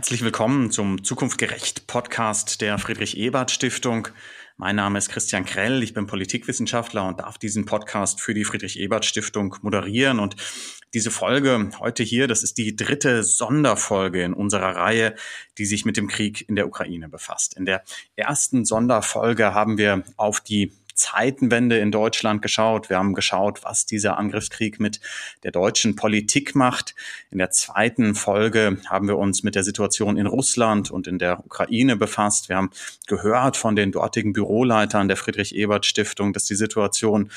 Herzlich 0.00 0.24
willkommen 0.24 0.70
zum 0.70 1.04
Zukunftgerecht 1.04 1.86
Podcast 1.86 2.62
der 2.62 2.78
Friedrich 2.78 3.18
Ebert 3.18 3.50
Stiftung. 3.50 4.08
Mein 4.56 4.76
Name 4.76 4.96
ist 4.96 5.10
Christian 5.10 5.44
Krell, 5.44 5.82
ich 5.82 5.92
bin 5.92 6.06
Politikwissenschaftler 6.06 7.06
und 7.06 7.20
darf 7.20 7.36
diesen 7.36 7.66
Podcast 7.66 8.18
für 8.18 8.32
die 8.32 8.44
Friedrich 8.44 8.78
Ebert 8.78 9.04
Stiftung 9.04 9.56
moderieren. 9.60 10.18
Und 10.18 10.36
diese 10.94 11.10
Folge 11.10 11.68
heute 11.80 12.02
hier, 12.02 12.28
das 12.28 12.42
ist 12.42 12.56
die 12.56 12.74
dritte 12.74 13.22
Sonderfolge 13.22 14.22
in 14.22 14.32
unserer 14.32 14.74
Reihe, 14.74 15.14
die 15.58 15.66
sich 15.66 15.84
mit 15.84 15.98
dem 15.98 16.08
Krieg 16.08 16.48
in 16.48 16.56
der 16.56 16.66
Ukraine 16.66 17.10
befasst. 17.10 17.54
In 17.58 17.66
der 17.66 17.84
ersten 18.16 18.64
Sonderfolge 18.64 19.52
haben 19.52 19.76
wir 19.76 20.04
auf 20.16 20.40
die 20.40 20.72
Zeitenwende 21.00 21.78
in 21.78 21.90
Deutschland 21.90 22.42
geschaut. 22.42 22.90
Wir 22.90 22.98
haben 22.98 23.14
geschaut, 23.14 23.64
was 23.64 23.86
dieser 23.86 24.18
Angriffskrieg 24.18 24.78
mit 24.78 25.00
der 25.42 25.50
deutschen 25.50 25.96
Politik 25.96 26.54
macht. 26.54 26.94
In 27.30 27.38
der 27.38 27.50
zweiten 27.50 28.14
Folge 28.14 28.76
haben 28.88 29.08
wir 29.08 29.16
uns 29.16 29.42
mit 29.42 29.54
der 29.54 29.64
Situation 29.64 30.18
in 30.18 30.26
Russland 30.26 30.90
und 30.90 31.06
in 31.06 31.18
der 31.18 31.44
Ukraine 31.44 31.96
befasst. 31.96 32.50
Wir 32.50 32.56
haben 32.56 32.70
gehört 33.06 33.56
von 33.56 33.76
den 33.76 33.92
dortigen 33.92 34.34
Büroleitern 34.34 35.08
der 35.08 35.16
Friedrich 35.16 35.54
Ebert 35.54 35.86
Stiftung, 35.86 36.32
dass 36.34 36.44
die 36.44 36.54
Situation 36.54 37.30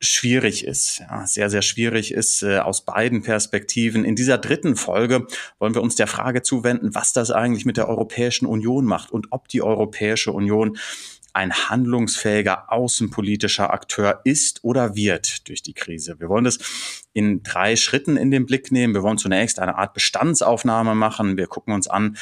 schwierig 0.00 0.64
ist, 0.64 1.00
ja, 1.00 1.26
sehr, 1.26 1.50
sehr 1.50 1.62
schwierig 1.62 2.12
ist 2.12 2.42
äh, 2.42 2.58
aus 2.58 2.84
beiden 2.84 3.22
Perspektiven. 3.22 4.04
In 4.04 4.14
dieser 4.14 4.38
dritten 4.38 4.76
Folge 4.76 5.26
wollen 5.58 5.74
wir 5.74 5.82
uns 5.82 5.96
der 5.96 6.06
Frage 6.06 6.42
zuwenden, 6.42 6.94
was 6.94 7.12
das 7.12 7.32
eigentlich 7.32 7.64
mit 7.64 7.76
der 7.76 7.88
Europäischen 7.88 8.46
Union 8.46 8.84
macht 8.84 9.10
und 9.10 9.28
ob 9.30 9.48
die 9.48 9.60
Europäische 9.60 10.30
Union 10.32 10.78
ein 11.32 11.52
handlungsfähiger 11.52 12.72
außenpolitischer 12.72 13.72
Akteur 13.72 14.20
ist 14.24 14.64
oder 14.64 14.96
wird 14.96 15.48
durch 15.48 15.62
die 15.62 15.74
Krise. 15.74 16.18
Wir 16.18 16.28
wollen 16.28 16.44
das 16.44 16.58
in 17.12 17.42
drei 17.42 17.76
Schritten 17.76 18.16
in 18.16 18.30
den 18.30 18.46
Blick 18.46 18.72
nehmen. 18.72 18.94
Wir 18.94 19.02
wollen 19.02 19.18
zunächst 19.18 19.58
eine 19.58 19.76
Art 19.76 19.94
Bestandsaufnahme 19.94 20.94
machen. 20.94 21.36
Wir 21.36 21.46
gucken 21.46 21.74
uns 21.74 21.88
an, 21.88 22.16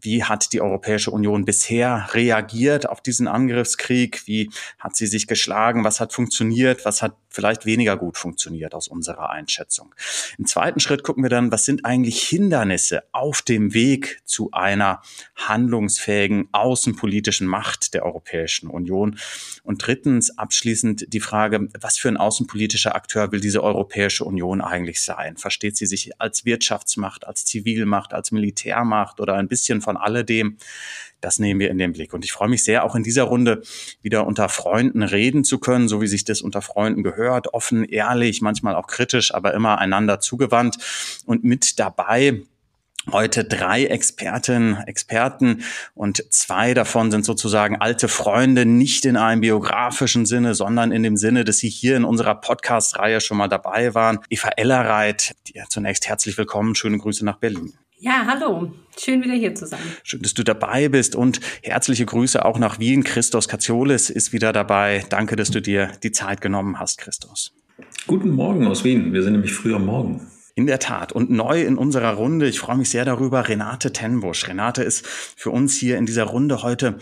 wie 0.00 0.22
hat 0.22 0.52
die 0.52 0.60
Europäische 0.60 1.10
Union 1.10 1.44
bisher 1.44 2.08
reagiert 2.12 2.88
auf 2.88 3.00
diesen 3.00 3.26
Angriffskrieg? 3.26 4.22
Wie 4.26 4.50
hat 4.78 4.94
sie 4.94 5.06
sich 5.06 5.26
geschlagen? 5.26 5.82
Was 5.82 5.98
hat 5.98 6.12
funktioniert? 6.12 6.84
Was 6.84 7.02
hat 7.02 7.16
vielleicht 7.28 7.66
weniger 7.66 7.96
gut 7.96 8.16
funktioniert 8.16 8.74
aus 8.74 8.86
unserer 8.86 9.30
Einschätzung? 9.30 9.94
Im 10.38 10.46
zweiten 10.46 10.78
Schritt 10.78 11.02
gucken 11.02 11.24
wir 11.24 11.30
dann, 11.30 11.50
was 11.50 11.64
sind 11.64 11.84
eigentlich 11.84 12.22
Hindernisse 12.22 13.02
auf 13.10 13.42
dem 13.42 13.74
Weg 13.74 14.20
zu 14.24 14.50
einer 14.52 15.02
handlungsfähigen 15.34 16.48
außenpolitischen 16.52 17.48
Macht 17.48 17.94
der 17.94 18.04
Europäischen 18.04 18.68
Union? 18.68 19.18
Und 19.64 19.84
drittens 19.84 20.38
abschließend 20.38 21.12
die 21.12 21.20
Frage, 21.20 21.68
was 21.80 21.98
für 21.98 22.08
ein 22.08 22.16
außenpolitischer 22.16 22.94
Akteur 22.94 23.32
will 23.32 23.40
diese 23.40 23.64
Europäische 23.64 24.24
Union 24.24 24.60
eigentlich 24.60 25.02
sein? 25.02 25.36
Versteht 25.36 25.76
sie 25.76 25.86
sich 25.86 26.20
als 26.20 26.44
Wirtschaftsmacht, 26.44 27.26
als 27.26 27.44
Zivilmacht, 27.44 28.14
als 28.14 28.30
Militärmacht 28.30 29.20
oder 29.20 29.34
ein 29.34 29.47
bisschen 29.48 29.80
von 29.80 29.96
alledem? 29.96 30.58
Das 31.20 31.38
nehmen 31.38 31.58
wir 31.58 31.70
in 31.70 31.78
den 31.78 31.92
Blick. 31.92 32.14
Und 32.14 32.24
ich 32.24 32.32
freue 32.32 32.48
mich 32.48 32.62
sehr, 32.62 32.84
auch 32.84 32.94
in 32.94 33.02
dieser 33.02 33.24
Runde 33.24 33.62
wieder 34.02 34.26
unter 34.26 34.48
Freunden 34.48 35.02
reden 35.02 35.42
zu 35.42 35.58
können, 35.58 35.88
so 35.88 36.00
wie 36.00 36.06
sich 36.06 36.24
das 36.24 36.40
unter 36.40 36.62
Freunden 36.62 37.02
gehört. 37.02 37.54
Offen, 37.54 37.84
ehrlich, 37.84 38.40
manchmal 38.40 38.76
auch 38.76 38.86
kritisch, 38.86 39.34
aber 39.34 39.52
immer 39.54 39.78
einander 39.78 40.20
zugewandt. 40.20 40.76
Und 41.26 41.42
mit 41.42 41.78
dabei 41.80 42.42
heute 43.12 43.44
drei 43.44 43.86
Expertinnen, 43.86 44.76
Experten 44.86 45.62
und 45.94 46.22
zwei 46.32 46.74
davon 46.74 47.10
sind 47.10 47.24
sozusagen 47.24 47.76
alte 47.76 48.08
Freunde, 48.08 48.66
nicht 48.66 49.04
in 49.04 49.16
einem 49.16 49.40
biografischen 49.40 50.26
Sinne, 50.26 50.54
sondern 50.54 50.92
in 50.92 51.02
dem 51.02 51.16
Sinne, 51.16 51.44
dass 51.44 51.58
sie 51.58 51.70
hier 51.70 51.96
in 51.96 52.04
unserer 52.04 52.34
Podcast-Reihe 52.34 53.20
schon 53.20 53.38
mal 53.38 53.48
dabei 53.48 53.94
waren. 53.94 54.20
Eva 54.28 54.50
Ellerreit, 54.56 55.34
zunächst 55.68 56.08
herzlich 56.08 56.36
willkommen, 56.38 56.74
schöne 56.74 56.98
Grüße 56.98 57.24
nach 57.24 57.38
Berlin. 57.38 57.72
Ja, 58.00 58.26
hallo. 58.28 58.70
Schön 58.96 59.24
wieder 59.24 59.34
hier 59.34 59.56
zu 59.56 59.66
sein. 59.66 59.80
Schön, 60.04 60.22
dass 60.22 60.32
du 60.32 60.44
dabei 60.44 60.88
bist 60.88 61.16
und 61.16 61.40
herzliche 61.62 62.06
Grüße 62.06 62.44
auch 62.44 62.56
nach 62.56 62.78
Wien. 62.78 63.02
Christos 63.02 63.48
Katsiolis 63.48 64.08
ist 64.08 64.32
wieder 64.32 64.52
dabei. 64.52 65.04
Danke, 65.08 65.34
dass 65.34 65.50
du 65.50 65.60
dir 65.60 65.90
die 66.04 66.12
Zeit 66.12 66.40
genommen 66.40 66.78
hast, 66.78 66.98
Christos. 66.98 67.52
Guten 68.06 68.30
Morgen 68.30 68.68
aus 68.68 68.84
Wien. 68.84 69.12
Wir 69.12 69.24
sind 69.24 69.32
nämlich 69.32 69.52
früh 69.52 69.74
am 69.74 69.86
Morgen. 69.86 70.30
In 70.54 70.68
der 70.68 70.78
Tat. 70.78 71.10
Und 71.10 71.30
neu 71.30 71.60
in 71.60 71.76
unserer 71.76 72.12
Runde, 72.12 72.48
ich 72.48 72.60
freue 72.60 72.76
mich 72.76 72.88
sehr 72.88 73.04
darüber, 73.04 73.48
Renate 73.48 73.92
Tenbusch. 73.92 74.46
Renate 74.46 74.84
ist 74.84 75.04
für 75.04 75.50
uns 75.50 75.76
hier 75.76 75.98
in 75.98 76.06
dieser 76.06 76.24
Runde 76.24 76.62
heute 76.62 76.98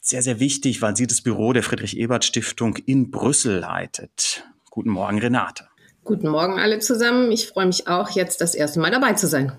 sehr, 0.00 0.22
sehr 0.22 0.40
wichtig, 0.40 0.80
weil 0.80 0.96
sie 0.96 1.06
das 1.06 1.20
Büro 1.20 1.52
der 1.52 1.62
Friedrich-Ebert-Stiftung 1.62 2.76
in 2.86 3.10
Brüssel 3.10 3.58
leitet. 3.58 4.44
Guten 4.70 4.90
Morgen, 4.90 5.18
Renate. 5.18 5.68
Guten 6.04 6.28
Morgen 6.28 6.58
alle 6.58 6.78
zusammen. 6.78 7.30
Ich 7.32 7.48
freue 7.48 7.66
mich 7.66 7.86
auch, 7.86 8.08
jetzt 8.10 8.40
das 8.40 8.54
erste 8.54 8.80
Mal 8.80 8.90
dabei 8.90 9.12
zu 9.12 9.26
sein. 9.26 9.52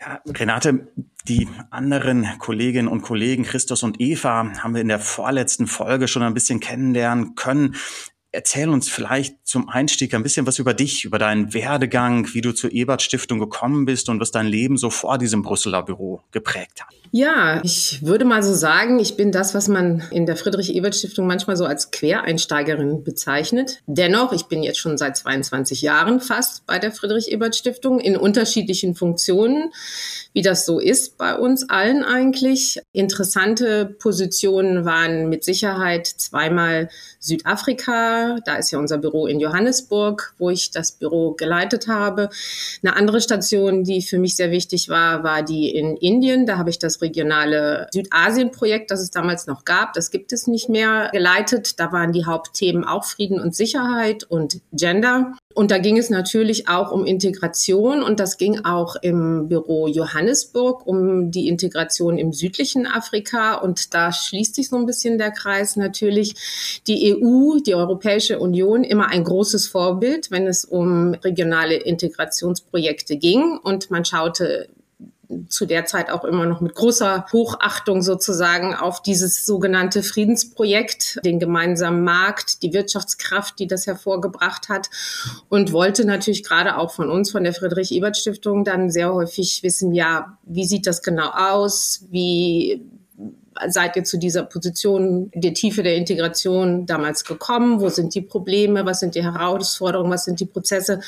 Ja, 0.00 0.20
Renate, 0.26 0.88
die 1.26 1.48
anderen 1.70 2.26
Kolleginnen 2.38 2.88
und 2.88 3.02
Kollegen, 3.02 3.44
Christus 3.44 3.82
und 3.82 4.00
Eva, 4.00 4.52
haben 4.62 4.74
wir 4.74 4.82
in 4.82 4.88
der 4.88 4.98
vorletzten 4.98 5.66
Folge 5.66 6.06
schon 6.06 6.22
ein 6.22 6.34
bisschen 6.34 6.60
kennenlernen 6.60 7.34
können. 7.34 7.76
Erzähl 8.36 8.68
uns 8.68 8.90
vielleicht 8.90 9.34
zum 9.44 9.70
Einstieg 9.70 10.12
ein 10.12 10.22
bisschen 10.22 10.46
was 10.46 10.58
über 10.58 10.74
dich, 10.74 11.06
über 11.06 11.18
deinen 11.18 11.54
Werdegang, 11.54 12.34
wie 12.34 12.42
du 12.42 12.52
zur 12.52 12.70
Ebert 12.70 13.00
Stiftung 13.00 13.38
gekommen 13.38 13.86
bist 13.86 14.10
und 14.10 14.20
was 14.20 14.30
dein 14.30 14.46
Leben 14.46 14.76
so 14.76 14.90
vor 14.90 15.16
diesem 15.16 15.40
Brüsseler 15.40 15.82
Büro 15.82 16.20
geprägt 16.32 16.82
hat. 16.82 16.94
Ja, 17.12 17.62
ich 17.64 18.04
würde 18.04 18.26
mal 18.26 18.42
so 18.42 18.52
sagen, 18.52 18.98
ich 18.98 19.16
bin 19.16 19.32
das, 19.32 19.54
was 19.54 19.68
man 19.68 20.02
in 20.10 20.26
der 20.26 20.36
Friedrich-Ebert-Stiftung 20.36 21.26
manchmal 21.26 21.56
so 21.56 21.64
als 21.64 21.90
Quereinsteigerin 21.90 23.04
bezeichnet. 23.04 23.80
Dennoch, 23.86 24.34
ich 24.34 24.44
bin 24.44 24.62
jetzt 24.62 24.80
schon 24.80 24.98
seit 24.98 25.16
22 25.16 25.80
Jahren 25.80 26.20
fast 26.20 26.66
bei 26.66 26.78
der 26.78 26.92
Friedrich-Ebert-Stiftung 26.92 28.00
in 28.00 28.18
unterschiedlichen 28.18 28.94
Funktionen, 28.94 29.72
wie 30.34 30.42
das 30.42 30.66
so 30.66 30.78
ist 30.78 31.16
bei 31.16 31.34
uns 31.34 31.70
allen 31.70 32.04
eigentlich. 32.04 32.80
Interessante 32.92 33.86
Positionen 33.86 34.84
waren 34.84 35.30
mit 35.30 35.42
Sicherheit 35.42 36.06
zweimal 36.06 36.90
Südafrika, 37.18 38.36
da 38.44 38.56
ist 38.56 38.70
ja 38.70 38.78
unser 38.78 38.98
Büro 38.98 39.26
in 39.26 39.40
Johannesburg, 39.40 40.34
wo 40.38 40.50
ich 40.50 40.70
das 40.70 40.92
Büro 40.92 41.32
geleitet 41.32 41.88
habe. 41.88 42.28
Eine 42.82 42.96
andere 42.96 43.20
Station, 43.20 43.84
die 43.84 44.02
für 44.02 44.18
mich 44.18 44.36
sehr 44.36 44.50
wichtig 44.50 44.88
war, 44.88 45.24
war 45.24 45.42
die 45.42 45.74
in 45.74 45.96
Indien. 45.96 46.46
Da 46.46 46.58
habe 46.58 46.70
ich 46.70 46.78
das 46.78 47.02
regionale 47.02 47.88
Südasien-Projekt, 47.92 48.90
das 48.90 49.00
es 49.00 49.10
damals 49.10 49.46
noch 49.46 49.64
gab, 49.64 49.92
das 49.94 50.10
gibt 50.10 50.32
es 50.32 50.46
nicht 50.46 50.68
mehr, 50.68 51.08
geleitet. 51.12 51.80
Da 51.80 51.92
waren 51.92 52.12
die 52.12 52.26
Hauptthemen 52.26 52.84
auch 52.84 53.04
Frieden 53.04 53.40
und 53.40 53.54
Sicherheit 53.54 54.24
und 54.24 54.60
Gender. 54.72 55.36
Und 55.54 55.70
da 55.70 55.78
ging 55.78 55.96
es 55.96 56.10
natürlich 56.10 56.68
auch 56.68 56.92
um 56.92 57.06
Integration 57.06 58.02
und 58.02 58.20
das 58.20 58.36
ging 58.36 58.66
auch 58.66 58.94
im 59.00 59.48
Büro 59.48 59.88
Johannesburg 59.88 60.86
um 60.86 61.30
die 61.30 61.48
Integration 61.48 62.18
im 62.18 62.34
südlichen 62.34 62.86
Afrika. 62.86 63.54
Und 63.54 63.94
da 63.94 64.12
schließt 64.12 64.54
sich 64.54 64.68
so 64.68 64.76
ein 64.76 64.84
bisschen 64.84 65.16
der 65.16 65.30
Kreis 65.30 65.76
natürlich. 65.76 66.34
Die 66.86 67.15
EU, 67.22 67.58
die 67.60 67.74
Europäische 67.74 68.38
Union, 68.38 68.84
immer 68.84 69.08
ein 69.08 69.24
großes 69.24 69.68
Vorbild, 69.68 70.30
wenn 70.30 70.46
es 70.46 70.64
um 70.64 71.14
regionale 71.14 71.74
Integrationsprojekte 71.74 73.16
ging. 73.16 73.58
Und 73.62 73.90
man 73.90 74.04
schaute 74.04 74.68
zu 75.48 75.66
der 75.66 75.86
Zeit 75.86 76.10
auch 76.10 76.24
immer 76.24 76.46
noch 76.46 76.60
mit 76.60 76.74
großer 76.74 77.26
Hochachtung 77.32 78.02
sozusagen 78.02 78.74
auf 78.74 79.02
dieses 79.02 79.44
sogenannte 79.44 80.02
Friedensprojekt, 80.02 81.20
den 81.24 81.38
gemeinsamen 81.38 82.04
Markt, 82.04 82.62
die 82.62 82.72
Wirtschaftskraft, 82.72 83.58
die 83.58 83.66
das 83.66 83.86
hervorgebracht 83.86 84.68
hat 84.68 84.88
und 85.48 85.72
wollte 85.72 86.04
natürlich 86.04 86.44
gerade 86.44 86.76
auch 86.76 86.92
von 86.92 87.10
uns, 87.10 87.30
von 87.30 87.44
der 87.44 87.54
Friedrich-Ebert-Stiftung 87.54 88.64
dann 88.64 88.90
sehr 88.90 89.12
häufig 89.12 89.62
wissen, 89.62 89.92
ja, 89.92 90.38
wie 90.44 90.64
sieht 90.64 90.86
das 90.86 91.02
genau 91.02 91.30
aus? 91.30 92.04
Wie 92.10 92.82
seid 93.68 93.96
ihr 93.96 94.04
zu 94.04 94.18
dieser 94.18 94.42
Position 94.42 95.30
der 95.34 95.54
Tiefe 95.54 95.82
der 95.82 95.96
Integration 95.96 96.86
damals 96.86 97.24
gekommen? 97.24 97.80
Wo 97.80 97.88
sind 97.88 98.14
die 98.14 98.22
Probleme? 98.22 98.86
Was 98.86 99.00
sind 99.00 99.14
die 99.14 99.22
Herausforderungen? 99.22 100.10
Was 100.10 100.24
sind 100.24 100.40
die 100.40 100.46
Prozesse? 100.46 101.00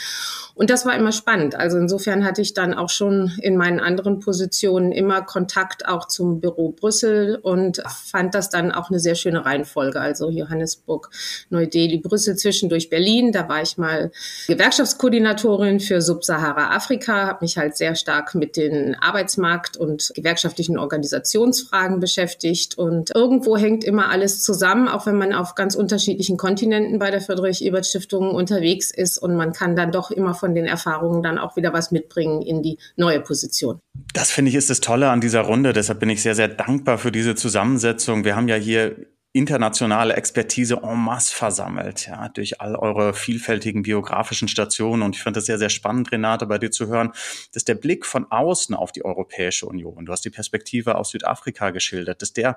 Und 0.55 0.71
das 0.71 0.85
war 0.85 0.97
immer 0.97 1.13
spannend. 1.13 1.55
Also 1.55 1.79
insofern 1.79 2.25
hatte 2.25 2.43
ich 2.43 2.53
dann 2.53 2.75
auch 2.75 2.89
schon 2.89 3.33
in 3.43 3.57
meinen 3.57 3.79
anderen 3.79 4.19
Positionen 4.19 4.91
immer 4.91 5.23
Kontakt 5.23 5.87
auch 5.87 6.09
zum 6.09 6.41
Büro 6.41 6.71
Brüssel 6.71 7.37
und 7.37 7.81
fand 8.11 8.35
das 8.35 8.51
dann 8.51 8.73
auch 8.73 8.91
eine 8.91 8.99
sehr 8.99 9.15
schöne 9.15 9.45
Reihenfolge. 9.45 10.01
Also 10.01 10.31
Johannesburg, 10.31 11.11
Neu-Delhi, 11.51 11.99
Brüssel, 11.99 12.35
zwischendurch 12.35 12.91
Berlin. 12.91 13.31
Da 13.31 13.49
war 13.49 13.63
ich 13.63 13.79
mal 13.79 14.11
Gewerkschaftskoordinatorin 14.49 15.79
für 15.79 16.03
Subsahara-Afrika, 16.03 17.29
habe 17.29 17.45
mich 17.45 17.57
halt 17.57 17.77
sehr 17.77 17.95
stark 17.95 18.35
mit 18.35 18.57
den 18.57 18.97
Arbeitsmarkt- 18.97 19.77
und 19.77 20.11
gewerkschaftlichen 20.17 20.77
Organisationsfragen 20.77 22.01
beschäftigt 22.01 22.38
beschäftigt. 22.39 22.79
Und 22.79 23.15
irgendwo 23.15 23.57
hängt 23.57 23.85
immer 23.85 24.11
alles 24.11 24.43
zusammen, 24.43 24.89
auch 24.89 25.07
wenn 25.07 25.17
man 25.17 25.33
auf 25.33 25.55
ganz 25.55 25.75
unterschiedlichen 25.75 26.37
Kontinenten 26.37 26.99
bei 26.99 27.11
der 27.11 27.21
Friedrich-Ebert-Stiftung 27.21 28.31
unterwegs 28.31 28.91
ist. 28.91 29.19
Und 29.19 29.37
man 29.37 29.53
kann 29.53 29.77
dann 29.77 29.93
doch 29.93 30.11
immer 30.11 30.35
von 30.35 30.55
den 30.55 30.67
Erfahrungen 30.67 31.23
dann 31.23 31.39
auch 31.39 31.57
wieder 31.57 31.73
was 31.73 31.91
mitbringen 31.91 32.43
in 32.43 32.63
die 32.63 32.79
neue 32.97 33.21
Position. 33.21 33.81
Das 34.15 34.31
finde 34.31 34.51
ich 34.51 34.55
ist 34.55 34.71
das 34.71 34.81
Tolle 34.81 35.11
an 35.11 35.21
dieser 35.21 35.43
Runde. 35.43 35.73
Deshalb 35.73 36.01
bin 36.01 36.11
ich 36.11 36.23
sehr, 36.23 36.35
sehr 36.35 36.49
dankbar 36.49 36.99
für 36.99 37.13
diese 37.13 37.35
Zusammensetzung. 37.35 38.25
Wir 38.25 38.37
haben 38.37 38.49
ja 38.49 38.57
hier 38.57 38.97
internationale 39.33 40.15
Expertise 40.15 40.81
en 40.83 40.99
masse 40.99 41.35
versammelt, 41.35 42.07
ja, 42.07 42.29
durch 42.31 42.61
all 42.61 42.75
eure 42.77 43.13
vielfältigen 43.13 43.83
biografischen 43.83 44.49
Stationen. 44.49 45.03
Und 45.03 45.17
ich 45.17 45.23
fand 45.23 45.37
das 45.37 45.47
sehr, 45.47 45.59
sehr 45.59 45.69
spannend, 45.69 46.11
Renate, 46.11 46.47
bei 46.47 46.59
dir 46.59 46.71
zu 46.71 46.87
hören, 46.87 47.13
dass 47.53 47.65
der 47.65 47.75
Blick 47.75 48.07
von 48.07 48.31
außen 48.31 48.75
auf 48.75 48.91
die 48.91 49.05
Europäische 49.05 49.67
Union, 49.67 50.07
du 50.07 50.13
hast 50.13 50.25
die 50.25 50.31
Perspektive 50.31 50.97
aus 50.97 51.11
Südafrika 51.11 51.71
geschildert, 51.71 52.23
dass 52.23 52.33
der 52.33 52.57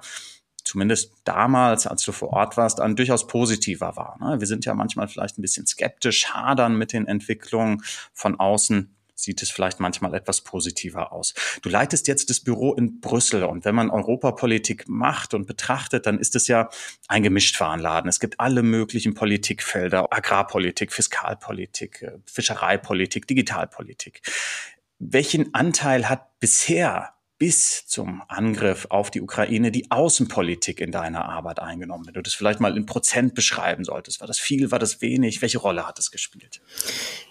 zumindest 0.64 1.14
damals, 1.24 1.88
als 1.88 2.04
du 2.04 2.12
vor 2.12 2.30
Ort 2.30 2.56
warst, 2.56 2.80
ein 2.80 2.96
durchaus 2.96 3.28
positiver 3.28 3.96
war. 3.96 4.18
Ne? 4.22 4.40
Wir 4.40 4.48
sind 4.48 4.66
ja 4.66 4.74
manchmal 4.74 5.08
vielleicht 5.08 5.38
ein 5.38 5.42
bisschen 5.42 5.66
skeptisch, 5.66 6.28
hadern 6.28 6.76
mit 6.76 6.94
den 6.94 7.08
Entwicklungen 7.08 7.84
von 8.14 8.40
außen 8.40 8.96
sieht 9.24 9.42
es 9.42 9.50
vielleicht 9.50 9.80
manchmal 9.80 10.14
etwas 10.14 10.42
positiver 10.42 11.12
aus. 11.12 11.34
Du 11.62 11.70
leitest 11.70 12.08
jetzt 12.08 12.30
das 12.30 12.40
Büro 12.40 12.74
in 12.74 13.00
Brüssel 13.00 13.44
und 13.44 13.66
wenn 13.66 13.76
man 13.76 13.90
Europapolitik 13.90 14.88
macht 14.88 15.34
und 15.34 15.48
betrachtet, 15.48 16.06
dann 16.06 16.20
ist 16.20 16.36
es 16.36 16.48
ja 16.48 16.70
ein 17.08 17.24
Gemischtwarenladen. 17.24 18.10
Es 18.10 18.20
gibt 18.20 18.40
alle 18.40 18.64
möglichen 18.64 19.14
Politikfelder, 19.14 20.12
Agrarpolitik, 20.12 20.92
Fiskalpolitik, 20.92 22.02
äh, 22.02 22.12
Fischereipolitik, 22.26 23.28
Digitalpolitik. 23.28 24.22
Welchen 25.00 25.54
Anteil 25.54 26.10
hat 26.10 26.40
bisher 26.40 27.14
bis 27.42 27.88
zum 27.88 28.22
Angriff 28.28 28.86
auf 28.92 29.10
die 29.10 29.20
Ukraine 29.20 29.72
die 29.72 29.90
Außenpolitik 29.90 30.80
in 30.80 30.92
deiner 30.92 31.26
Arbeit 31.26 31.58
eingenommen? 31.60 32.06
Wenn 32.06 32.14
du 32.14 32.22
das 32.22 32.36
vielleicht 32.36 32.60
mal 32.60 32.78
in 32.78 32.86
Prozent 32.86 33.34
beschreiben 33.34 33.84
solltest. 33.84 34.20
War 34.20 34.28
das 34.28 34.38
viel, 34.38 34.70
war 34.70 34.78
das 34.78 35.02
wenig? 35.02 35.42
Welche 35.42 35.58
Rolle 35.58 35.88
hat 35.88 35.98
es 35.98 36.12
gespielt? 36.12 36.62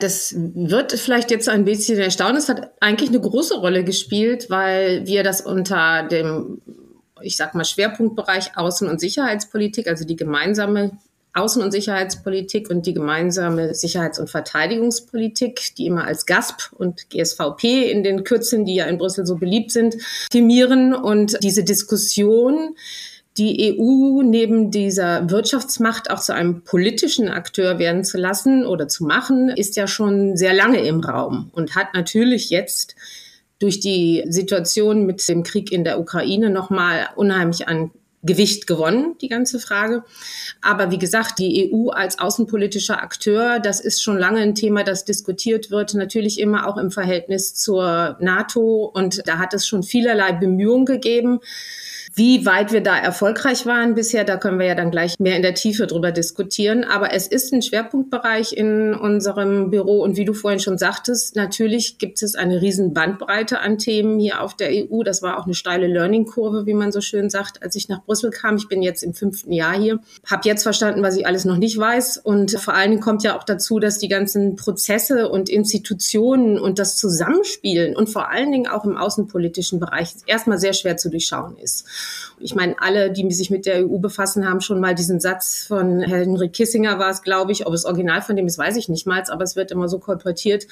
Das 0.00 0.34
wird 0.36 0.94
vielleicht 0.94 1.30
jetzt 1.30 1.48
ein 1.48 1.64
bisschen 1.64 2.00
erstaunen. 2.00 2.38
Es 2.38 2.48
hat 2.48 2.72
eigentlich 2.80 3.10
eine 3.10 3.20
große 3.20 3.54
Rolle 3.54 3.84
gespielt, 3.84 4.50
weil 4.50 5.06
wir 5.06 5.22
das 5.22 5.42
unter 5.42 6.02
dem 6.02 6.60
ich 7.22 7.36
sag 7.36 7.54
mal, 7.54 7.64
Schwerpunktbereich 7.64 8.56
Außen- 8.56 8.88
und 8.88 8.98
Sicherheitspolitik, 8.98 9.86
also 9.86 10.04
die 10.06 10.16
gemeinsame 10.16 10.98
Außen- 11.32 11.62
und 11.62 11.70
Sicherheitspolitik 11.70 12.70
und 12.70 12.86
die 12.86 12.94
gemeinsame 12.94 13.74
Sicherheits- 13.74 14.18
und 14.18 14.30
Verteidigungspolitik, 14.30 15.74
die 15.78 15.86
immer 15.86 16.04
als 16.04 16.26
GASP 16.26 16.72
und 16.72 17.08
GSVP 17.10 17.90
in 17.90 18.02
den 18.02 18.24
Kürzeln, 18.24 18.64
die 18.64 18.74
ja 18.74 18.86
in 18.86 18.98
Brüssel 18.98 19.26
so 19.26 19.36
beliebt 19.36 19.70
sind, 19.70 19.96
firmieren. 20.30 20.92
Und 20.92 21.38
diese 21.42 21.62
Diskussion, 21.62 22.74
die 23.38 23.78
EU 23.78 24.22
neben 24.22 24.72
dieser 24.72 25.30
Wirtschaftsmacht 25.30 26.10
auch 26.10 26.20
zu 26.20 26.34
einem 26.34 26.62
politischen 26.62 27.28
Akteur 27.28 27.78
werden 27.78 28.04
zu 28.04 28.18
lassen 28.18 28.66
oder 28.66 28.88
zu 28.88 29.04
machen, 29.04 29.50
ist 29.50 29.76
ja 29.76 29.86
schon 29.86 30.36
sehr 30.36 30.52
lange 30.52 30.84
im 30.84 31.00
Raum 31.00 31.50
und 31.52 31.76
hat 31.76 31.94
natürlich 31.94 32.50
jetzt 32.50 32.96
durch 33.60 33.78
die 33.78 34.24
Situation 34.26 35.06
mit 35.06 35.28
dem 35.28 35.44
Krieg 35.44 35.70
in 35.70 35.84
der 35.84 36.00
Ukraine 36.00 36.50
nochmal 36.50 37.08
unheimlich 37.14 37.68
an 37.68 37.92
Gewicht 38.22 38.66
gewonnen, 38.66 39.16
die 39.20 39.28
ganze 39.28 39.58
Frage. 39.58 40.04
Aber 40.60 40.90
wie 40.90 40.98
gesagt, 40.98 41.38
die 41.38 41.72
EU 41.72 41.88
als 41.88 42.18
außenpolitischer 42.18 43.02
Akteur, 43.02 43.60
das 43.60 43.80
ist 43.80 44.02
schon 44.02 44.18
lange 44.18 44.40
ein 44.40 44.54
Thema, 44.54 44.84
das 44.84 45.04
diskutiert 45.04 45.70
wird, 45.70 45.94
natürlich 45.94 46.38
immer 46.38 46.66
auch 46.66 46.76
im 46.76 46.90
Verhältnis 46.90 47.54
zur 47.54 48.16
NATO. 48.20 48.90
Und 48.92 49.26
da 49.26 49.38
hat 49.38 49.54
es 49.54 49.66
schon 49.66 49.82
vielerlei 49.82 50.32
Bemühungen 50.32 50.84
gegeben. 50.84 51.40
Wie 52.12 52.44
weit 52.44 52.72
wir 52.72 52.80
da 52.80 52.98
erfolgreich 52.98 53.66
waren 53.66 53.94
bisher, 53.94 54.24
da 54.24 54.36
können 54.36 54.58
wir 54.58 54.66
ja 54.66 54.74
dann 54.74 54.90
gleich 54.90 55.20
mehr 55.20 55.36
in 55.36 55.42
der 55.42 55.54
Tiefe 55.54 55.86
drüber 55.86 56.10
diskutieren. 56.10 56.82
Aber 56.82 57.12
es 57.12 57.28
ist 57.28 57.52
ein 57.52 57.62
Schwerpunktbereich 57.62 58.52
in 58.52 58.94
unserem 58.94 59.70
Büro. 59.70 60.02
Und 60.02 60.16
wie 60.16 60.24
du 60.24 60.34
vorhin 60.34 60.58
schon 60.58 60.76
sagtest, 60.76 61.36
natürlich 61.36 61.98
gibt 61.98 62.20
es 62.22 62.34
eine 62.34 62.60
riesen 62.60 62.94
Bandbreite 62.94 63.60
an 63.60 63.78
Themen 63.78 64.18
hier 64.18 64.42
auf 64.42 64.56
der 64.56 64.70
EU. 64.70 65.04
Das 65.04 65.22
war 65.22 65.38
auch 65.38 65.44
eine 65.44 65.54
steile 65.54 65.86
Learning-Kurve, 65.86 66.66
wie 66.66 66.74
man 66.74 66.90
so 66.90 67.00
schön 67.00 67.30
sagt, 67.30 67.62
als 67.62 67.76
ich 67.76 67.88
nach 67.88 68.02
Brüssel 68.02 68.30
kam. 68.30 68.56
Ich 68.56 68.66
bin 68.66 68.82
jetzt 68.82 69.04
im 69.04 69.14
fünften 69.14 69.52
Jahr 69.52 69.78
hier, 69.78 70.00
habe 70.28 70.48
jetzt 70.48 70.64
verstanden, 70.64 71.04
was 71.04 71.16
ich 71.16 71.26
alles 71.26 71.44
noch 71.44 71.58
nicht 71.58 71.78
weiß. 71.78 72.16
Und 72.16 72.50
vor 72.58 72.74
allen 72.74 72.90
Dingen 72.90 73.02
kommt 73.02 73.22
ja 73.22 73.38
auch 73.38 73.44
dazu, 73.44 73.78
dass 73.78 73.98
die 73.98 74.08
ganzen 74.08 74.56
Prozesse 74.56 75.28
und 75.28 75.48
Institutionen 75.48 76.58
und 76.58 76.80
das 76.80 76.96
Zusammenspielen 76.96 77.94
und 77.94 78.08
vor 78.08 78.30
allen 78.30 78.50
Dingen 78.50 78.66
auch 78.66 78.84
im 78.84 78.96
außenpolitischen 78.96 79.78
Bereich 79.78 80.14
erstmal 80.26 80.58
sehr 80.58 80.72
schwer 80.72 80.96
zu 80.96 81.08
durchschauen 81.08 81.56
ist. 81.56 81.86
Ich 82.38 82.54
meine, 82.54 82.76
alle, 82.80 83.10
die 83.12 83.30
sich 83.32 83.50
mit 83.50 83.66
der 83.66 83.86
EU 83.86 83.98
befassen, 83.98 84.48
haben 84.48 84.60
schon 84.60 84.80
mal 84.80 84.94
diesen 84.94 85.20
Satz 85.20 85.64
von 85.66 86.00
Henry 86.00 86.48
Kissinger 86.48 86.98
war 86.98 87.10
es, 87.10 87.22
glaube 87.22 87.52
ich. 87.52 87.66
Ob 87.66 87.74
es 87.74 87.84
original 87.84 88.22
von 88.22 88.36
dem 88.36 88.46
ist, 88.46 88.56
weiß 88.56 88.76
ich 88.76 88.88
nicht 88.88 89.06
mal, 89.06 89.22
aber 89.28 89.44
es 89.44 89.56
wird 89.56 89.70
immer 89.70 89.88
so 89.88 89.98
kolportiert, 89.98 90.66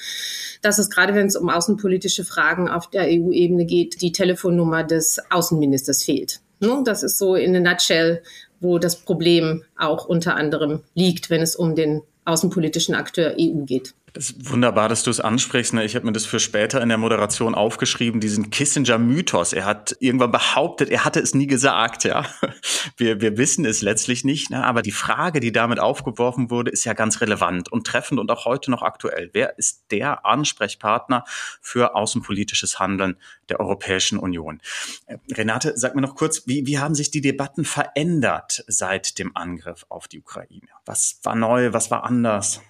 dass 0.63 0.79
es 0.79 0.89
gerade, 0.89 1.15
wenn 1.15 1.27
es 1.27 1.37
um 1.37 1.51
außenpolitische 1.51 2.25
Fragen 2.25 2.69
auf 2.69 2.89
der 2.89 3.03
EU-Ebene 3.05 3.67
geht, 3.67 4.01
die 4.01 4.13
Telefonnummer 4.13 4.85
des 4.85 5.21
Außenministers 5.31 6.05
fehlt. 6.05 6.41
Ne? 6.61 6.83
Das 6.85 7.03
ist 7.03 7.19
so 7.19 7.35
in 7.35 7.55
a 7.55 7.61
nutshell, 7.61 8.23
wo 8.61 8.79
das 8.79 8.97
Problem 8.97 9.65
auch 9.77 10.07
unter 10.07 10.37
anderem 10.37 10.81
liegt, 10.95 11.31
wenn 11.31 11.43
es 11.43 11.55
um 11.55 11.75
den 11.75 12.03
außenpolitischen 12.25 12.95
Akteur 12.95 13.35
EU 13.39 13.65
geht. 13.65 13.95
Das 14.13 14.31
ist 14.31 14.51
wunderbar, 14.51 14.89
dass 14.89 15.03
du 15.03 15.11
es 15.11 15.21
ansprichst. 15.21 15.75
Ne? 15.75 15.85
Ich 15.85 15.95
habe 15.95 16.07
mir 16.07 16.13
das 16.13 16.27
für 16.27 16.41
später 16.41 16.81
in 16.81 16.89
der 16.89 16.99
Moderation 16.99 17.55
aufgeschrieben, 17.55 18.21
diesen 18.21 18.51
Kissinger-Mythos. 18.51 19.53
Er 19.53 19.65
hat 19.65 19.97
irgendwann 20.01 20.31
behauptet, 20.31 20.91
er 20.91 21.05
hatte 21.05 21.21
es 21.21 21.35
nie 21.35 21.47
gesagt. 21.47 22.05
Ja, 22.05 22.25
Wir, 22.97 23.21
wir 23.21 23.37
wissen 23.37 23.65
es 23.65 23.83
letztlich 23.83 24.25
nicht, 24.25 24.51
ne? 24.51 24.65
aber 24.65 24.83
die 24.83 24.93
Frage, 24.93 25.41
die 25.41 25.53
damit 25.53 25.79
aufgeworfen 25.79 26.51
wurde, 26.51 26.71
ist 26.71 26.85
ja 26.85 26.95
ganz 26.95 27.21
relevant 27.21 27.71
und 27.71 27.87
treffend 27.87 28.21
und 28.21 28.31
auch 28.31 28.45
heute 28.45 28.71
noch 28.71 28.83
aktuell. 28.83 29.31
Wer 29.33 29.59
ist 29.59 29.85
der 29.91 30.27
Ansprechpartner 30.27 31.25
für 31.61 31.95
außenpolitisches 31.95 32.79
Handeln 32.79 33.17
der 33.49 33.61
Europäischen 33.61 34.19
Union? 34.19 34.61
Äh, 35.07 35.19
Renate, 35.33 35.75
sag 35.77 35.95
mir 35.95 36.01
noch 36.01 36.15
kurz, 36.15 36.47
wie, 36.47 36.67
wie 36.67 36.79
haben 36.79 36.95
sich 36.95 37.11
die 37.11 37.21
Debatten 37.21 37.65
verändert 37.65 38.65
seit 38.67 39.19
dem 39.19 39.37
Angriff 39.37 39.87
auf 39.89 40.09
die 40.09 40.21
Ukraine? 40.21 40.69
Was 40.85 41.21
war 41.23 41.35
neu, 41.35 41.73
was 41.73 41.91
war 41.91 42.05
anders? 42.05 42.61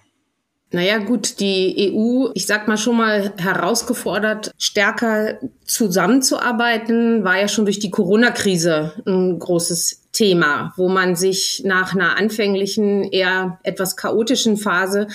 Naja, 0.71 0.99
gut, 0.99 1.39
die 1.39 1.91
EU, 1.91 2.29
ich 2.35 2.45
sag 2.45 2.67
mal 2.67 2.77
schon 2.77 2.97
mal 2.97 3.33
herausgefordert, 3.37 4.51
stärker 4.57 5.39
zusammenzuarbeiten, 5.65 7.23
war 7.23 7.39
ja 7.39 7.47
schon 7.47 7.65
durch 7.65 7.79
die 7.79 7.89
Corona-Krise 7.89 8.93
ein 9.07 9.39
großes 9.39 10.08
Thema, 10.11 10.73
wo 10.75 10.89
man 10.89 11.15
sich 11.15 11.61
nach 11.65 11.93
einer 11.93 12.17
anfänglichen, 12.17 13.03
eher 13.03 13.59
etwas 13.63 13.95
chaotischen 13.95 14.57
Phase 14.57 15.07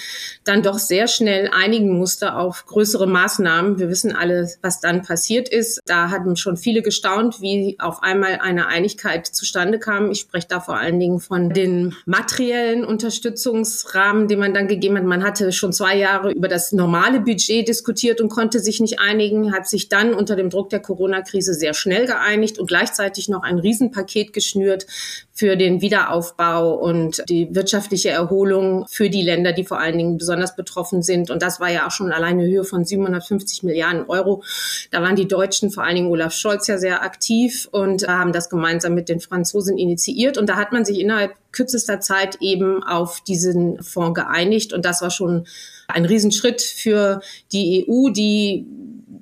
dann 0.44 0.62
doch 0.62 0.78
sehr 0.78 1.08
schnell 1.08 1.50
einigen 1.52 1.98
musste 1.98 2.36
auf 2.36 2.64
größere 2.66 3.06
Maßnahmen. 3.06 3.78
Wir 3.78 3.88
wissen 3.88 4.14
alle, 4.14 4.48
was 4.62 4.80
dann 4.80 5.02
passiert 5.02 5.48
ist. 5.48 5.80
Da 5.86 6.10
hatten 6.10 6.36
schon 6.36 6.56
viele 6.56 6.80
gestaunt, 6.80 7.40
wie 7.40 7.76
auf 7.80 8.02
einmal 8.02 8.38
eine 8.40 8.68
Einigkeit 8.68 9.26
zustande 9.26 9.80
kam. 9.80 10.12
Ich 10.12 10.20
spreche 10.20 10.46
da 10.48 10.60
vor 10.60 10.78
allen 10.78 11.00
Dingen 11.00 11.18
von 11.18 11.50
den 11.50 11.96
materiellen 12.06 12.84
Unterstützungsrahmen, 12.84 14.28
den 14.28 14.38
man 14.38 14.54
dann 14.54 14.68
gegeben 14.68 14.96
hat. 14.96 15.04
Man 15.04 15.24
hatte 15.24 15.50
schon 15.52 15.72
zwei 15.72 15.96
Jahre 15.96 16.30
über 16.30 16.46
das 16.46 16.70
normale 16.72 17.20
Budget 17.20 17.66
diskutiert 17.66 18.20
und 18.20 18.28
konnte 18.28 18.60
sich 18.60 18.80
nicht 18.80 19.00
einigen, 19.00 19.52
hat 19.52 19.68
sich 19.68 19.88
dann 19.88 20.14
unter 20.14 20.36
dem 20.36 20.50
Druck 20.50 20.70
der 20.70 20.80
Corona-Krise 20.80 21.52
sehr 21.52 21.74
schnell 21.74 22.06
geeinigt 22.06 22.60
und 22.60 22.68
gleichzeitig 22.68 23.28
noch 23.28 23.42
ein 23.42 23.58
Riesenpaket 23.58 24.32
geschnürt 24.32 24.83
für 25.32 25.56
den 25.56 25.80
Wiederaufbau 25.80 26.74
und 26.74 27.22
die 27.28 27.52
wirtschaftliche 27.54 28.10
Erholung 28.10 28.86
für 28.88 29.10
die 29.10 29.22
Länder, 29.22 29.52
die 29.52 29.64
vor 29.64 29.80
allen 29.80 29.98
Dingen 29.98 30.16
besonders 30.16 30.54
betroffen 30.54 31.02
sind. 31.02 31.28
Und 31.30 31.42
das 31.42 31.58
war 31.58 31.70
ja 31.70 31.86
auch 31.86 31.90
schon 31.90 32.12
alleine 32.12 32.44
Höhe 32.44 32.62
von 32.62 32.84
750 32.84 33.64
Milliarden 33.64 34.04
Euro. 34.06 34.44
Da 34.92 35.02
waren 35.02 35.16
die 35.16 35.26
Deutschen, 35.26 35.72
vor 35.72 35.82
allen 35.82 35.96
Dingen 35.96 36.10
Olaf 36.10 36.32
Scholz, 36.34 36.68
ja 36.68 36.78
sehr 36.78 37.02
aktiv 37.02 37.68
und 37.72 38.06
haben 38.06 38.32
das 38.32 38.48
gemeinsam 38.48 38.94
mit 38.94 39.08
den 39.08 39.18
Franzosen 39.18 39.76
initiiert. 39.76 40.38
Und 40.38 40.48
da 40.48 40.56
hat 40.56 40.72
man 40.72 40.84
sich 40.84 41.00
innerhalb 41.00 41.34
kürzester 41.50 42.00
Zeit 42.00 42.36
eben 42.40 42.84
auf 42.84 43.20
diesen 43.20 43.82
Fonds 43.82 44.14
geeinigt. 44.14 44.72
Und 44.72 44.84
das 44.84 45.02
war 45.02 45.10
schon 45.10 45.46
ein 45.88 46.04
Riesenschritt 46.04 46.62
für 46.62 47.20
die 47.52 47.86
EU, 47.88 48.10
die 48.10 48.66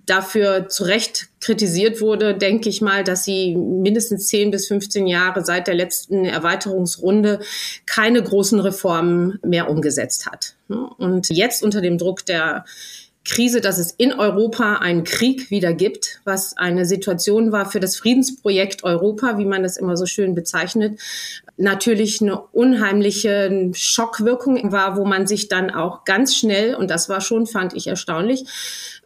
dafür 0.07 0.69
zu 0.69 0.85
Recht 0.85 1.29
kritisiert 1.41 2.01
wurde, 2.01 2.35
denke 2.35 2.69
ich 2.69 2.81
mal, 2.81 3.05
dass 3.05 3.25
sie 3.25 3.57
mindestens 3.57 4.27
10 4.29 4.51
bis 4.51 4.69
15 4.69 5.07
Jahre 5.07 5.45
seit 5.45 5.67
der 5.67 5.75
letzten 5.75 6.25
Erweiterungsrunde 6.25 7.41
keine 7.87 8.23
großen 8.23 8.61
Reformen 8.61 9.39
mehr 9.45 9.69
umgesetzt 9.69 10.27
hat. 10.27 10.55
Und 10.99 11.29
jetzt 11.31 11.63
unter 11.63 11.81
dem 11.81 11.99
Druck 11.99 12.25
der 12.27 12.65
Krise, 13.25 13.61
dass 13.61 13.79
es 13.79 13.93
in 13.93 14.13
Europa 14.13 14.77
einen 14.77 15.05
Krieg 15.05 15.51
wieder 15.51 15.73
gibt, 15.73 16.21
was 16.25 16.57
eine 16.57 16.85
Situation 16.87 17.53
war 17.53 17.71
für 17.71 17.81
das 17.81 17.97
Friedensprojekt 17.97 18.83
Europa, 18.85 19.39
wie 19.39 19.45
man 19.45 19.63
das 19.63 19.77
immer 19.77 19.97
so 19.97 20.07
schön 20.07 20.35
bezeichnet, 20.35 20.99
natürlich 21.57 22.21
eine 22.21 22.41
unheimliche 22.41 23.71
Schockwirkung 23.75 24.73
war, 24.73 24.97
wo 24.97 25.05
man 25.05 25.27
sich 25.27 25.49
dann 25.49 25.71
auch 25.71 26.05
ganz 26.05 26.35
schnell, 26.35 26.75
und 26.75 26.91
das 26.91 27.09
war 27.09 27.21
schon, 27.21 27.47
fand 27.47 27.75
ich 27.75 27.87
erstaunlich, 27.87 28.45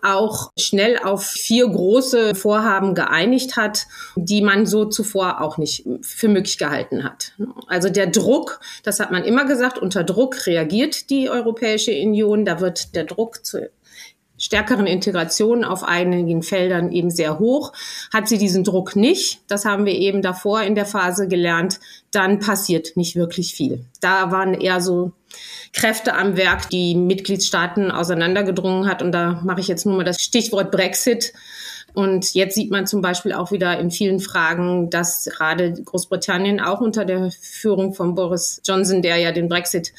auch 0.02 0.52
schnell 0.58 0.98
auf 0.98 1.24
vier 1.24 1.66
große 1.68 2.34
Vorhaben 2.34 2.94
geeinigt 2.94 3.56
hat, 3.56 3.86
die 4.14 4.40
man 4.40 4.66
so 4.66 4.84
zuvor 4.84 5.40
auch 5.40 5.58
nicht 5.58 5.84
für 6.02 6.28
möglich 6.28 6.58
gehalten 6.58 7.02
hat. 7.02 7.32
Also 7.66 7.88
der 7.88 8.06
Druck, 8.06 8.60
das 8.84 9.00
hat 9.00 9.10
man 9.10 9.24
immer 9.24 9.44
gesagt, 9.44 9.78
unter 9.78 10.04
Druck 10.04 10.46
reagiert 10.46 11.10
die 11.10 11.28
Europäische 11.28 11.90
Union. 11.90 12.44
Da 12.44 12.60
wird 12.60 12.94
der 12.94 13.04
Druck 13.04 13.44
zu 13.44 13.68
stärkeren 14.46 14.86
Integration 14.86 15.64
auf 15.64 15.82
einigen 15.82 16.42
Feldern 16.42 16.92
eben 16.92 17.10
sehr 17.10 17.40
hoch. 17.40 17.72
Hat 18.12 18.28
sie 18.28 18.38
diesen 18.38 18.62
Druck 18.62 18.94
nicht, 18.94 19.40
das 19.48 19.64
haben 19.64 19.84
wir 19.86 19.94
eben 19.94 20.22
davor 20.22 20.62
in 20.62 20.76
der 20.76 20.86
Phase 20.86 21.26
gelernt, 21.26 21.80
dann 22.12 22.38
passiert 22.38 22.96
nicht 22.96 23.16
wirklich 23.16 23.54
viel. 23.54 23.84
Da 24.00 24.30
waren 24.30 24.54
eher 24.54 24.80
so 24.80 25.10
Kräfte 25.72 26.14
am 26.14 26.36
Werk, 26.36 26.70
die 26.70 26.94
Mitgliedstaaten 26.94 27.90
auseinandergedrungen 27.90 28.88
hat. 28.88 29.02
Und 29.02 29.10
da 29.10 29.40
mache 29.44 29.60
ich 29.60 29.68
jetzt 29.68 29.84
nur 29.84 29.96
mal 29.96 30.04
das 30.04 30.22
Stichwort 30.22 30.70
Brexit. 30.70 31.32
Und 31.96 32.34
jetzt 32.34 32.54
sieht 32.56 32.70
man 32.70 32.86
zum 32.86 33.00
Beispiel 33.00 33.32
auch 33.32 33.52
wieder 33.52 33.78
in 33.80 33.90
vielen 33.90 34.20
Fragen, 34.20 34.90
dass 34.90 35.24
gerade 35.34 35.72
Großbritannien 35.72 36.60
auch 36.60 36.82
unter 36.82 37.06
der 37.06 37.30
Führung 37.30 37.94
von 37.94 38.14
Boris 38.14 38.60
Johnson, 38.66 39.00
der 39.00 39.16
ja 39.16 39.32
den 39.32 39.48
Brexit 39.48 39.94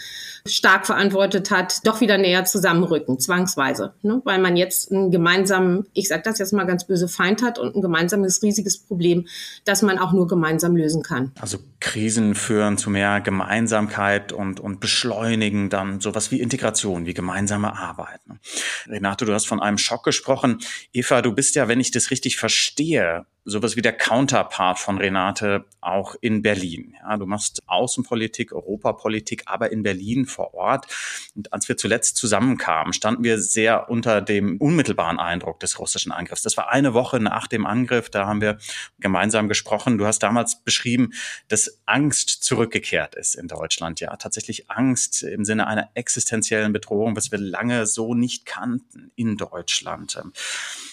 stark 0.45 0.85
verantwortet 0.85 1.51
hat, 1.51 1.85
doch 1.85 1.99
wieder 2.01 2.17
näher 2.17 2.45
zusammenrücken, 2.45 3.19
zwangsweise. 3.19 3.93
Ne? 4.01 4.21
Weil 4.25 4.39
man 4.39 4.55
jetzt 4.55 4.91
einen 4.91 5.11
gemeinsamen, 5.11 5.87
ich 5.93 6.07
sage 6.07 6.21
das 6.23 6.39
jetzt 6.39 6.53
mal 6.53 6.65
ganz 6.65 6.85
böse, 6.85 7.07
Feind 7.07 7.41
hat 7.41 7.59
und 7.59 7.75
ein 7.75 7.81
gemeinsames 7.81 8.41
riesiges 8.43 8.77
Problem, 8.77 9.27
das 9.65 9.81
man 9.81 9.97
auch 9.97 10.13
nur 10.13 10.27
gemeinsam 10.27 10.75
lösen 10.75 11.03
kann. 11.03 11.31
Also 11.39 11.57
Krisen 11.79 12.35
führen 12.35 12.77
zu 12.77 12.89
mehr 12.89 13.21
Gemeinsamkeit 13.21 14.31
und, 14.31 14.59
und 14.59 14.79
beschleunigen 14.79 15.69
dann 15.69 15.99
sowas 15.99 16.31
wie 16.31 16.41
Integration, 16.41 17.05
wie 17.05 17.13
gemeinsame 17.13 17.75
Arbeit. 17.75 18.19
Ne? 18.27 18.39
Renate, 18.87 19.25
du 19.25 19.33
hast 19.33 19.47
von 19.47 19.61
einem 19.61 19.77
Schock 19.77 20.03
gesprochen. 20.03 20.59
Eva, 20.93 21.21
du 21.21 21.33
bist 21.33 21.55
ja, 21.55 21.67
wenn 21.67 21.79
ich 21.79 21.86
ich 21.87 21.91
das 21.91 22.11
richtig 22.11 22.37
verstehe, 22.37 23.25
sowas 23.49 23.77
wie 23.77 23.81
der 23.81 23.93
Counterpart 23.93 24.77
von 24.77 24.97
Renate 24.97 25.65
auch 25.79 26.15
in 26.19 26.41
Berlin. 26.41 26.95
Ja, 27.01 27.15
du 27.15 27.25
machst 27.25 27.63
Außenpolitik, 27.67 28.51
Europapolitik, 28.51 29.43
aber 29.45 29.71
in 29.71 29.83
Berlin 29.83 30.25
vor 30.25 30.53
Ort. 30.53 30.87
Und 31.33 31.53
als 31.53 31.69
wir 31.69 31.77
zuletzt 31.77 32.17
zusammenkamen, 32.17 32.91
standen 32.91 33.23
wir 33.23 33.39
sehr 33.39 33.89
unter 33.89 34.21
dem 34.21 34.57
unmittelbaren 34.57 35.17
Eindruck 35.17 35.61
des 35.61 35.79
russischen 35.79 36.11
Angriffs. 36.11 36.41
Das 36.41 36.57
war 36.57 36.69
eine 36.69 36.93
Woche 36.93 37.21
nach 37.21 37.47
dem 37.47 37.65
Angriff, 37.65 38.09
da 38.09 38.27
haben 38.27 38.41
wir 38.41 38.57
gemeinsam 38.99 39.47
gesprochen. 39.47 39.97
Du 39.97 40.05
hast 40.05 40.19
damals 40.19 40.63
beschrieben, 40.63 41.13
dass 41.47 41.79
Angst 41.85 42.43
zurückgekehrt 42.43 43.15
ist 43.15 43.35
in 43.35 43.47
Deutschland. 43.47 44.01
Ja, 44.01 44.13
tatsächlich 44.17 44.69
Angst 44.69 45.23
im 45.23 45.45
Sinne 45.45 45.67
einer 45.67 45.89
existenziellen 45.93 46.73
Bedrohung, 46.73 47.15
was 47.15 47.31
wir 47.31 47.39
lange 47.39 47.85
so 47.85 48.13
nicht 48.13 48.45
kannten 48.45 49.11
in 49.15 49.37
Deutschland. 49.37 50.21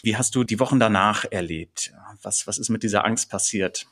Wie 0.04 0.16
hast 0.16 0.36
du 0.36 0.44
die 0.44 0.60
Wochen 0.60 0.78
danach 0.78 1.24
erlebt? 1.28 1.92
Was 2.22 2.43
was, 2.46 2.58
ist 2.58 2.70
mit 2.70 2.82
dieser 2.82 3.04
Angst 3.04 3.30
passiert? 3.30 3.86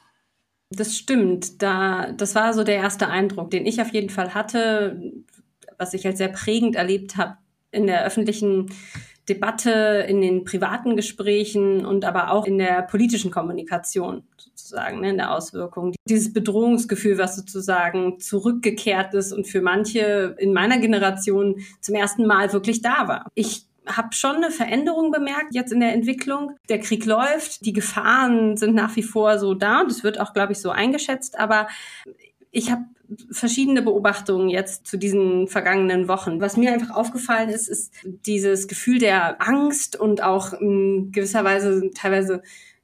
Das 0.70 0.96
stimmt. 0.96 1.62
Da, 1.62 2.12
das 2.12 2.34
war 2.34 2.54
so 2.54 2.64
der 2.64 2.76
erste 2.76 3.08
Eindruck, 3.08 3.50
den 3.50 3.66
ich 3.66 3.80
auf 3.80 3.92
jeden 3.92 4.10
Fall 4.10 4.34
hatte, 4.34 5.12
was 5.78 5.94
ich 5.94 6.06
als 6.06 6.18
sehr 6.18 6.28
prägend 6.28 6.76
erlebt 6.76 7.16
habe 7.16 7.36
in 7.70 7.86
der 7.86 8.04
öffentlichen 8.04 8.70
Debatte, 9.28 10.04
in 10.08 10.20
den 10.20 10.44
privaten 10.44 10.96
Gesprächen 10.96 11.86
und 11.86 12.04
aber 12.04 12.32
auch 12.32 12.46
in 12.46 12.58
der 12.58 12.82
politischen 12.82 13.30
Kommunikation 13.30 14.24
sozusagen, 14.36 15.00
ne, 15.00 15.10
in 15.10 15.16
der 15.16 15.32
Auswirkung. 15.32 15.94
Dieses 16.08 16.32
Bedrohungsgefühl, 16.32 17.18
was 17.18 17.36
sozusagen 17.36 18.18
zurückgekehrt 18.18 19.14
ist 19.14 19.32
und 19.32 19.46
für 19.46 19.60
manche 19.60 20.34
in 20.38 20.52
meiner 20.52 20.78
Generation 20.78 21.60
zum 21.80 21.94
ersten 21.94 22.26
Mal 22.26 22.52
wirklich 22.52 22.82
da 22.82 23.06
war. 23.06 23.28
Ich 23.34 23.66
habe 23.86 24.12
schon 24.12 24.36
eine 24.36 24.50
Veränderung 24.50 25.10
bemerkt 25.10 25.54
jetzt 25.54 25.72
in 25.72 25.80
der 25.80 25.92
Entwicklung. 25.92 26.56
Der 26.68 26.80
Krieg 26.80 27.04
läuft, 27.04 27.64
die 27.66 27.72
Gefahren 27.72 28.56
sind 28.56 28.74
nach 28.74 28.94
wie 28.96 29.02
vor 29.02 29.38
so 29.38 29.54
da. 29.54 29.84
Das 29.84 30.04
wird 30.04 30.20
auch, 30.20 30.32
glaube 30.32 30.52
ich, 30.52 30.58
so 30.58 30.70
eingeschätzt. 30.70 31.38
Aber 31.38 31.68
ich 32.50 32.70
habe 32.70 32.82
verschiedene 33.30 33.82
Beobachtungen 33.82 34.48
jetzt 34.48 34.86
zu 34.86 34.96
diesen 34.96 35.48
vergangenen 35.48 36.08
Wochen. 36.08 36.40
Was 36.40 36.56
mir 36.56 36.72
einfach 36.72 36.90
aufgefallen 36.90 37.48
ist, 37.48 37.68
ist 37.68 37.92
dieses 38.04 38.68
Gefühl 38.68 38.98
der 38.98 39.42
Angst 39.46 39.98
und 39.98 40.22
auch 40.22 40.52
in 40.52 41.12
gewisser 41.12 41.44
Weise 41.44 41.90
teilweise 41.94 42.42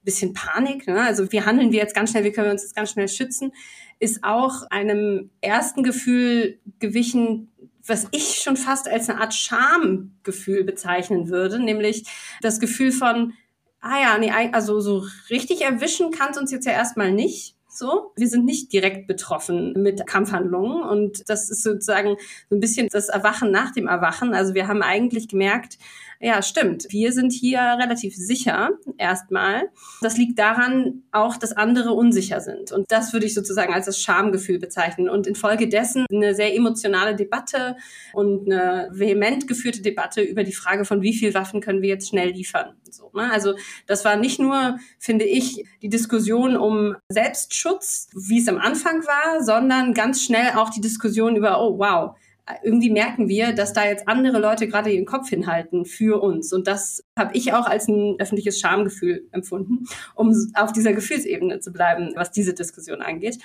bisschen 0.09 0.33
Panik. 0.33 0.87
Ne? 0.87 1.03
Also 1.03 1.31
wie 1.33 1.43
handeln 1.43 1.71
wir 1.71 1.81
jetzt 1.81 1.95
ganz 1.95 2.11
schnell, 2.11 2.25
wie 2.25 2.33
können 2.33 2.47
wir 2.47 2.53
uns 2.53 2.63
jetzt 2.63 2.77
ganz 2.77 2.91
schnell 2.91 3.09
schützen, 3.09 3.53
ist 4.01 4.25
auch 4.25 4.63
einem 4.71 5.31
ersten 5.43 5.83
Gefühl 5.83 6.59
gewichen, 6.79 7.51
was 7.89 8.07
ich 8.13 8.41
schon 8.43 8.57
fast 8.57 8.89
als 8.89 9.09
eine 9.09 9.21
Art 9.21 9.35
Schamgefühl 9.35 10.65
bezeichnen 10.65 11.29
würde, 11.29 11.59
nämlich 11.59 12.05
das 12.41 12.61
Gefühl 12.61 12.93
von, 12.93 13.35
ah 13.81 14.01
ja, 14.01 14.19
nee, 14.19 14.31
also 14.53 14.81
so 14.81 15.05
richtig 15.31 15.63
erwischen 15.63 16.11
kann 16.11 16.31
es 16.31 16.39
uns 16.39 16.51
jetzt 16.51 16.67
ja 16.67 16.73
erstmal 16.73 17.13
nicht. 17.13 17.55
So, 17.71 18.13
wir 18.17 18.29
sind 18.29 18.45
nicht 18.45 18.73
direkt 18.73 19.07
betroffen 19.07 19.75
mit 19.75 20.07
Kampfhandlungen 20.07 20.83
und 20.83 21.29
das 21.29 21.51
ist 21.51 21.63
sozusagen 21.63 22.17
so 22.49 22.57
ein 22.57 22.61
bisschen 22.61 22.89
das 22.91 23.09
Erwachen 23.09 23.51
nach 23.51 23.73
dem 23.73 23.87
Erwachen. 23.87 24.35
Also 24.35 24.55
wir 24.55 24.67
haben 24.67 24.83
eigentlich 24.83 25.29
gemerkt, 25.29 25.79
ja, 26.21 26.43
stimmt. 26.43 26.87
Wir 26.91 27.13
sind 27.13 27.33
hier 27.33 27.61
relativ 27.61 28.17
sicher 28.17 28.71
erstmal. 28.97 29.69
Das 30.01 30.17
liegt 30.17 30.39
daran 30.39 31.05
auch, 31.13 31.37
dass 31.37 31.53
andere 31.53 31.93
unsicher 31.93 32.41
sind. 32.41 32.73
Und 32.73 32.91
das 32.91 33.13
würde 33.13 33.27
ich 33.27 33.35
sozusagen 33.35 33.73
als 33.73 33.87
das 33.87 34.01
Schamgefühl 34.01 34.59
bezeichnen. 34.59 35.09
Und 35.09 35.29
infolgedessen 35.29 36.07
eine 36.13 36.35
sehr 36.35 36.57
emotionale 36.57 37.15
Debatte 37.15 37.77
und 38.13 38.51
eine 38.51 38.89
vehement 38.91 39.47
geführte 39.47 39.81
Debatte 39.81 40.21
über 40.21 40.43
die 40.43 40.53
Frage 40.53 40.85
von 40.85 41.03
wie 41.03 41.15
viel 41.15 41.35
Waffen 41.35 41.61
können 41.61 41.83
wir 41.83 41.89
jetzt 41.89 42.09
schnell 42.09 42.31
liefern. 42.31 42.75
So, 42.91 43.11
ne? 43.15 43.31
Also 43.31 43.55
das 43.87 44.05
war 44.05 44.17
nicht 44.17 44.41
nur, 44.41 44.79
finde 44.99 45.25
ich, 45.25 45.65
die 45.83 45.89
Diskussion 45.89 46.57
um 46.57 46.97
Selbstschutz, 47.09 48.09
wie 48.15 48.41
es 48.41 48.49
am 48.49 48.59
Anfang 48.59 49.07
war, 49.07 49.45
sondern 49.45 49.95
ganz 49.95 50.23
schnell 50.23 50.55
auch 50.57 50.71
die 50.71 50.81
Diskussion 50.81 51.37
über, 51.37 51.63
oh 51.63 51.79
wow, 51.79 52.17
irgendwie 52.63 52.91
merken 52.91 53.29
wir, 53.29 53.53
dass 53.53 53.73
da 53.73 53.85
jetzt 53.85 54.09
andere 54.09 54.39
Leute 54.39 54.69
gerade 54.69 54.91
ihren 54.91 55.07
Kopf 55.07 55.29
hinhalten 55.29 55.85
für 55.85 56.23
uns. 56.23 56.53
Und 56.53 56.67
das 56.67 57.05
habe 57.19 57.37
ich 57.37 57.53
auch 57.53 57.67
als 57.67 57.89
ein 57.89 58.17
öffentliches 58.19 58.59
Schamgefühl 58.61 59.27
empfunden, 59.33 59.85
um 60.15 60.35
auf 60.55 60.73
dieser 60.73 60.93
Gefühlsebene 60.93 61.61
zu 61.61 61.73
bleiben, 61.73 62.13
was 62.15 62.31
diese 62.31 62.55
Diskussion 62.55 63.03
angeht. 63.03 63.39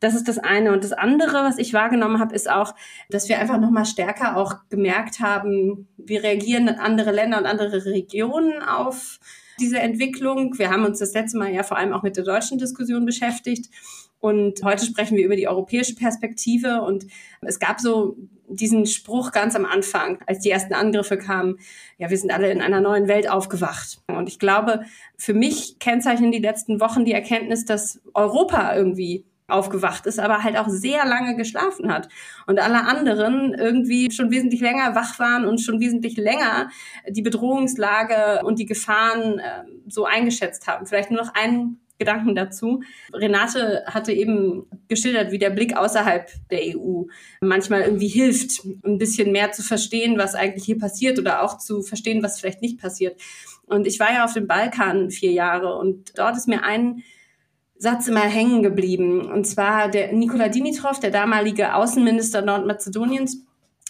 Das 0.00 0.14
ist 0.14 0.28
das 0.28 0.38
eine. 0.38 0.72
Und 0.72 0.84
das 0.84 0.92
andere, 0.92 1.44
was 1.44 1.58
ich 1.58 1.72
wahrgenommen 1.72 2.18
habe, 2.20 2.34
ist 2.34 2.50
auch, 2.50 2.74
dass 3.08 3.28
wir 3.28 3.38
einfach 3.38 3.58
nochmal 3.58 3.86
stärker 3.86 4.36
auch 4.36 4.56
gemerkt 4.68 5.20
haben, 5.20 5.88
wie 5.96 6.16
reagieren 6.16 6.68
andere 6.68 7.12
Länder 7.12 7.38
und 7.38 7.46
andere 7.46 7.84
Regionen 7.86 8.62
auf 8.62 9.18
diese 9.58 9.78
Entwicklung. 9.78 10.58
Wir 10.58 10.70
haben 10.70 10.84
uns 10.84 10.98
das 10.98 11.14
letzte 11.14 11.38
Mal 11.38 11.52
ja 11.52 11.62
vor 11.62 11.78
allem 11.78 11.92
auch 11.92 12.02
mit 12.02 12.16
der 12.16 12.24
deutschen 12.24 12.58
Diskussion 12.58 13.06
beschäftigt. 13.06 13.70
Und 14.24 14.62
heute 14.64 14.86
sprechen 14.86 15.18
wir 15.18 15.26
über 15.26 15.36
die 15.36 15.48
europäische 15.48 15.94
Perspektive. 15.96 16.80
Und 16.80 17.04
es 17.42 17.58
gab 17.58 17.78
so 17.78 18.16
diesen 18.48 18.86
Spruch 18.86 19.32
ganz 19.32 19.54
am 19.54 19.66
Anfang, 19.66 20.18
als 20.26 20.38
die 20.38 20.48
ersten 20.48 20.72
Angriffe 20.72 21.18
kamen, 21.18 21.58
ja, 21.98 22.08
wir 22.08 22.16
sind 22.16 22.32
alle 22.32 22.50
in 22.50 22.62
einer 22.62 22.80
neuen 22.80 23.06
Welt 23.06 23.28
aufgewacht. 23.28 23.98
Und 24.06 24.30
ich 24.30 24.38
glaube, 24.38 24.84
für 25.18 25.34
mich 25.34 25.78
kennzeichnen 25.78 26.32
die 26.32 26.38
letzten 26.38 26.80
Wochen 26.80 27.04
die 27.04 27.12
Erkenntnis, 27.12 27.66
dass 27.66 28.00
Europa 28.14 28.74
irgendwie 28.74 29.26
aufgewacht 29.46 30.06
ist, 30.06 30.18
aber 30.18 30.42
halt 30.42 30.56
auch 30.56 30.70
sehr 30.70 31.04
lange 31.04 31.36
geschlafen 31.36 31.92
hat. 31.92 32.08
Und 32.46 32.58
alle 32.58 32.86
anderen 32.86 33.52
irgendwie 33.52 34.10
schon 34.10 34.30
wesentlich 34.30 34.62
länger 34.62 34.94
wach 34.94 35.18
waren 35.18 35.44
und 35.44 35.60
schon 35.60 35.80
wesentlich 35.80 36.16
länger 36.16 36.70
die 37.10 37.20
Bedrohungslage 37.20 38.42
und 38.42 38.58
die 38.58 38.64
Gefahren 38.64 39.38
äh, 39.38 39.64
so 39.86 40.06
eingeschätzt 40.06 40.66
haben. 40.66 40.86
Vielleicht 40.86 41.10
nur 41.10 41.20
noch 41.20 41.34
einen 41.34 41.83
Gedanken 41.98 42.34
dazu. 42.34 42.82
Renate 43.12 43.84
hatte 43.86 44.12
eben 44.12 44.66
geschildert, 44.88 45.30
wie 45.30 45.38
der 45.38 45.50
Blick 45.50 45.76
außerhalb 45.76 46.28
der 46.50 46.76
EU 46.76 47.04
manchmal 47.40 47.82
irgendwie 47.82 48.08
hilft, 48.08 48.64
ein 48.84 48.98
bisschen 48.98 49.32
mehr 49.32 49.52
zu 49.52 49.62
verstehen, 49.62 50.18
was 50.18 50.34
eigentlich 50.34 50.64
hier 50.64 50.78
passiert 50.78 51.18
oder 51.18 51.42
auch 51.42 51.58
zu 51.58 51.82
verstehen, 51.82 52.22
was 52.22 52.40
vielleicht 52.40 52.62
nicht 52.62 52.80
passiert. 52.80 53.20
Und 53.66 53.86
ich 53.86 54.00
war 54.00 54.12
ja 54.12 54.24
auf 54.24 54.34
dem 54.34 54.46
Balkan 54.46 55.10
vier 55.10 55.32
Jahre 55.32 55.76
und 55.76 56.18
dort 56.18 56.36
ist 56.36 56.48
mir 56.48 56.64
ein 56.64 57.02
Satz 57.76 58.08
immer 58.08 58.20
hängen 58.20 58.62
geblieben. 58.62 59.30
Und 59.30 59.46
zwar 59.46 59.88
der 59.88 60.12
Nikola 60.12 60.48
Dimitrov, 60.48 61.00
der 61.00 61.10
damalige 61.10 61.74
Außenminister 61.74 62.42
Nordmazedoniens, 62.42 63.44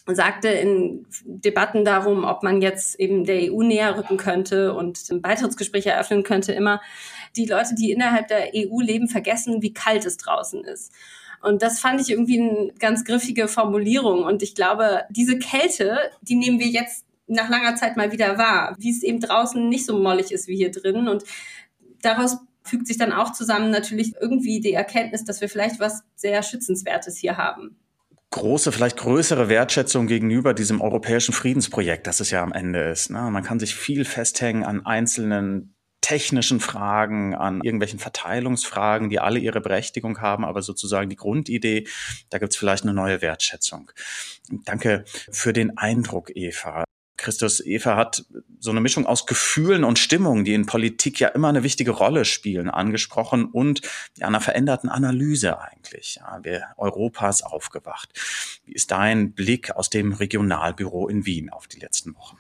sagte 0.07 0.49
in 0.49 1.07
Debatten 1.25 1.85
darum, 1.85 2.25
ob 2.25 2.43
man 2.43 2.61
jetzt 2.61 3.01
eben 3.01 3.25
der 3.25 3.51
EU 3.51 3.63
näher 3.63 3.97
rücken 3.97 4.19
könnte 4.19 4.75
und 4.75 5.01
Beitrittsgespräche 5.23 5.91
eröffnen 5.91 6.25
könnte, 6.25 6.53
immer, 6.53 6.83
die 7.37 7.47
Leute, 7.47 7.75
die 7.75 7.91
innerhalb 7.91 8.29
der 8.29 8.51
EU 8.55 8.81
leben, 8.81 9.09
vergessen, 9.09 9.63
wie 9.63 9.73
kalt 9.73 10.05
es 10.05 10.17
draußen 10.17 10.65
ist. 10.65 10.93
Und 11.43 11.63
das 11.63 11.79
fand 11.79 12.01
ich 12.01 12.11
irgendwie 12.11 12.41
eine 12.41 12.73
ganz 12.79 13.05
griffige 13.05 13.49
Formulierung. 13.49 14.25
Und 14.25 14.43
ich 14.43 14.55
glaube, 14.55 15.03
diese 15.11 15.39
Kälte, 15.39 15.99
die 16.23 16.37
nehmen 16.37 16.59
wir 16.59 16.69
jetzt 16.69 17.05
nach 17.27 17.49
langer 17.49 17.77
Zeit 17.77 17.97
mal 17.97 18.13
wieder 18.13 18.39
wahr, 18.39 18.75
wie 18.79 18.91
es 18.91 19.03
eben 19.03 19.21
draußen 19.21 19.69
nicht 19.69 19.85
so 19.87 19.99
mollig 19.99 20.33
ist 20.33 20.49
wie 20.49 20.57
hier 20.57 20.71
drin. 20.71 21.09
Und 21.09 21.25
daraus 22.01 22.39
fügt 22.63 22.87
sich 22.87 22.97
dann 22.97 23.13
auch 23.13 23.33
zusammen 23.33 23.71
natürlich 23.71 24.15
irgendwie 24.21 24.61
die 24.61 24.73
Erkenntnis, 24.73 25.25
dass 25.25 25.41
wir 25.43 25.49
vielleicht 25.49 25.81
was 25.81 26.03
sehr 26.17 26.43
Schützenswertes 26.43 27.19
hier 27.19 27.37
haben 27.37 27.77
große, 28.35 28.73
vielleicht 28.73 28.97
größere 28.97 29.49
Wertschätzung 29.49 30.09
gegenüber 30.09 30.55
diesem 30.55 30.81
europäischen 30.81 31.33
Friedensprojekt, 31.33 32.09
das 32.09 32.19
es 32.19 32.31
ja 32.31 32.43
am 32.43 32.53
Ende 32.53 32.81
ist. 32.81 33.11
Ne? 33.11 33.31
Man 33.31 33.45
kann 33.45 33.61
sich 33.61 33.77
viel 33.77 34.05
festhängen 34.05 34.65
an 34.65 34.85
einzelnen 34.85 35.74
technischen 36.05 36.61
Fragen, 36.61 37.35
an 37.35 37.63
irgendwelchen 37.63 37.99
Verteilungsfragen, 37.99 39.09
die 39.09 39.21
alle 39.21 39.39
ihre 39.39 39.63
Berechtigung 39.63 40.21
haben, 40.21 40.45
aber 40.45 40.61
sozusagen 40.61 41.09
die 41.09 41.17
Grundidee, 41.17 41.87
da 42.29 42.37
gibt 42.37 42.53
es 42.53 42.59
vielleicht 42.59 42.83
eine 42.83 42.93
neue 42.93 43.23
Wertschätzung. 43.23 43.91
Danke 44.67 45.07
für 45.07 45.55
den 45.55 45.79
Eindruck, 45.79 46.31
Eva. 46.37 46.85
Christus, 47.17 47.65
Eva 47.65 47.97
hat 47.97 48.27
so 48.59 48.71
eine 48.71 48.83
Mischung 48.83 49.07
aus 49.07 49.25
Gefühlen 49.25 49.83
und 49.83 49.99
Stimmungen, 49.99 50.45
die 50.45 50.53
in 50.53 50.67
Politik 50.67 51.21
ja 51.21 51.29
immer 51.29 51.49
eine 51.49 51.63
wichtige 51.63 51.93
Rolle 51.93 52.27
spielen, 52.27 52.69
angesprochen 52.69 53.47
und 53.47 53.81
einer 54.21 54.43
veränderten 54.43 54.91
Analyse 54.91 55.59
eigentlich. 55.59 56.17
Ja, 56.17 56.41
wer 56.43 56.75
Europas 56.77 57.41
aufgewacht. 57.41 58.11
Wie 58.67 58.75
ist 58.75 58.91
dein 58.91 59.33
Blick 59.33 59.71
aus 59.71 59.89
dem 59.89 60.13
Regionalbüro 60.13 61.09
in 61.09 61.25
Wien 61.25 61.49
auf 61.49 61.67
die 61.67 61.81
letzten 61.81 62.15
Wochen? 62.15 62.37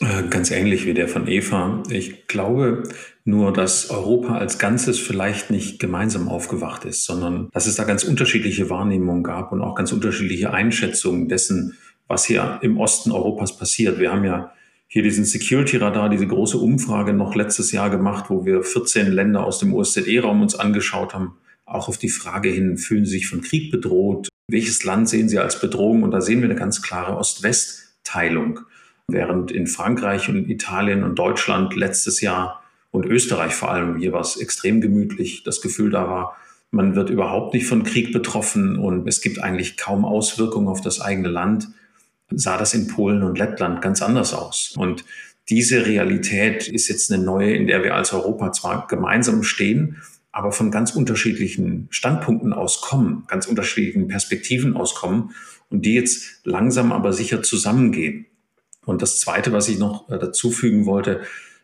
Äh, 0.00 0.28
ganz 0.30 0.50
ähnlich 0.50 0.86
wie 0.86 0.94
der 0.94 1.08
von 1.08 1.28
Eva. 1.28 1.82
Ich 1.90 2.26
glaube 2.26 2.84
nur, 3.26 3.52
dass 3.52 3.90
Europa 3.90 4.38
als 4.38 4.58
Ganzes 4.58 4.98
vielleicht 4.98 5.50
nicht 5.50 5.78
gemeinsam 5.78 6.28
aufgewacht 6.28 6.86
ist, 6.86 7.04
sondern 7.04 7.50
dass 7.52 7.66
es 7.66 7.76
da 7.76 7.84
ganz 7.84 8.04
unterschiedliche 8.04 8.70
Wahrnehmungen 8.70 9.22
gab 9.22 9.52
und 9.52 9.60
auch 9.60 9.74
ganz 9.74 9.92
unterschiedliche 9.92 10.54
Einschätzungen 10.54 11.28
dessen, 11.28 11.76
was 12.08 12.24
hier 12.24 12.60
im 12.62 12.78
Osten 12.78 13.12
Europas 13.12 13.58
passiert. 13.58 13.98
Wir 13.98 14.10
haben 14.10 14.24
ja 14.24 14.52
hier 14.88 15.02
diesen 15.02 15.26
Security 15.26 15.76
Radar, 15.76 16.08
diese 16.08 16.26
große 16.26 16.56
Umfrage 16.56 17.12
noch 17.12 17.34
letztes 17.34 17.70
Jahr 17.70 17.90
gemacht, 17.90 18.24
wo 18.30 18.46
wir 18.46 18.62
14 18.62 19.12
Länder 19.12 19.44
aus 19.44 19.58
dem 19.58 19.74
OSZE-Raum 19.74 20.40
uns 20.40 20.54
angeschaut 20.54 21.12
haben, 21.12 21.36
auch 21.66 21.88
auf 21.88 21.98
die 21.98 22.08
Frage 22.08 22.48
hin, 22.48 22.78
fühlen 22.78 23.04
Sie 23.04 23.12
sich 23.12 23.28
von 23.28 23.42
Krieg 23.42 23.70
bedroht? 23.70 24.28
Welches 24.48 24.82
Land 24.82 25.10
sehen 25.10 25.28
Sie 25.28 25.38
als 25.38 25.60
Bedrohung? 25.60 26.02
Und 26.02 26.10
da 26.10 26.22
sehen 26.22 26.40
wir 26.40 26.48
eine 26.48 26.58
ganz 26.58 26.82
klare 26.82 27.16
Ost-West-Teilung. 27.16 28.60
Während 29.12 29.50
in 29.50 29.66
Frankreich 29.66 30.28
und 30.28 30.48
Italien 30.48 31.04
und 31.04 31.18
Deutschland 31.18 31.74
letztes 31.76 32.20
Jahr 32.20 32.62
und 32.90 33.06
Österreich 33.06 33.54
vor 33.54 33.70
allem, 33.70 33.96
hier 33.96 34.12
war 34.12 34.20
es 34.20 34.36
extrem 34.36 34.80
gemütlich, 34.80 35.42
das 35.44 35.60
Gefühl 35.60 35.90
da 35.90 36.08
war, 36.08 36.36
man 36.70 36.94
wird 36.94 37.10
überhaupt 37.10 37.54
nicht 37.54 37.66
von 37.66 37.82
Krieg 37.82 38.12
betroffen 38.12 38.78
und 38.78 39.08
es 39.08 39.20
gibt 39.20 39.42
eigentlich 39.42 39.76
kaum 39.76 40.04
Auswirkungen 40.04 40.68
auf 40.68 40.80
das 40.80 41.00
eigene 41.00 41.28
Land, 41.28 41.68
sah 42.30 42.56
das 42.56 42.74
in 42.74 42.86
Polen 42.86 43.22
und 43.22 43.38
Lettland 43.38 43.82
ganz 43.82 44.02
anders 44.02 44.34
aus. 44.34 44.74
Und 44.76 45.04
diese 45.48 45.86
Realität 45.86 46.68
ist 46.68 46.88
jetzt 46.88 47.12
eine 47.12 47.22
neue, 47.22 47.54
in 47.54 47.66
der 47.66 47.82
wir 47.82 47.96
als 47.96 48.12
Europa 48.12 48.52
zwar 48.52 48.86
gemeinsam 48.86 49.42
stehen, 49.42 49.96
aber 50.30 50.52
von 50.52 50.70
ganz 50.70 50.92
unterschiedlichen 50.92 51.88
Standpunkten 51.90 52.52
auskommen, 52.52 53.24
ganz 53.26 53.46
unterschiedlichen 53.46 54.06
Perspektiven 54.06 54.76
auskommen 54.76 55.32
und 55.70 55.84
die 55.84 55.94
jetzt 55.94 56.40
langsam 56.44 56.92
aber 56.92 57.12
sicher 57.12 57.42
zusammengehen. 57.42 58.26
Und 58.86 59.02
das 59.02 59.20
Zweite, 59.20 59.52
was 59.52 59.68
ich 59.68 59.78
noch 59.78 60.08
äh, 60.08 60.18
dazu 60.18 60.50
fügen 60.50 60.86
wollte, 60.86 61.20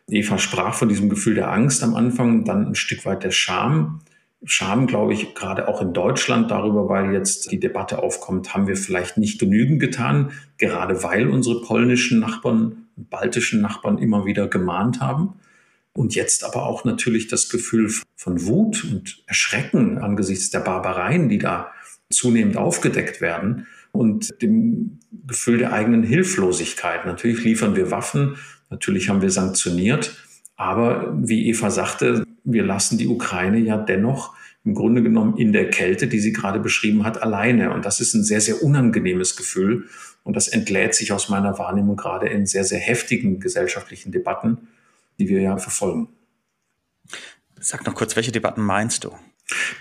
Eva 0.09 0.37
sprach 0.37 0.73
von 0.73 0.87
diesem 0.87 1.09
Gefühl 1.09 1.35
der 1.35 1.51
Angst 1.51 1.83
am 1.83 1.95
Anfang, 1.95 2.45
dann 2.45 2.67
ein 2.67 2.75
Stück 2.75 3.05
weit 3.05 3.23
der 3.23 3.31
Scham. 3.31 3.99
Scham, 4.45 4.87
glaube 4.87 5.13
ich, 5.13 5.35
gerade 5.35 5.67
auch 5.67 5.81
in 5.81 5.93
Deutschland 5.93 6.51
darüber, 6.51 6.87
weil 6.87 7.11
jetzt 7.11 7.51
die 7.51 7.59
Debatte 7.59 7.99
aufkommt, 7.99 8.53
haben 8.53 8.67
wir 8.67 8.77
vielleicht 8.77 9.17
nicht 9.17 9.39
genügend 9.39 9.79
getan, 9.79 10.31
gerade 10.57 11.03
weil 11.03 11.27
unsere 11.27 11.61
polnischen 11.61 12.19
Nachbarn 12.19 12.83
baltischen 12.95 13.61
Nachbarn 13.61 13.97
immer 13.97 14.25
wieder 14.25 14.47
gemahnt 14.47 15.01
haben. 15.01 15.33
Und 15.93 16.15
jetzt 16.15 16.43
aber 16.43 16.65
auch 16.67 16.85
natürlich 16.85 17.27
das 17.27 17.49
Gefühl 17.49 17.91
von 18.15 18.45
Wut 18.45 18.83
und 18.83 19.23
Erschrecken 19.25 19.97
angesichts 19.97 20.51
der 20.51 20.59
Barbareien, 20.59 21.27
die 21.27 21.39
da 21.39 21.71
zunehmend 22.09 22.55
aufgedeckt 22.55 23.19
werden 23.19 23.67
und 23.97 24.41
dem 24.41 24.99
Gefühl 25.25 25.57
der 25.57 25.73
eigenen 25.73 26.03
Hilflosigkeit. 26.03 27.05
Natürlich 27.05 27.43
liefern 27.43 27.75
wir 27.75 27.91
Waffen, 27.91 28.37
natürlich 28.69 29.09
haben 29.09 29.21
wir 29.21 29.31
sanktioniert, 29.31 30.15
aber 30.55 31.17
wie 31.21 31.47
Eva 31.47 31.69
sagte, 31.69 32.23
wir 32.43 32.63
lassen 32.63 32.97
die 32.97 33.07
Ukraine 33.07 33.59
ja 33.59 33.77
dennoch 33.77 34.35
im 34.63 34.73
Grunde 34.73 35.01
genommen 35.01 35.37
in 35.37 35.53
der 35.53 35.69
Kälte, 35.69 36.07
die 36.07 36.19
sie 36.19 36.33
gerade 36.33 36.59
beschrieben 36.59 37.05
hat, 37.05 37.21
alleine. 37.21 37.73
Und 37.73 37.85
das 37.85 38.01
ist 38.01 38.13
ein 38.13 38.23
sehr, 38.23 38.41
sehr 38.41 38.61
unangenehmes 38.61 39.37
Gefühl. 39.37 39.85
Und 40.23 40.35
das 40.35 40.49
entlädt 40.49 40.93
sich 40.93 41.13
aus 41.13 41.29
meiner 41.29 41.57
Wahrnehmung 41.57 41.95
gerade 41.95 42.27
in 42.27 42.45
sehr, 42.45 42.65
sehr 42.65 42.79
heftigen 42.79 43.39
gesellschaftlichen 43.39 44.11
Debatten, 44.11 44.67
die 45.19 45.29
wir 45.29 45.39
ja 45.39 45.57
verfolgen. 45.57 46.09
Sag 47.59 47.85
noch 47.85 47.95
kurz, 47.95 48.17
welche 48.17 48.33
Debatten 48.33 48.61
meinst 48.61 49.05
du? 49.05 49.11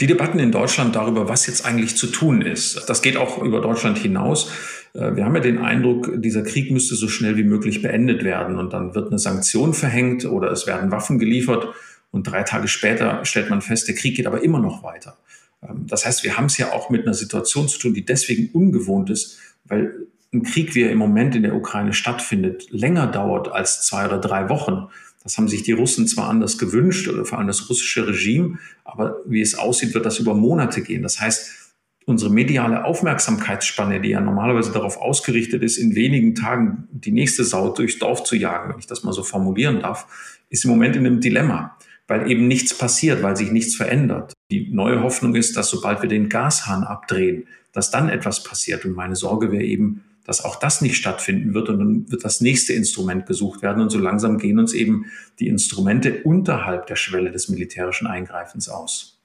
Die 0.00 0.06
Debatten 0.06 0.38
in 0.38 0.52
Deutschland 0.52 0.94
darüber, 0.94 1.28
was 1.28 1.46
jetzt 1.46 1.64
eigentlich 1.64 1.96
zu 1.96 2.06
tun 2.06 2.40
ist, 2.40 2.88
das 2.88 3.02
geht 3.02 3.16
auch 3.16 3.42
über 3.42 3.60
Deutschland 3.60 3.98
hinaus. 3.98 4.50
Äh, 4.94 5.16
wir 5.16 5.24
haben 5.24 5.34
ja 5.34 5.40
den 5.40 5.58
Eindruck, 5.58 6.10
dieser 6.16 6.42
Krieg 6.42 6.70
müsste 6.70 6.94
so 6.94 7.08
schnell 7.08 7.36
wie 7.36 7.44
möglich 7.44 7.82
beendet 7.82 8.22
werden 8.24 8.58
und 8.58 8.72
dann 8.72 8.94
wird 8.94 9.08
eine 9.08 9.18
Sanktion 9.18 9.74
verhängt 9.74 10.24
oder 10.24 10.50
es 10.50 10.66
werden 10.66 10.90
Waffen 10.90 11.18
geliefert 11.18 11.68
und 12.10 12.24
drei 12.24 12.44
Tage 12.44 12.68
später 12.68 13.24
stellt 13.24 13.50
man 13.50 13.60
fest, 13.60 13.88
der 13.88 13.94
Krieg 13.94 14.16
geht 14.16 14.26
aber 14.26 14.42
immer 14.42 14.60
noch 14.60 14.82
weiter. 14.82 15.16
Ähm, 15.62 15.86
das 15.88 16.06
heißt, 16.06 16.22
wir 16.22 16.36
haben 16.36 16.46
es 16.46 16.58
ja 16.58 16.72
auch 16.72 16.90
mit 16.90 17.02
einer 17.02 17.14
Situation 17.14 17.68
zu 17.68 17.78
tun, 17.78 17.94
die 17.94 18.04
deswegen 18.04 18.50
ungewohnt 18.52 19.10
ist, 19.10 19.38
weil 19.64 20.06
ein 20.32 20.42
Krieg, 20.42 20.74
wie 20.74 20.82
er 20.82 20.92
im 20.92 20.98
Moment 20.98 21.34
in 21.34 21.42
der 21.42 21.54
Ukraine 21.54 21.92
stattfindet, 21.92 22.70
länger 22.70 23.06
dauert 23.06 23.48
als 23.48 23.82
zwei 23.82 24.06
oder 24.06 24.18
drei 24.18 24.48
Wochen. 24.48 24.88
Das 25.26 25.38
haben 25.38 25.48
sich 25.48 25.64
die 25.64 25.72
Russen 25.72 26.06
zwar 26.06 26.28
anders 26.28 26.56
gewünscht, 26.56 27.08
oder 27.08 27.24
vor 27.24 27.38
allem 27.38 27.48
das 27.48 27.68
russische 27.68 28.06
Regime, 28.06 28.60
aber 28.84 29.16
wie 29.26 29.40
es 29.40 29.56
aussieht, 29.56 29.92
wird 29.92 30.06
das 30.06 30.20
über 30.20 30.34
Monate 30.34 30.82
gehen. 30.82 31.02
Das 31.02 31.20
heißt, 31.20 31.74
unsere 32.04 32.30
mediale 32.30 32.84
Aufmerksamkeitsspanne, 32.84 34.00
die 34.00 34.10
ja 34.10 34.20
normalerweise 34.20 34.70
darauf 34.70 34.98
ausgerichtet 34.98 35.64
ist, 35.64 35.78
in 35.78 35.96
wenigen 35.96 36.36
Tagen 36.36 36.86
die 36.92 37.10
nächste 37.10 37.42
Sau 37.42 37.70
durchs 37.70 37.98
Dorf 37.98 38.22
zu 38.22 38.36
jagen, 38.36 38.70
wenn 38.70 38.78
ich 38.78 38.86
das 38.86 39.02
mal 39.02 39.12
so 39.12 39.24
formulieren 39.24 39.80
darf, 39.80 40.06
ist 40.48 40.64
im 40.64 40.70
Moment 40.70 40.94
in 40.94 41.04
einem 41.04 41.20
Dilemma, 41.20 41.76
weil 42.06 42.30
eben 42.30 42.46
nichts 42.46 42.78
passiert, 42.78 43.24
weil 43.24 43.36
sich 43.36 43.50
nichts 43.50 43.74
verändert. 43.74 44.32
Die 44.52 44.72
neue 44.72 45.02
Hoffnung 45.02 45.34
ist, 45.34 45.56
dass 45.56 45.70
sobald 45.70 46.02
wir 46.02 46.08
den 46.08 46.28
Gashahn 46.28 46.84
abdrehen, 46.84 47.48
dass 47.72 47.90
dann 47.90 48.08
etwas 48.10 48.44
passiert. 48.44 48.84
Und 48.84 48.94
meine 48.94 49.16
Sorge 49.16 49.50
wäre 49.50 49.64
eben, 49.64 50.04
dass 50.26 50.44
auch 50.44 50.56
das 50.56 50.80
nicht 50.80 50.96
stattfinden 50.96 51.54
wird 51.54 51.68
und 51.68 51.78
dann 51.78 52.10
wird 52.10 52.24
das 52.24 52.40
nächste 52.40 52.72
Instrument 52.72 53.26
gesucht 53.26 53.62
werden 53.62 53.82
und 53.82 53.90
so 53.90 53.98
langsam 53.98 54.38
gehen 54.38 54.58
uns 54.58 54.72
eben 54.72 55.06
die 55.38 55.48
Instrumente 55.48 56.22
unterhalb 56.24 56.86
der 56.86 56.96
Schwelle 56.96 57.30
des 57.30 57.48
militärischen 57.48 58.06
Eingreifens 58.06 58.68
aus. 58.68 59.20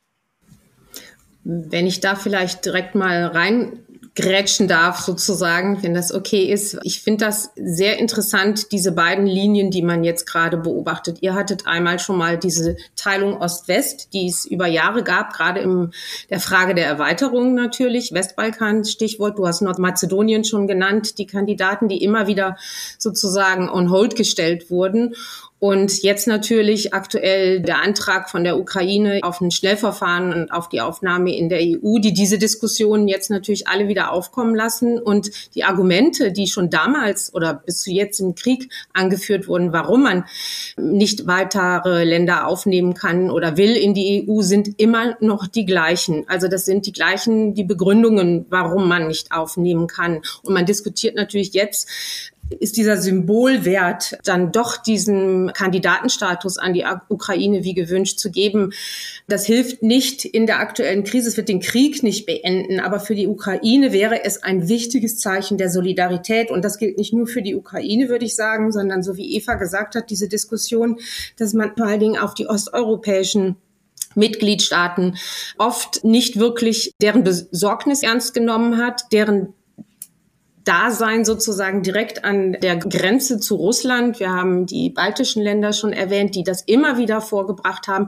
Wenn 1.44 1.88
ich 1.88 2.00
da 2.00 2.16
vielleicht 2.16 2.66
direkt 2.66 2.94
mal 2.94 3.26
rein 3.26 3.80
grätschen 4.13 4.67
darf, 4.67 5.00
sozusagen, 5.00 5.82
wenn 5.84 5.93
das 5.93 6.13
okay 6.13 6.52
ist. 6.52 6.78
Ich 6.84 7.02
finde 7.02 7.26
das 7.26 7.52
sehr 7.56 7.97
interessant, 7.97 8.74
diese 8.74 8.91
beiden 8.91 9.26
Linien, 9.26 9.71
die 9.71 9.82
man 9.82 10.04
jetzt 10.04 10.26
gerade 10.26 10.58
beobachtet. 10.58 11.19
Ihr 11.21 11.34
hattet 11.34 11.65
einmal 11.65 11.97
schon 11.97 12.17
mal 12.17 12.38
diese 12.38 12.76
Teilung 12.97 13.38
Ost-West, 13.38 14.10
die 14.12 14.28
es 14.28 14.45
über 14.45 14.67
Jahre 14.67 15.04
gab, 15.04 15.34
gerade 15.34 15.62
in 15.62 15.91
der 16.30 16.41
Frage 16.41 16.76
der 16.76 16.88
Erweiterung 16.88 17.56
natürlich. 17.56 18.12
Westbalkan, 18.12 18.84
Stichwort, 18.84 19.39
du 19.39 19.47
hast 19.47 19.62
Nordmazedonien 19.62 20.43
schon 20.43 20.67
genannt, 20.67 21.17
die 21.17 21.26
Kandidaten, 21.26 21.88
die 21.88 22.04
immer 22.04 22.28
wieder 22.28 22.58
sozusagen 22.97 23.69
on 23.69 23.91
hold 23.91 24.17
gestellt 24.17 24.69
wurden. 24.69 25.15
Und 25.63 26.02
jetzt 26.02 26.26
natürlich 26.26 26.91
aktuell 26.91 27.60
der 27.60 27.84
Antrag 27.84 28.32
von 28.32 28.43
der 28.43 28.58
Ukraine 28.58 29.19
auf 29.21 29.41
ein 29.41 29.52
Schnellverfahren 29.52 30.34
und 30.34 30.52
auf 30.52 30.69
die 30.69 30.82
Aufnahme 30.82 31.38
in 31.38 31.50
der 31.50 31.60
EU, 31.60 32.00
die 32.00 32.13
diese 32.13 32.39
Diskussionen 32.39 33.08
jetzt 33.08 33.30
natürlich 33.30 33.67
alle 33.67 33.88
wieder 33.88 34.12
aufkommen 34.12 34.56
lassen. 34.56 34.97
Und 34.97 35.30
die 35.54 35.63
Argumente, 35.63 36.32
die 36.32 36.47
schon 36.47 36.71
damals 36.71 37.32
oder 37.36 37.54
bis 37.54 37.82
zu 37.82 37.91
jetzt 37.91 38.19
im 38.19 38.34
Krieg 38.34 38.71
angeführt 38.93 39.47
wurden, 39.47 39.71
warum 39.71 40.02
man 40.02 40.26
nicht 40.78 41.28
weitere 41.28 42.06
Länder 42.06 42.47
aufnehmen 42.47 42.95
kann 42.95 43.30
oder 43.30 43.56
will 43.56 43.78
in 43.78 43.93
die 43.93 44.26
EU, 44.28 44.41
sind 44.41 44.80
immer 44.82 45.15
noch 45.19 45.45
die 45.45 45.67
gleichen. 45.67 46.24
Also 46.28 46.47
das 46.47 46.65
sind 46.65 46.88
die 46.88 46.91
gleichen, 46.91 47.54
die 47.54 47.65
Begründungen, 47.65 48.47
warum 48.50 48.88
man 48.88 49.08
nicht 49.08 49.32
aufnehmen 49.32 49.86
kann. 49.86 50.21
Und 50.41 50.56
man 50.56 50.65
diskutiert 50.65 51.15
natürlich 51.15 51.54
jetzt, 51.54 51.88
ist 52.60 52.78
dieser 52.78 52.98
Symbolwert 52.98 54.18
dann 54.24 54.52
doch 54.52 54.78
diesen 54.78 55.52
Kandidatenstatus 55.54 56.58
an 56.58 56.74
die 56.74 56.86
Ukraine 57.10 57.64
wie 57.64 57.74
gewünscht 57.74 58.20
zu 58.20 58.32
geben. 58.32 58.74
Das 59.28 59.46
hilft 59.46 59.84
nicht 59.84 60.26
in 60.26 60.46
der 60.46 60.60
aktuellen 60.60 61.04
Krise. 61.04 61.30
Es 61.30 61.38
wird 61.38 61.50
den 61.50 61.60
Krieg 61.60 62.04
nicht 62.04 62.26
beenden. 62.26 62.80
Aber 62.80 63.00
für 63.00 63.16
die 63.16 63.28
Ukraine 63.28 63.92
wäre 63.92 64.24
es 64.24 64.44
ein 64.44 64.68
wichtiges 64.68 65.20
Zeichen 65.20 65.58
der 65.58 65.70
Solidarität. 65.70 66.52
Und 66.52 66.64
das 66.64 66.78
gilt 66.78 66.98
nicht 66.98 67.14
nur 67.14 67.28
für 67.28 67.42
die 67.42 67.56
Ukraine, 67.56 68.10
würde 68.10 68.26
ich 68.26 68.36
sagen, 68.36 68.72
sondern 68.72 69.04
so 69.04 69.18
wie 69.18 69.36
Eva 69.36 69.56
gesagt 69.56 69.96
hat, 69.96 70.10
diese 70.10 70.28
Diskussion, 70.28 71.00
dass 71.38 71.54
man 71.54 71.76
vor 71.76 71.88
allen 71.88 72.00
Dingen 72.00 72.18
auf 72.18 72.34
die 72.34 72.48
osteuropäischen 72.48 73.56
Mitgliedstaaten 74.16 75.18
oft 75.58 76.04
nicht 76.04 76.38
wirklich 76.38 76.94
deren 77.02 77.24
Besorgnis 77.24 78.04
ernst 78.04 78.34
genommen 78.34 78.78
hat, 78.78 79.04
deren 79.12 79.54
Dasein 80.63 81.26
sozusagen 81.26 81.84
direkt 81.84 82.24
an 82.24 82.54
der 82.62 82.78
Grenze 82.78 83.39
zu 83.39 83.56
Russland. 83.56 84.19
Wir 84.19 84.32
haben 84.32 84.65
die 84.65 84.89
baltischen 84.89 85.41
Länder 85.41 85.74
schon 85.74 85.93
erwähnt, 85.93 86.36
die 86.36 86.43
das 86.43 86.62
immer 86.63 86.97
wieder 86.97 87.21
vorgebracht 87.21 87.88
haben. 87.88 88.08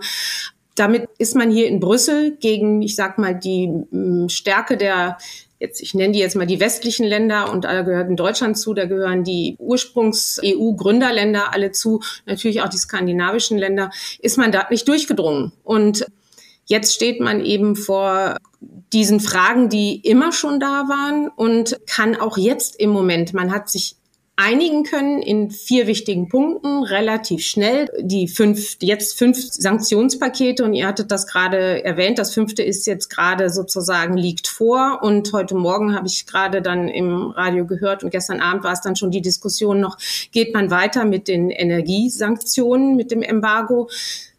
Damit 0.75 1.07
ist 1.17 1.35
man 1.35 1.51
hier 1.51 1.67
in 1.67 1.79
Brüssel 1.79 2.35
gegen, 2.37 2.81
ich 2.81 2.95
sag 2.95 3.17
mal, 3.17 3.33
die 3.33 3.67
mm, 3.67 4.27
Stärke 4.29 4.75
der 4.77 5.17
jetzt, 5.63 5.81
ich 5.81 5.93
nenne 5.93 6.11
die 6.11 6.19
jetzt 6.19 6.35
mal 6.35 6.45
die 6.45 6.59
westlichen 6.59 7.05
Länder 7.05 7.51
und 7.51 7.63
da 7.63 7.81
gehört 7.83 8.19
Deutschland 8.19 8.57
zu, 8.57 8.73
da 8.73 8.85
gehören 8.85 9.23
die 9.23 9.55
Ursprungs-EU-Gründerländer 9.59 11.53
alle 11.53 11.71
zu, 11.71 12.01
natürlich 12.25 12.61
auch 12.61 12.69
die 12.69 12.77
skandinavischen 12.77 13.57
Länder, 13.57 13.89
ist 14.19 14.37
man 14.37 14.51
da 14.51 14.67
nicht 14.69 14.87
durchgedrungen. 14.87 15.53
Und 15.63 16.05
Jetzt 16.65 16.93
steht 16.93 17.19
man 17.19 17.43
eben 17.43 17.76
vor 17.76 18.38
diesen 18.93 19.19
Fragen, 19.19 19.69
die 19.69 19.95
immer 19.95 20.32
schon 20.32 20.60
da 20.60 20.88
waren 20.88 21.30
und 21.36 21.80
kann 21.88 22.15
auch 22.15 22.38
jetzt 22.38 22.80
im 22.80 22.91
Moment, 22.91 23.34
man 23.34 23.52
hat 23.52 23.69
sich 23.69 23.97
einigen 24.36 24.84
können 24.84 25.21
in 25.21 25.52
vier 25.52 25.86
wichtigen 25.86 26.28
Punkten 26.28 26.84
relativ 26.84 27.43
schnell. 27.43 27.89
Die 27.99 28.28
fünf, 28.28 28.78
jetzt 28.82 29.17
fünf 29.17 29.38
Sanktionspakete 29.38 30.63
und 30.63 30.73
ihr 30.73 30.88
hattet 30.88 31.12
das 31.12 31.28
gerade 31.28 31.84
erwähnt. 31.86 32.17
Das 32.17 32.34
fünfte 32.34 32.63
ist 32.63 32.88
jetzt 32.88 33.10
gerade 33.10 33.52
sozusagen 33.52 34.17
liegt 34.17 34.47
vor 34.47 34.99
und 35.04 35.32
heute 35.34 35.56
Morgen 35.56 35.95
habe 35.95 36.08
ich 36.08 36.26
gerade 36.26 36.62
dann 36.63 36.88
im 36.88 37.32
Radio 37.32 37.65
gehört 37.67 38.04
und 38.04 38.10
gestern 38.10 38.39
Abend 38.39 38.63
war 38.63 38.73
es 38.73 38.82
dann 38.82 38.95
schon 38.95 39.12
die 39.12 39.21
Diskussion 39.21 39.80
noch, 39.80 39.97
geht 40.32 40.54
man 40.54 40.71
weiter 40.71 41.06
mit 41.06 41.28
den 41.28 41.52
Energiesanktionen, 41.52 42.95
mit 42.95 43.12
dem 43.12 43.21
Embargo? 43.21 43.89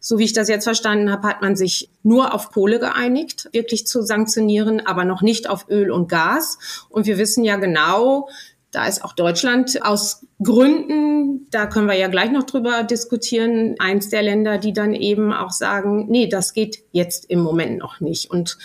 So 0.07 0.19
wie 0.19 0.25
ich 0.25 0.33
das 0.33 0.49
jetzt 0.49 0.65
verstanden 0.65 1.11
habe, 1.11 1.27
hat 1.27 1.41
man 1.41 1.55
sich 1.55 1.89
nur 2.03 2.35
auf 2.35 2.51
Kohle 2.51 2.77
geeinigt, 2.77 3.49
wirklich 3.53 3.87
zu 3.87 4.03
sanktionieren, 4.03 4.85
aber 4.85 5.03
noch 5.03 5.23
nicht 5.23 5.49
auf 5.49 5.67
Öl 5.67 5.89
und 5.89 6.09
Gas. 6.09 6.59
Und 6.89 7.07
wir 7.07 7.17
wissen 7.17 7.43
ja 7.43 7.55
genau, 7.55 8.29
da 8.69 8.85
ist 8.85 9.03
auch 9.03 9.13
Deutschland 9.13 9.83
aus 9.83 10.27
Gründen, 10.43 11.47
da 11.49 11.65
können 11.65 11.87
wir 11.87 11.95
ja 11.95 12.07
gleich 12.07 12.29
noch 12.29 12.43
drüber 12.43 12.83
diskutieren, 12.83 13.77
eins 13.79 14.09
der 14.09 14.21
Länder, 14.21 14.59
die 14.59 14.73
dann 14.73 14.93
eben 14.93 15.33
auch 15.33 15.49
sagen, 15.49 16.05
nee, 16.07 16.27
das 16.27 16.53
geht 16.53 16.83
jetzt 16.91 17.25
im 17.31 17.39
Moment 17.39 17.79
noch 17.79 17.99
nicht. 17.99 18.29
Und 18.29 18.59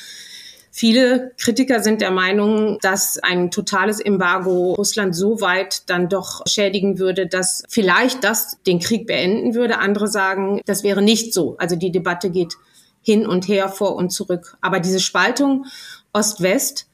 Viele 0.73 1.33
Kritiker 1.37 1.81
sind 1.81 2.01
der 2.01 2.13
Meinung, 2.13 2.79
dass 2.81 3.19
ein 3.19 3.51
totales 3.51 3.99
Embargo 3.99 4.75
Russland 4.75 5.17
so 5.17 5.41
weit 5.41 5.89
dann 5.91 6.09
doch 6.09 6.43
schädigen 6.47 6.99
würde, 6.99 7.27
dass 7.27 7.65
vielleicht 7.69 8.23
das 8.23 8.57
den 8.67 8.79
Krieg 8.79 9.07
beenden 9.07 9.55
würde. 9.55 9.79
Andere 9.79 10.07
sagen, 10.07 10.61
das 10.67 10.85
wäre 10.85 11.03
nicht 11.03 11.35
so. 11.35 11.57
Also 11.59 11.75
die 11.75 11.91
Debatte 11.91 12.31
geht 12.31 12.57
hin 13.03 13.27
und 13.27 13.49
her, 13.49 13.69
vor 13.69 13.97
und 13.97 14.11
zurück. 14.11 14.57
Aber 14.61 14.79
diese 14.79 15.01
Spaltung 15.01 15.67
Ost-West 16.13 16.87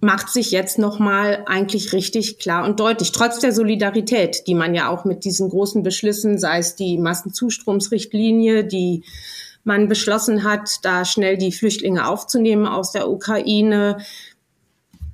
macht 0.00 0.30
sich 0.30 0.50
jetzt 0.50 0.78
nochmal 0.78 1.44
eigentlich 1.46 1.92
richtig 1.92 2.38
klar 2.38 2.64
und 2.64 2.80
deutlich, 2.80 3.12
trotz 3.12 3.38
der 3.38 3.52
Solidarität, 3.52 4.48
die 4.48 4.54
man 4.54 4.74
ja 4.74 4.88
auch 4.88 5.04
mit 5.04 5.24
diesen 5.24 5.48
großen 5.48 5.84
Beschlüssen, 5.84 6.38
sei 6.38 6.58
es 6.58 6.74
die 6.74 6.98
Massenzustromsrichtlinie, 6.98 8.64
die 8.64 9.04
man 9.64 9.88
beschlossen 9.88 10.44
hat, 10.44 10.78
da 10.82 11.04
schnell 11.04 11.36
die 11.36 11.52
Flüchtlinge 11.52 12.06
aufzunehmen 12.06 12.66
aus 12.66 12.92
der 12.92 13.08
Ukraine, 13.08 13.98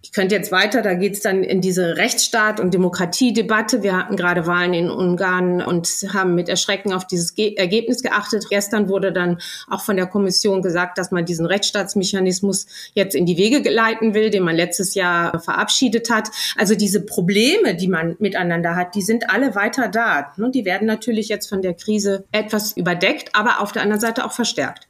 ich 0.08 0.12
könnte 0.12 0.34
jetzt 0.34 0.50
weiter, 0.50 0.80
da 0.80 0.94
geht 0.94 1.12
es 1.12 1.20
dann 1.20 1.44
in 1.44 1.60
diese 1.60 1.98
Rechtsstaat- 1.98 2.60
und 2.60 2.72
Demokratiedebatte. 2.72 3.82
Wir 3.82 3.94
hatten 3.94 4.16
gerade 4.16 4.46
Wahlen 4.46 4.72
in 4.72 4.88
Ungarn 4.88 5.60
und 5.60 5.86
haben 6.14 6.34
mit 6.34 6.48
Erschrecken 6.48 6.94
auf 6.94 7.06
dieses 7.06 7.34
Ge 7.34 7.54
Ergebnis 7.56 8.02
geachtet. 8.02 8.46
Gestern 8.48 8.88
wurde 8.88 9.12
dann 9.12 9.36
auch 9.68 9.82
von 9.82 9.96
der 9.96 10.06
Kommission 10.06 10.62
gesagt, 10.62 10.96
dass 10.96 11.10
man 11.10 11.26
diesen 11.26 11.44
Rechtsstaatsmechanismus 11.44 12.64
jetzt 12.94 13.14
in 13.14 13.26
die 13.26 13.36
Wege 13.36 13.68
leiten 13.68 14.14
will, 14.14 14.30
den 14.30 14.44
man 14.44 14.56
letztes 14.56 14.94
Jahr 14.94 15.40
verabschiedet 15.40 16.08
hat. 16.08 16.30
Also 16.56 16.74
diese 16.74 17.04
Probleme, 17.04 17.74
die 17.74 17.88
man 17.88 18.16
miteinander 18.18 18.76
hat, 18.76 18.94
die 18.94 19.02
sind 19.02 19.28
alle 19.28 19.54
weiter 19.56 19.88
da. 19.88 20.32
Die 20.38 20.64
werden 20.64 20.86
natürlich 20.86 21.28
jetzt 21.28 21.50
von 21.50 21.60
der 21.60 21.74
Krise 21.74 22.24
etwas 22.32 22.72
überdeckt, 22.72 23.34
aber 23.34 23.60
auf 23.60 23.72
der 23.72 23.82
anderen 23.82 24.00
Seite 24.00 24.24
auch 24.24 24.32
verstärkt. 24.32 24.88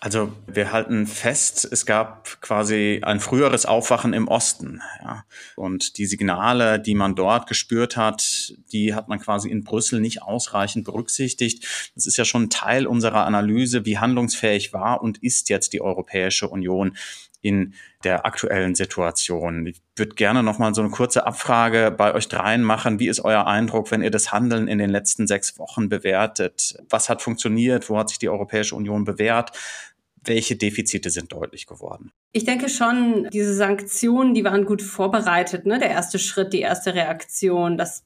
Also 0.00 0.32
wir 0.46 0.72
halten 0.72 1.06
fest, 1.06 1.68
es 1.70 1.86
gab 1.86 2.40
quasi 2.40 3.00
ein 3.02 3.20
früheres 3.20 3.66
Aufwachen 3.66 4.12
im 4.12 4.26
Osten. 4.26 4.82
Ja. 5.02 5.24
Und 5.54 5.96
die 5.96 6.06
Signale, 6.06 6.80
die 6.80 6.96
man 6.96 7.14
dort 7.14 7.46
gespürt 7.46 7.96
hat, 7.96 8.54
die 8.72 8.94
hat 8.94 9.08
man 9.08 9.20
quasi 9.20 9.48
in 9.48 9.62
Brüssel 9.62 10.00
nicht 10.00 10.22
ausreichend 10.22 10.84
berücksichtigt. 10.84 11.92
Das 11.94 12.06
ist 12.06 12.16
ja 12.16 12.24
schon 12.24 12.50
Teil 12.50 12.86
unserer 12.86 13.24
Analyse, 13.26 13.84
wie 13.84 13.98
handlungsfähig 13.98 14.72
war 14.72 15.02
und 15.02 15.22
ist 15.22 15.48
jetzt 15.48 15.72
die 15.72 15.80
Europäische 15.80 16.48
Union 16.48 16.96
in 17.42 17.74
der 18.04 18.24
aktuellen 18.24 18.74
Situation. 18.74 19.66
Ich 19.66 19.82
würde 19.96 20.14
gerne 20.14 20.42
noch 20.42 20.58
mal 20.58 20.74
so 20.74 20.80
eine 20.80 20.90
kurze 20.90 21.26
Abfrage 21.26 21.90
bei 21.90 22.14
euch 22.14 22.28
dreien 22.28 22.62
machen. 22.62 22.98
Wie 22.98 23.08
ist 23.08 23.20
euer 23.20 23.46
Eindruck, 23.46 23.90
wenn 23.90 24.02
ihr 24.02 24.10
das 24.10 24.32
Handeln 24.32 24.68
in 24.68 24.78
den 24.78 24.90
letzten 24.90 25.26
sechs 25.26 25.58
Wochen 25.58 25.88
bewertet? 25.88 26.76
Was 26.88 27.08
hat 27.08 27.20
funktioniert? 27.20 27.90
Wo 27.90 27.98
hat 27.98 28.08
sich 28.08 28.18
die 28.18 28.28
Europäische 28.28 28.74
Union 28.76 29.04
bewährt? 29.04 29.52
Welche 30.24 30.56
Defizite 30.56 31.10
sind 31.10 31.32
deutlich 31.32 31.66
geworden? 31.66 32.12
Ich 32.32 32.44
denke 32.44 32.68
schon, 32.68 33.28
diese 33.32 33.54
Sanktionen, 33.54 34.34
die 34.34 34.44
waren 34.44 34.64
gut 34.64 34.80
vorbereitet. 34.80 35.66
Ne? 35.66 35.78
Der 35.78 35.90
erste 35.90 36.18
Schritt, 36.18 36.52
die 36.52 36.60
erste 36.60 36.94
Reaktion, 36.94 37.76
das, 37.76 38.04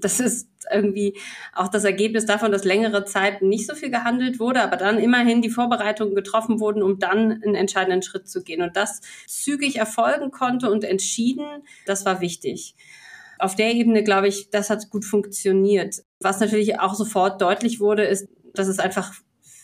das 0.00 0.20
ist 0.20 0.48
irgendwie 0.70 1.18
auch 1.52 1.68
das 1.68 1.84
Ergebnis 1.84 2.24
davon, 2.24 2.52
dass 2.52 2.64
längere 2.64 3.04
Zeit 3.04 3.42
nicht 3.42 3.66
so 3.66 3.74
viel 3.74 3.90
gehandelt 3.90 4.40
wurde, 4.40 4.62
aber 4.62 4.76
dann 4.76 4.98
immerhin 4.98 5.42
die 5.42 5.50
Vorbereitungen 5.50 6.14
getroffen 6.14 6.60
wurden, 6.60 6.82
um 6.82 6.98
dann 6.98 7.42
einen 7.42 7.54
entscheidenden 7.54 8.02
Schritt 8.02 8.28
zu 8.28 8.42
gehen. 8.42 8.62
Und 8.62 8.76
das 8.76 9.00
zügig 9.26 9.76
erfolgen 9.76 10.30
konnte 10.30 10.70
und 10.70 10.84
entschieden, 10.84 11.46
das 11.86 12.04
war 12.04 12.20
wichtig 12.20 12.74
auf 13.38 13.56
der 13.56 13.74
Ebene, 13.74 14.04
glaube 14.04 14.28
ich, 14.28 14.50
das 14.50 14.70
hat 14.70 14.88
gut 14.88 15.04
funktioniert. 15.04 16.04
Was 16.20 16.38
natürlich 16.38 16.78
auch 16.78 16.94
sofort 16.94 17.42
deutlich 17.42 17.80
wurde, 17.80 18.04
ist, 18.04 18.28
dass 18.54 18.68
es 18.68 18.78
einfach 18.78 19.12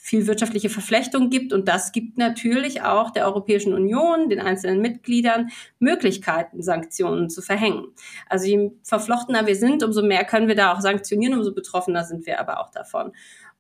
viel 0.09 0.27
wirtschaftliche 0.27 0.71
Verflechtung 0.71 1.29
gibt. 1.29 1.53
Und 1.53 1.69
das 1.69 1.93
gibt 1.93 2.17
natürlich 2.17 2.81
auch 2.81 3.11
der 3.11 3.27
Europäischen 3.27 3.75
Union, 3.75 4.31
den 4.31 4.41
einzelnen 4.41 4.81
Mitgliedern, 4.81 5.51
Möglichkeiten, 5.81 6.63
Sanktionen 6.63 7.29
zu 7.29 7.43
verhängen. 7.43 7.89
Also 8.27 8.47
je 8.47 8.71
verflochtener 8.83 9.47
wir 9.47 9.55
sind, 9.55 9.83
umso 9.83 10.03
mehr 10.03 10.25
können 10.25 10.49
wir 10.49 10.55
da 10.55 10.73
auch 10.73 10.81
sanktionieren, 10.81 11.35
umso 11.35 11.53
betroffener 11.53 12.05
sind 12.05 12.25
wir 12.25 12.41
aber 12.41 12.61
auch 12.61 12.71
davon. 12.71 13.13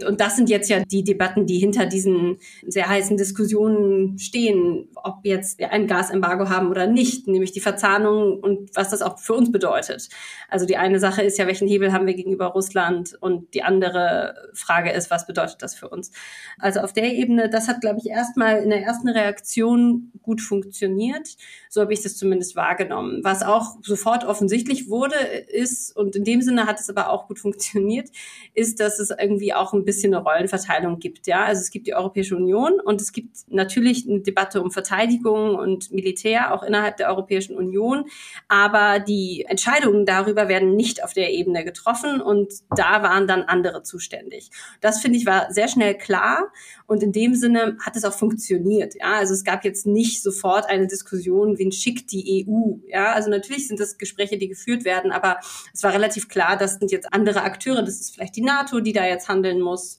Und 0.07 0.21
das 0.21 0.37
sind 0.37 0.49
jetzt 0.49 0.71
ja 0.71 0.85
die 0.85 1.03
Debatten, 1.03 1.47
die 1.47 1.59
hinter 1.59 1.85
diesen 1.85 2.39
sehr 2.65 2.89
heißen 2.89 3.17
Diskussionen 3.17 4.17
stehen, 4.19 4.89
ob 4.95 5.25
jetzt 5.25 5.59
wir 5.59 5.73
ein 5.73 5.89
Gasembargo 5.89 6.49
haben 6.49 6.71
oder 6.71 6.87
nicht, 6.87 7.27
nämlich 7.27 7.51
die 7.51 7.61
Verzahnung 7.61 8.39
und 8.39 8.71
was 8.77 8.91
das 8.91 9.03
auch 9.03 9.19
für 9.19 9.35
uns 9.35 9.51
bedeutet. 9.51 10.09
Also 10.49 10.67
die 10.67 10.77
eine 10.77 11.01
Sache 11.01 11.23
ist 11.23 11.37
ja, 11.37 11.49
welchen 11.49 11.67
Hebel 11.67 11.93
haben 11.93 12.07
wir 12.07 12.15
gegenüber 12.15 12.47
Russland 12.47 13.17
und 13.21 13.55
die 13.55 13.65
andere 13.65 14.37
Frage 14.55 14.93
ist, 14.93 15.11
was 15.11 15.27
bedeutet 15.27 15.63
das 15.63 15.75
für 15.75 15.89
uns? 15.89 16.13
Also 16.59 16.79
auf 16.81 16.93
der 16.93 17.13
Ebene, 17.15 17.51
das 17.51 17.67
hat, 17.67 17.81
glaube 17.81 17.99
ich, 17.99 18.09
erstmal 18.09 18.63
in 18.63 18.71
der 18.71 18.83
ersten 18.83 19.09
Reaktion 19.09 20.13
gut 20.23 20.41
funktioniert. 20.41 21.29
So 21.71 21.81
habe 21.81 21.93
ich 21.93 22.03
das 22.03 22.17
zumindest 22.17 22.55
wahrgenommen. 22.55 23.25
Was 23.25 23.43
auch 23.43 23.79
sofort 23.83 24.25
offensichtlich 24.25 24.89
wurde, 24.89 25.17
ist, 25.17 25.97
und 25.97 26.15
in 26.15 26.23
dem 26.23 26.41
Sinne 26.41 26.67
hat 26.67 26.79
es 26.79 26.89
aber 26.89 27.11
auch 27.11 27.27
gut 27.27 27.41
funktioniert, 27.41 28.09
ist, 28.55 28.79
dass 28.79 29.01
es 29.01 29.11
irgendwie 29.11 29.55
auch 29.55 29.73
ein 29.73 29.88
bisschen 29.88 30.12
eine 30.14 30.22
Rollenverteilung 30.22 30.98
gibt. 30.98 31.27
Ja, 31.27 31.44
also 31.44 31.62
es 31.62 31.70
gibt 31.70 31.87
die 31.87 31.94
Europäische 31.94 32.37
Union 32.37 32.79
und 32.79 33.01
es 33.01 33.12
gibt 33.12 33.37
natürlich 33.48 34.07
eine 34.07 34.20
Debatte 34.20 34.61
um 34.61 34.70
Verteidigung 34.70 35.55
und 35.55 35.90
Militär 35.90 36.53
auch 36.53 36.62
innerhalb 36.62 36.98
der 36.98 37.09
Europäischen 37.09 37.57
Union. 37.57 38.05
Aber 38.48 38.98
die 39.01 39.46
Entscheidungen 39.48 40.05
darüber 40.05 40.48
werden 40.48 40.77
nicht 40.77 41.03
auf 41.03 41.14
der 41.14 41.33
Ebene 41.33 41.64
getroffen 41.64 42.20
und 42.20 42.53
da 42.77 43.03
waren 43.03 43.27
dann 43.27 43.44
andere 43.44 43.83
zuständig. 43.83 44.51
Das 44.83 45.01
finde 45.01 45.16
ich 45.16 45.24
war 45.24 45.51
sehr 45.51 45.68
schnell 45.68 45.96
klar 45.96 46.53
und 46.87 47.03
in 47.03 47.12
dem 47.12 47.35
Sinne 47.35 47.79
hat 47.81 47.96
es 47.96 48.05
auch 48.05 48.12
funktioniert. 48.12 48.94
Ja, 48.94 49.14
also 49.14 49.33
es 49.33 49.44
gab 49.44 49.64
jetzt 49.64 49.87
nicht 49.87 50.22
sofort 50.22 50.66
eine 50.66 50.87
Diskussion, 50.87 51.59
wen 51.59 51.72
schickt 51.72 52.12
die 52.12 52.46
EU. 52.46 52.77
Ja, 52.88 53.12
also 53.12 53.31
natürlich 53.31 53.68
sind 53.68 53.81
das 53.81 53.96
Gespräche, 53.96 54.37
die 54.37 54.48
geführt 54.48 54.85
werden, 54.85 55.12
aber 55.12 55.38
es 55.72 55.83
war 55.83 55.94
relativ 55.94 56.29
klar, 56.29 56.59
das 56.59 56.74
sind 56.74 56.92
jetzt 56.92 57.11
andere 57.12 57.42
Akteure. 57.42 57.83
Das 57.83 58.01
ist 58.01 58.14
vielleicht 58.14 58.37
die 58.37 58.42
NATO, 58.42 58.81
die 58.81 58.92
da 58.92 59.07
jetzt 59.07 59.29
handeln 59.29 59.61
muss 59.62 59.78
muss, 59.79 59.99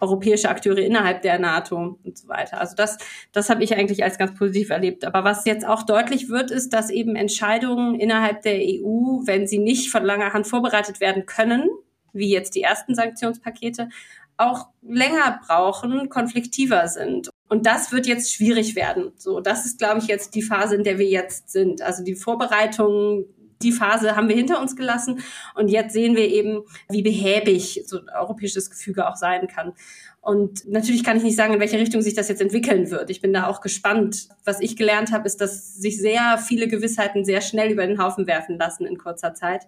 europäische 0.00 0.50
Akteure 0.50 0.78
innerhalb 0.78 1.22
der 1.22 1.38
NATO 1.38 1.98
und 2.04 2.18
so 2.18 2.28
weiter. 2.28 2.60
Also 2.60 2.74
das, 2.76 2.98
das 3.32 3.48
habe 3.48 3.64
ich 3.64 3.74
eigentlich 3.74 4.04
als 4.04 4.18
ganz 4.18 4.34
positiv 4.34 4.70
erlebt. 4.70 5.04
Aber 5.04 5.24
was 5.24 5.46
jetzt 5.46 5.66
auch 5.66 5.84
deutlich 5.84 6.28
wird, 6.28 6.50
ist, 6.50 6.74
dass 6.74 6.90
eben 6.90 7.16
Entscheidungen 7.16 7.98
innerhalb 7.98 8.42
der 8.42 8.58
EU, 8.58 9.20
wenn 9.24 9.46
sie 9.46 9.58
nicht 9.58 9.90
von 9.90 10.04
langer 10.04 10.32
Hand 10.32 10.46
vorbereitet 10.46 11.00
werden 11.00 11.24
können, 11.24 11.70
wie 12.12 12.30
jetzt 12.30 12.54
die 12.54 12.62
ersten 12.62 12.94
Sanktionspakete, 12.94 13.88
auch 14.36 14.68
länger 14.82 15.40
brauchen, 15.46 16.10
konfliktiver 16.10 16.88
sind. 16.88 17.30
Und 17.48 17.64
das 17.64 17.90
wird 17.90 18.06
jetzt 18.06 18.34
schwierig 18.34 18.76
werden. 18.76 19.12
So, 19.16 19.40
das 19.40 19.64
ist, 19.64 19.78
glaube 19.78 20.00
ich, 20.00 20.08
jetzt 20.08 20.34
die 20.34 20.42
Phase, 20.42 20.74
in 20.74 20.84
der 20.84 20.98
wir 20.98 21.06
jetzt 21.06 21.48
sind. 21.50 21.80
Also 21.80 22.04
die 22.04 22.16
Vorbereitungen 22.16 23.24
die 23.62 23.72
Phase 23.72 24.16
haben 24.16 24.28
wir 24.28 24.36
hinter 24.36 24.60
uns 24.60 24.76
gelassen 24.76 25.20
und 25.54 25.68
jetzt 25.68 25.92
sehen 25.92 26.16
wir 26.16 26.28
eben, 26.28 26.62
wie 26.88 27.02
behäbig 27.02 27.82
so 27.86 27.98
ein 27.98 28.08
europäisches 28.08 28.70
Gefüge 28.70 29.08
auch 29.08 29.16
sein 29.16 29.46
kann. 29.48 29.72
Und 30.20 30.68
natürlich 30.68 31.04
kann 31.04 31.16
ich 31.16 31.22
nicht 31.22 31.36
sagen, 31.36 31.54
in 31.54 31.60
welche 31.60 31.78
Richtung 31.78 32.02
sich 32.02 32.14
das 32.14 32.28
jetzt 32.28 32.42
entwickeln 32.42 32.90
wird. 32.90 33.10
Ich 33.10 33.20
bin 33.20 33.32
da 33.32 33.46
auch 33.46 33.60
gespannt. 33.60 34.28
Was 34.44 34.60
ich 34.60 34.76
gelernt 34.76 35.12
habe, 35.12 35.26
ist, 35.26 35.40
dass 35.40 35.76
sich 35.76 35.98
sehr 36.00 36.38
viele 36.38 36.66
Gewissheiten 36.66 37.24
sehr 37.24 37.40
schnell 37.40 37.70
über 37.70 37.86
den 37.86 38.02
Haufen 38.02 38.26
werfen 38.26 38.58
lassen 38.58 38.86
in 38.86 38.98
kurzer 38.98 39.34
Zeit. 39.34 39.66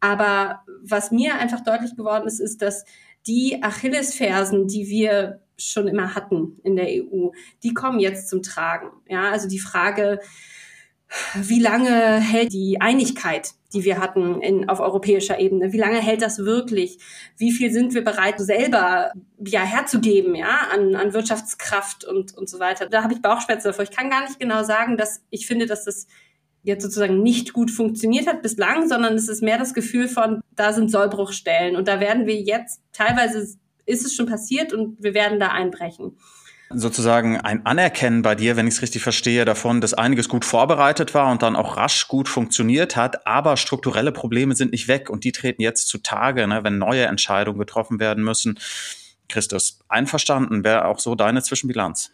Aber 0.00 0.62
was 0.82 1.12
mir 1.12 1.36
einfach 1.36 1.60
deutlich 1.60 1.94
geworden 1.96 2.26
ist, 2.26 2.40
ist, 2.40 2.62
dass 2.62 2.84
die 3.26 3.62
Achillesfersen, 3.62 4.66
die 4.66 4.88
wir 4.88 5.40
schon 5.56 5.88
immer 5.88 6.14
hatten 6.14 6.58
in 6.64 6.76
der 6.76 6.88
EU, 6.88 7.30
die 7.62 7.72
kommen 7.72 7.98
jetzt 7.98 8.28
zum 8.28 8.42
Tragen. 8.42 8.90
Ja, 9.08 9.30
also 9.30 9.48
die 9.48 9.58
Frage, 9.58 10.20
wie 11.34 11.60
lange 11.60 12.20
hält 12.20 12.52
die 12.52 12.80
Einigkeit, 12.80 13.52
die 13.72 13.84
wir 13.84 13.98
hatten 13.98 14.40
in, 14.42 14.68
auf 14.68 14.80
europäischer 14.80 15.38
Ebene? 15.38 15.72
Wie 15.72 15.78
lange 15.78 16.00
hält 16.00 16.22
das 16.22 16.38
wirklich? 16.38 16.98
Wie 17.36 17.52
viel 17.52 17.70
sind 17.70 17.94
wir 17.94 18.02
bereit, 18.02 18.38
selber 18.38 19.12
ja 19.38 19.60
herzugeben, 19.60 20.34
ja, 20.34 20.68
an, 20.72 20.96
an 20.96 21.12
Wirtschaftskraft 21.12 22.04
und, 22.04 22.36
und 22.36 22.48
so 22.48 22.58
weiter? 22.58 22.86
Da 22.86 23.02
habe 23.02 23.14
ich 23.14 23.22
Bauchschmerzen 23.22 23.68
davor. 23.68 23.84
Ich 23.84 23.96
kann 23.96 24.10
gar 24.10 24.22
nicht 24.22 24.40
genau 24.40 24.64
sagen, 24.64 24.96
dass 24.96 25.22
ich 25.30 25.46
finde, 25.46 25.66
dass 25.66 25.84
das 25.84 26.06
jetzt 26.62 26.82
sozusagen 26.82 27.22
nicht 27.22 27.52
gut 27.52 27.70
funktioniert 27.70 28.26
hat 28.26 28.42
bislang, 28.42 28.88
sondern 28.88 29.14
es 29.14 29.28
ist 29.28 29.42
mehr 29.42 29.58
das 29.58 29.74
Gefühl 29.74 30.08
von, 30.08 30.40
da 30.56 30.72
sind 30.72 30.90
Sollbruchstellen 30.90 31.76
und 31.76 31.86
da 31.86 32.00
werden 32.00 32.26
wir 32.26 32.40
jetzt, 32.40 32.80
teilweise 32.92 33.56
ist 33.84 34.04
es 34.04 34.14
schon 34.14 34.26
passiert 34.26 34.72
und 34.72 35.00
wir 35.00 35.14
werden 35.14 35.38
da 35.38 35.48
einbrechen 35.48 36.16
sozusagen 36.70 37.40
ein 37.40 37.64
Anerkennen 37.64 38.22
bei 38.22 38.34
dir, 38.34 38.56
wenn 38.56 38.66
ich 38.66 38.74
es 38.74 38.82
richtig 38.82 39.02
verstehe, 39.02 39.44
davon, 39.44 39.80
dass 39.80 39.94
einiges 39.94 40.28
gut 40.28 40.44
vorbereitet 40.44 41.14
war 41.14 41.30
und 41.30 41.42
dann 41.42 41.56
auch 41.56 41.76
rasch 41.76 42.08
gut 42.08 42.28
funktioniert 42.28 42.96
hat, 42.96 43.26
aber 43.26 43.56
strukturelle 43.56 44.12
Probleme 44.12 44.54
sind 44.54 44.72
nicht 44.72 44.88
weg 44.88 45.08
und 45.08 45.24
die 45.24 45.32
treten 45.32 45.62
jetzt 45.62 45.88
zutage, 45.88 46.46
ne, 46.46 46.64
wenn 46.64 46.78
neue 46.78 47.04
Entscheidungen 47.04 47.58
getroffen 47.58 48.00
werden 48.00 48.24
müssen. 48.24 48.58
Christus, 49.28 49.80
einverstanden, 49.88 50.64
wäre 50.64 50.86
auch 50.86 50.98
so 50.98 51.14
deine 51.14 51.42
Zwischenbilanz. 51.42 52.12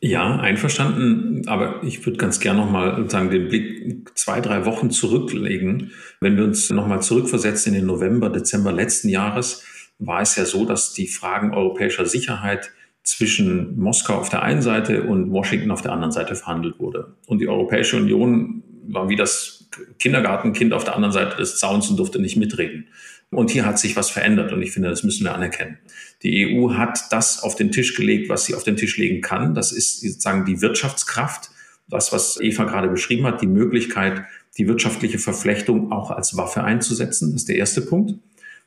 Ja, 0.00 0.36
einverstanden. 0.36 1.48
Aber 1.48 1.82
ich 1.82 2.04
würde 2.04 2.18
ganz 2.18 2.40
gerne 2.40 2.60
nochmal 2.60 3.08
sagen, 3.08 3.30
den 3.30 3.48
Blick 3.48 4.10
zwei, 4.14 4.40
drei 4.40 4.66
Wochen 4.66 4.90
zurücklegen. 4.90 5.92
Wenn 6.20 6.36
wir 6.36 6.44
uns 6.44 6.68
nochmal 6.68 7.00
zurückversetzen 7.00 7.72
in 7.72 7.80
den 7.80 7.86
November, 7.86 8.28
Dezember 8.28 8.70
letzten 8.70 9.08
Jahres, 9.08 9.64
war 9.98 10.20
es 10.20 10.36
ja 10.36 10.44
so, 10.44 10.66
dass 10.66 10.92
die 10.92 11.06
Fragen 11.06 11.54
europäischer 11.54 12.04
Sicherheit 12.04 12.70
zwischen 13.04 13.78
Moskau 13.78 14.14
auf 14.14 14.30
der 14.30 14.42
einen 14.42 14.62
Seite 14.62 15.04
und 15.04 15.30
Washington 15.30 15.70
auf 15.70 15.82
der 15.82 15.92
anderen 15.92 16.10
Seite 16.10 16.34
verhandelt 16.34 16.78
wurde. 16.80 17.14
Und 17.26 17.38
die 17.38 17.48
Europäische 17.48 17.98
Union 17.98 18.62
war 18.88 19.08
wie 19.08 19.16
das 19.16 19.68
Kindergartenkind 19.98 20.72
auf 20.72 20.84
der 20.84 20.96
anderen 20.96 21.12
Seite 21.12 21.36
des 21.36 21.58
Zauns 21.58 21.88
und 21.90 21.98
durfte 21.98 22.18
nicht 22.18 22.36
mitreden. 22.36 22.88
Und 23.30 23.50
hier 23.50 23.66
hat 23.66 23.78
sich 23.78 23.96
was 23.96 24.10
verändert 24.10 24.52
und 24.52 24.62
ich 24.62 24.72
finde, 24.72 24.88
das 24.88 25.02
müssen 25.02 25.24
wir 25.24 25.34
anerkennen. 25.34 25.78
Die 26.22 26.46
EU 26.46 26.74
hat 26.74 27.12
das 27.12 27.42
auf 27.42 27.56
den 27.56 27.72
Tisch 27.72 27.94
gelegt, 27.94 28.28
was 28.28 28.46
sie 28.46 28.54
auf 28.54 28.62
den 28.62 28.76
Tisch 28.76 28.96
legen 28.96 29.20
kann. 29.20 29.54
Das 29.54 29.72
ist 29.72 30.00
sozusagen 30.00 30.44
die 30.44 30.60
Wirtschaftskraft, 30.60 31.50
das, 31.88 32.12
was 32.12 32.40
Eva 32.40 32.64
gerade 32.64 32.88
beschrieben 32.88 33.26
hat, 33.26 33.42
die 33.42 33.46
Möglichkeit, 33.46 34.24
die 34.56 34.68
wirtschaftliche 34.68 35.18
Verflechtung 35.18 35.92
auch 35.92 36.10
als 36.10 36.36
Waffe 36.36 36.62
einzusetzen. 36.64 37.32
Das 37.32 37.42
ist 37.42 37.48
der 37.48 37.56
erste 37.56 37.82
Punkt. 37.82 38.14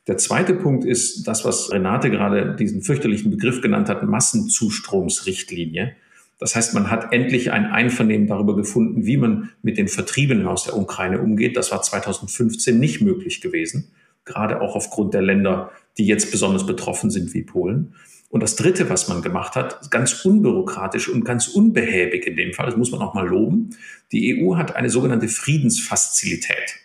Der 0.08 0.17
zweite 0.17 0.54
Punkt 0.54 0.86
ist 0.86 1.28
das, 1.28 1.43
was 1.43 1.72
Renate 1.72 2.10
gerade 2.10 2.56
diesen 2.56 2.82
fürchterlichen 2.82 3.30
Begriff 3.30 3.62
genannt 3.62 3.89
hat, 3.89 4.04
Massenzustromsrichtlinie. 4.04 5.96
Das 6.39 6.56
heißt, 6.56 6.74
man 6.74 6.89
hat 6.89 7.13
endlich 7.13 7.52
ein 7.52 7.65
Einvernehmen 7.65 8.28
darüber 8.28 8.56
gefunden, 8.56 9.06
wie 9.06 9.17
man 9.17 9.50
mit 9.63 9.78
den 9.78 9.88
Vertriebenen 9.88 10.48
aus 10.48 10.65
der 10.65 10.78
Ukraine 10.78 11.20
umgeht. 11.20 11.58
Das 11.58 11.72
war 11.72 11.82
2015 11.82 12.80
nicht 12.80 13.02
möglich 13.02 13.41
gewesen 13.41 13.91
gerade 14.28 14.62
auch 14.62 14.76
aufgrund 14.76 15.15
der 15.15 15.24
Länder, 15.24 15.72
die 15.98 16.06
jetzt 16.06 16.30
besonders 16.30 16.67
betroffen 16.67 17.10
sind 17.10 17.34
wie 17.34 17.41
Polen. 17.41 17.96
Und 18.30 18.43
das 18.43 18.58
Dritte, 18.58 18.89
was 18.89 19.08
man 19.08 19.24
gemacht 19.24 19.56
hat, 19.56 19.89
ganz 19.89 20.26
unbürokratisch 20.26 21.10
und 21.10 21.24
ganz 21.24 21.48
unbehäbig 21.48 22.28
in 22.28 22.36
dem 22.36 22.54
Fall, 22.54 22.67
das 22.67 22.78
muss 22.78 22.91
man 22.91 23.02
auch 23.02 23.13
mal 23.13 23.26
loben, 23.26 23.72
die 24.12 24.38
EU 24.38 24.58
hat 24.58 24.76
eine 24.76 24.89
sogenannte 24.89 25.30
Friedensfazilität. 25.30 26.76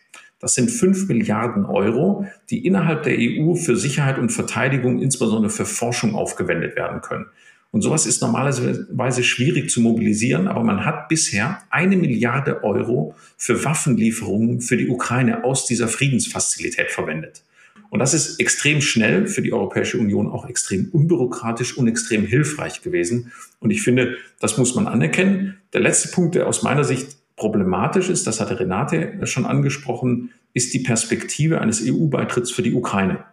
Das 0.43 0.55
sind 0.55 0.73
fünf 0.73 1.07
Milliarden 1.07 1.65
Euro, 1.65 2.27
die 2.51 2.67
innerhalb 2.67 3.05
der 3.05 3.17
EU 3.17 3.55
für 3.55 3.77
Sicherheit 3.77 4.19
und 4.19 4.31
Verteidigung, 4.31 5.01
insbesondere 5.01 5.51
für 5.51 5.65
Forschung 5.65 6.17
aufgewendet 6.17 6.75
werden 6.75 7.01
können. 7.01 7.27
Und 7.71 7.83
sowas 7.83 8.07
ist 8.07 8.21
normalerweise 8.21 9.23
schwierig 9.23 9.71
zu 9.71 9.81
mobilisieren, 9.81 10.49
aber 10.49 10.65
man 10.65 10.85
hat 10.85 11.09
bisher 11.09 11.61
eine 11.71 11.97
Milliarde 11.97 12.65
Euro 12.65 13.15
für 13.37 13.65
Waffenlieferungen 13.65 14.61
für 14.61 14.77
die 14.77 14.89
Ukraine 14.89 15.45
aus 15.45 15.65
dieser 15.65 15.87
Friedensfazilität 15.87 16.91
verwendet. 16.91 17.45
Und 17.91 18.01
das 18.01 18.13
ist 18.13 18.41
extrem 18.41 18.81
schnell 18.81 19.29
für 19.29 19.43
die 19.43 19.53
Europäische 19.53 19.99
Union 19.99 20.27
auch 20.27 20.49
extrem 20.49 20.89
unbürokratisch 20.91 21.79
und 21.79 21.87
extrem 21.87 22.27
hilfreich 22.27 22.83
gewesen. 22.83 23.31
Und 23.61 23.71
ich 23.71 23.83
finde, 23.83 24.17
das 24.41 24.59
muss 24.59 24.75
man 24.75 24.89
anerkennen. 24.89 25.59
Der 25.73 25.83
letzte 25.83 26.09
Punkt, 26.09 26.35
der 26.35 26.49
aus 26.49 26.65
meiner 26.65 26.83
Sicht 26.83 27.22
problematisch 27.43 28.09
ist, 28.09 28.29
das 28.29 28.41
hatte 28.41 28.61
Renate 28.61 29.19
schon 29.25 29.47
angesprochen, 29.47 30.31
ist 30.55 30.73
die 30.75 30.79
Perspektive 30.79 31.61
eines 31.61 31.83
EU-Beitritts 31.85 32.53
für 32.53 32.63
die 32.63 32.73
Ukraine 32.73 33.25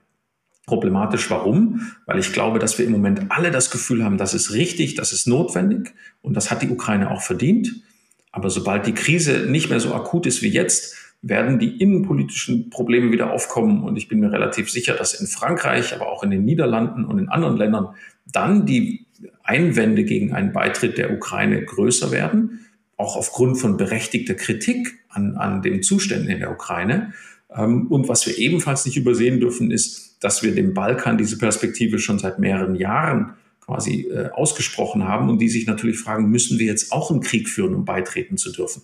problematisch. 0.66 1.30
Warum? 1.30 1.92
Weil 2.08 2.18
ich 2.18 2.34
glaube, 2.34 2.58
dass 2.58 2.80
wir 2.80 2.86
im 2.86 2.92
Moment 2.92 3.24
alle 3.30 3.52
das 3.52 3.70
Gefühl 3.70 4.04
haben, 4.04 4.18
das 4.18 4.34
ist 4.34 4.52
richtig, 4.54 4.96
das 4.96 5.14
ist 5.14 5.28
notwendig 5.28 5.94
und 6.24 6.36
das 6.36 6.50
hat 6.50 6.64
die 6.64 6.70
Ukraine 6.70 7.12
auch 7.12 7.22
verdient. 7.22 7.84
Aber 8.32 8.50
sobald 8.50 8.88
die 8.88 8.94
Krise 8.94 9.46
nicht 9.48 9.70
mehr 9.70 9.80
so 9.80 9.94
akut 9.94 10.26
ist 10.26 10.42
wie 10.42 10.50
jetzt, 10.50 10.96
werden 11.22 11.60
die 11.60 11.80
innenpolitischen 11.82 12.72
Probleme 12.72 13.12
wieder 13.12 13.32
aufkommen. 13.32 13.84
Und 13.84 13.96
ich 13.96 14.08
bin 14.08 14.20
mir 14.20 14.32
relativ 14.32 14.72
sicher, 14.72 14.96
dass 14.96 15.14
in 15.14 15.28
Frankreich, 15.28 15.94
aber 15.94 16.08
auch 16.12 16.24
in 16.24 16.32
den 16.32 16.46
Niederlanden 16.46 17.06
und 17.06 17.20
in 17.20 17.30
anderen 17.30 17.58
Ländern 17.58 17.90
dann 18.26 18.66
die 18.66 19.06
Einwände 19.44 20.04
gegen 20.04 20.34
einen 20.34 20.54
Beitritt 20.54 20.98
der 20.98 21.12
Ukraine 21.12 21.64
größer 21.64 22.12
werden, 22.12 22.66
auch 23.00 23.16
aufgrund 23.16 23.58
von 23.58 23.78
berechtigter 23.78 24.36
Kritik 24.36 25.00
an, 25.08 25.38
an 25.38 25.62
den 25.62 25.82
Zuständen 25.82 26.30
in 26.30 26.40
der 26.40 26.52
Ukraine. 26.52 27.14
Ähm, 27.56 27.88
und 27.88 28.10
was 28.10 28.28
wir 28.28 28.38
ebenfalls 28.38 28.86
nicht 28.86 28.98
übersehen 28.98 29.40
dürfen, 29.40 29.72
ist, 29.72 30.18
dass 30.20 30.44
wir 30.44 30.54
dem 30.54 30.74
Balkan 30.74 31.18
diese 31.18 31.38
Perspektive 31.38 31.98
schon 31.98 32.20
seit 32.20 32.40
mehreren 32.40 32.76
Jahren 32.76 33.36
quasi 33.62 34.10
äh, 34.12 34.30
ausgesprochen 34.34 35.08
haben 35.08 35.30
und 35.30 35.40
die 35.40 35.48
sich 35.48 35.66
natürlich 35.66 35.98
fragen, 35.98 36.30
müssen 36.30 36.60
wir 36.60 36.66
jetzt 36.66 36.92
auch 36.92 37.10
einen 37.10 37.22
Krieg 37.22 37.48
führen, 37.48 37.74
um 37.74 37.86
beitreten 37.86 38.36
zu 38.36 38.52
dürfen? 38.52 38.82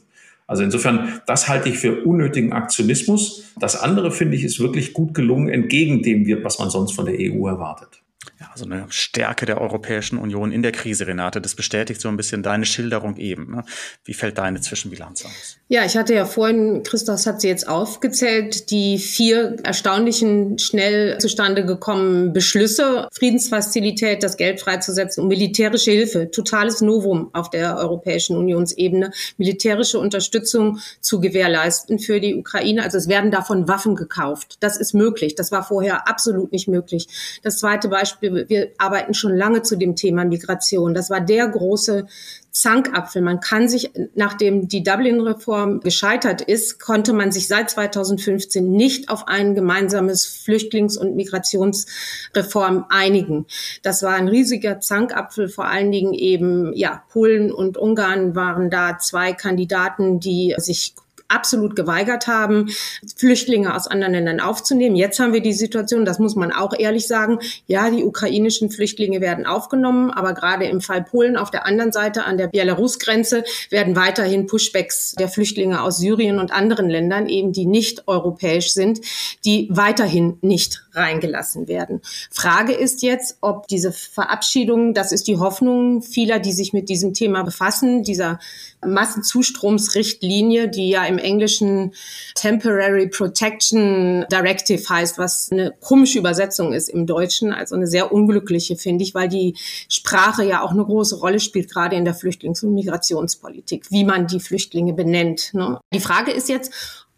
Also 0.47 0.63
insofern, 0.63 1.21
das 1.27 1.49
halte 1.49 1.67
ich 1.67 1.77
für 1.77 2.05
unnötigen 2.05 2.53
Aktionismus. 2.53 3.51
Das 3.59 3.75
andere 3.75 4.11
finde 4.11 4.37
ich 4.37 4.45
ist 4.45 4.61
wirklich 4.61 4.93
gut 4.93 5.13
gelungen, 5.13 5.49
entgegen 5.49 6.03
dem, 6.03 6.25
was 6.43 6.59
man 6.59 6.69
sonst 6.69 6.93
von 6.93 7.05
der 7.05 7.15
EU 7.15 7.47
erwartet. 7.47 8.01
Ja, 8.37 8.47
so 8.55 8.65
eine 8.65 8.85
Stärke 8.89 9.45
der 9.45 9.61
Europäischen 9.61 10.17
Union 10.17 10.51
in 10.51 10.61
der 10.61 10.73
Krise, 10.73 11.07
Renate. 11.07 11.39
Das 11.39 11.55
bestätigt 11.55 12.01
so 12.01 12.09
ein 12.09 12.17
bisschen 12.17 12.43
deine 12.43 12.65
Schilderung 12.65 13.15
eben. 13.15 13.55
Ne? 13.55 13.63
Wie 14.03 14.13
fällt 14.13 14.37
deine 14.37 14.59
Zwischenbilanz 14.59 15.23
aus? 15.23 15.57
Ja, 15.69 15.85
ich 15.85 15.95
hatte 15.95 16.13
ja 16.13 16.25
vorhin, 16.25 16.83
Christoph 16.83 17.25
hat 17.25 17.39
sie 17.39 17.47
jetzt 17.47 17.65
aufgezählt, 17.67 18.71
die 18.71 18.97
vier 18.97 19.55
erstaunlichen, 19.63 20.59
schnell 20.59 21.17
zustande 21.19 21.65
gekommenen 21.65 22.33
Beschlüsse, 22.33 23.07
Friedensfazilität, 23.13 24.21
das 24.21 24.35
Geld 24.35 24.59
freizusetzen 24.59 25.23
und 25.23 25.29
militärische 25.29 25.91
Hilfe, 25.91 26.29
totales 26.29 26.81
Novum 26.81 27.29
auf 27.31 27.49
der 27.49 27.77
Europäischen 27.77 28.35
Unionsebene, 28.35 29.11
militärische 29.37 29.97
Unterstützung 29.97 30.79
zu 30.99 31.21
gewährleisten 31.21 31.99
für 31.99 32.19
die 32.19 32.35
Ukraine. 32.35 32.83
Also 32.83 32.97
es 32.97 33.07
werden 33.07 33.31
davon 33.31 33.69
Waffen 33.69 33.95
gekauft. 33.95 34.57
Das 34.59 34.75
ist 34.75 34.93
möglich. 34.93 35.35
Das 35.35 35.53
war 35.53 35.63
vorher 35.63 36.09
absolut 36.09 36.51
nicht 36.51 36.67
möglich. 36.67 37.07
Das 37.43 37.59
zweite 37.59 37.87
Beispiel, 37.87 38.24
wir 38.33 38.71
arbeiten 38.77 39.13
schon 39.13 39.35
lange 39.35 39.61
zu 39.61 39.75
dem 39.75 39.95
Thema 39.95 40.25
Migration. 40.25 40.93
Das 40.93 41.09
war 41.09 41.21
der 41.21 41.47
große 41.47 42.07
Zankapfel. 42.51 43.21
Man 43.21 43.41
kann 43.41 43.67
sich, 43.67 43.91
nachdem 44.15 44.67
die 44.67 44.81
Dublin-Reform 44.81 45.81
gescheitert 45.81 46.41
ist, 46.41 46.79
konnte 46.79 47.11
man 47.11 47.31
sich 47.31 47.47
seit 47.47 47.69
2015 47.69 48.71
nicht 48.71 49.09
auf 49.09 49.27
ein 49.27 49.55
gemeinsames 49.55 50.25
Flüchtlings- 50.25 50.97
und 50.97 51.15
Migrationsreform 51.15 52.85
einigen. 52.89 53.45
Das 53.83 54.03
war 54.03 54.15
ein 54.15 54.29
riesiger 54.29 54.79
Zankapfel. 54.79 55.49
Vor 55.49 55.65
allen 55.65 55.91
Dingen 55.91 56.13
eben, 56.13 56.73
ja, 56.73 57.03
Polen 57.09 57.51
und 57.51 57.77
Ungarn 57.77 58.35
waren 58.35 58.69
da 58.69 58.97
zwei 58.99 59.33
Kandidaten, 59.33 60.19
die 60.19 60.55
sich 60.57 60.95
absolut 61.27 61.75
geweigert 61.75 62.27
haben, 62.27 62.69
Flüchtlinge 63.15 63.75
aus 63.75 63.87
anderen 63.87 64.13
Ländern 64.13 64.39
aufzunehmen. 64.39 64.95
Jetzt 64.95 65.19
haben 65.19 65.33
wir 65.33 65.41
die 65.41 65.53
Situation, 65.53 66.05
das 66.05 66.19
muss 66.19 66.35
man 66.35 66.51
auch 66.51 66.73
ehrlich 66.77 67.07
sagen, 67.07 67.39
ja, 67.67 67.89
die 67.89 68.03
ukrainischen 68.03 68.69
Flüchtlinge 68.69 69.21
werden 69.21 69.45
aufgenommen, 69.45 70.11
aber 70.11 70.33
gerade 70.33 70.65
im 70.65 70.81
Fall 70.81 71.03
Polen 71.03 71.37
auf 71.37 71.51
der 71.51 71.65
anderen 71.65 71.91
Seite 71.91 72.25
an 72.25 72.37
der 72.37 72.47
Belarus-Grenze 72.47 73.43
werden 73.69 73.95
weiterhin 73.95 74.47
Pushbacks 74.47 75.15
der 75.17 75.29
Flüchtlinge 75.29 75.81
aus 75.81 75.97
Syrien 75.97 76.39
und 76.39 76.51
anderen 76.51 76.89
Ländern, 76.89 77.27
eben 77.27 77.51
die 77.51 77.65
nicht 77.65 78.07
europäisch 78.07 78.71
sind, 78.71 79.01
die 79.45 79.67
weiterhin 79.71 80.37
nicht 80.41 80.85
reingelassen 80.93 81.67
werden. 81.67 82.01
Frage 82.31 82.73
ist 82.73 83.01
jetzt, 83.01 83.37
ob 83.41 83.67
diese 83.67 83.91
Verabschiedung, 83.91 84.93
das 84.93 85.11
ist 85.11 85.27
die 85.27 85.37
Hoffnung 85.37 86.01
vieler, 86.01 86.39
die 86.39 86.53
sich 86.53 86.73
mit 86.73 86.89
diesem 86.89 87.13
Thema 87.13 87.43
befassen, 87.43 88.03
dieser 88.03 88.39
Massenzustromsrichtlinie, 88.85 90.69
die 90.69 90.89
ja 90.89 91.05
im 91.05 91.17
Englischen 91.17 91.93
Temporary 92.35 93.07
Protection 93.07 94.25
Directive 94.31 94.87
heißt, 94.87 95.17
was 95.17 95.49
eine 95.51 95.73
komische 95.79 96.19
Übersetzung 96.19 96.73
ist 96.73 96.89
im 96.89 97.05
Deutschen, 97.05 97.53
also 97.53 97.75
eine 97.75 97.87
sehr 97.87 98.11
unglückliche, 98.11 98.75
finde 98.75 99.03
ich, 99.03 99.13
weil 99.13 99.29
die 99.29 99.55
Sprache 99.89 100.43
ja 100.43 100.61
auch 100.61 100.71
eine 100.71 100.85
große 100.85 101.17
Rolle 101.17 101.39
spielt, 101.39 101.71
gerade 101.71 101.95
in 101.95 102.05
der 102.05 102.15
Flüchtlings- 102.15 102.63
und 102.63 102.73
Migrationspolitik, 102.73 103.91
wie 103.91 104.03
man 104.03 104.27
die 104.27 104.39
Flüchtlinge 104.39 104.93
benennt. 104.93 105.53
Ne? 105.53 105.79
Die 105.93 105.99
Frage 105.99 106.31
ist 106.31 106.49
jetzt, 106.49 106.71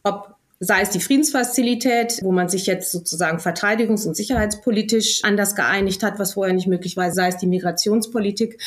ob 0.03 0.37
sei 0.59 0.81
es 0.81 0.89
die 0.89 0.99
Friedensfazilität, 0.99 2.19
wo 2.23 2.31
man 2.31 2.49
sich 2.49 2.65
jetzt 2.65 2.91
sozusagen 2.91 3.37
verteidigungs- 3.37 4.07
und 4.07 4.15
sicherheitspolitisch 4.15 5.23
anders 5.23 5.55
geeinigt 5.55 6.03
hat, 6.03 6.17
was 6.19 6.33
vorher 6.33 6.53
nicht 6.53 6.67
möglich 6.67 6.97
war, 6.97 7.11
sei 7.11 7.27
es 7.27 7.37
die 7.37 7.47
Migrationspolitik 7.47 8.59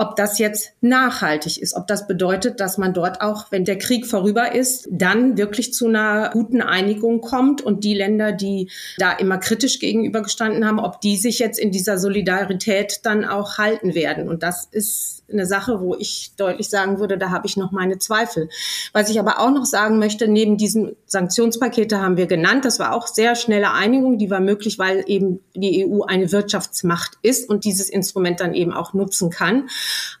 ob 0.00 0.16
das 0.16 0.38
jetzt 0.38 0.72
nachhaltig 0.80 1.60
ist, 1.60 1.76
ob 1.76 1.86
das 1.86 2.06
bedeutet, 2.06 2.58
dass 2.58 2.78
man 2.78 2.94
dort 2.94 3.20
auch, 3.20 3.52
wenn 3.52 3.66
der 3.66 3.76
Krieg 3.76 4.06
vorüber 4.06 4.54
ist, 4.54 4.88
dann 4.90 5.36
wirklich 5.36 5.74
zu 5.74 5.88
einer 5.88 6.30
guten 6.30 6.62
Einigung 6.62 7.20
kommt 7.20 7.60
und 7.60 7.84
die 7.84 7.92
Länder, 7.92 8.32
die 8.32 8.70
da 8.96 9.12
immer 9.12 9.36
kritisch 9.36 9.78
gegenübergestanden 9.78 10.66
haben, 10.66 10.78
ob 10.78 11.02
die 11.02 11.18
sich 11.18 11.38
jetzt 11.38 11.58
in 11.58 11.70
dieser 11.70 11.98
Solidarität 11.98 13.00
dann 13.02 13.26
auch 13.26 13.58
halten 13.58 13.94
werden. 13.94 14.30
Und 14.30 14.42
das 14.42 14.66
ist 14.70 15.20
eine 15.30 15.46
Sache, 15.46 15.80
wo 15.80 15.94
ich 15.94 16.32
deutlich 16.36 16.70
sagen 16.70 16.98
würde, 16.98 17.18
da 17.18 17.30
habe 17.30 17.46
ich 17.46 17.56
noch 17.56 17.70
meine 17.70 17.98
Zweifel. 17.98 18.48
Was 18.92 19.10
ich 19.10 19.20
aber 19.20 19.38
auch 19.38 19.50
noch 19.50 19.64
sagen 19.64 19.98
möchte, 19.98 20.28
neben 20.28 20.56
diesen 20.56 20.96
Sanktionspakete 21.06 22.00
haben 22.00 22.16
wir 22.16 22.26
genannt, 22.26 22.64
das 22.64 22.78
war 22.78 22.94
auch 22.94 23.06
sehr 23.06 23.34
schnelle 23.34 23.72
Einigung, 23.72 24.18
die 24.18 24.30
war 24.30 24.40
möglich, 24.40 24.78
weil 24.78 25.04
eben 25.06 25.40
die 25.54 25.86
EU 25.86 26.02
eine 26.02 26.32
Wirtschaftsmacht 26.32 27.18
ist 27.22 27.48
und 27.48 27.64
dieses 27.64 27.90
Instrument 27.90 28.40
dann 28.40 28.54
eben 28.54 28.72
auch 28.72 28.94
nutzen 28.94 29.30
kann. 29.30 29.68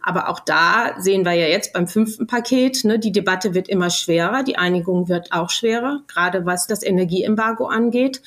Aber 0.02 0.28
auch 0.28 0.40
da 0.40 0.94
sehen 0.98 1.24
wir 1.24 1.32
ja 1.32 1.46
jetzt 1.46 1.72
beim 1.72 1.86
fünften 1.86 2.26
Paket, 2.26 2.84
ne, 2.84 2.98
die 2.98 3.12
Debatte 3.12 3.54
wird 3.54 3.68
immer 3.68 3.90
schwerer, 3.90 4.42
die 4.42 4.56
Einigung 4.56 5.08
wird 5.08 5.32
auch 5.32 5.50
schwerer, 5.50 6.02
gerade 6.08 6.46
was 6.46 6.66
das 6.66 6.82
Energieembargo 6.82 7.66
angeht. 7.66 8.22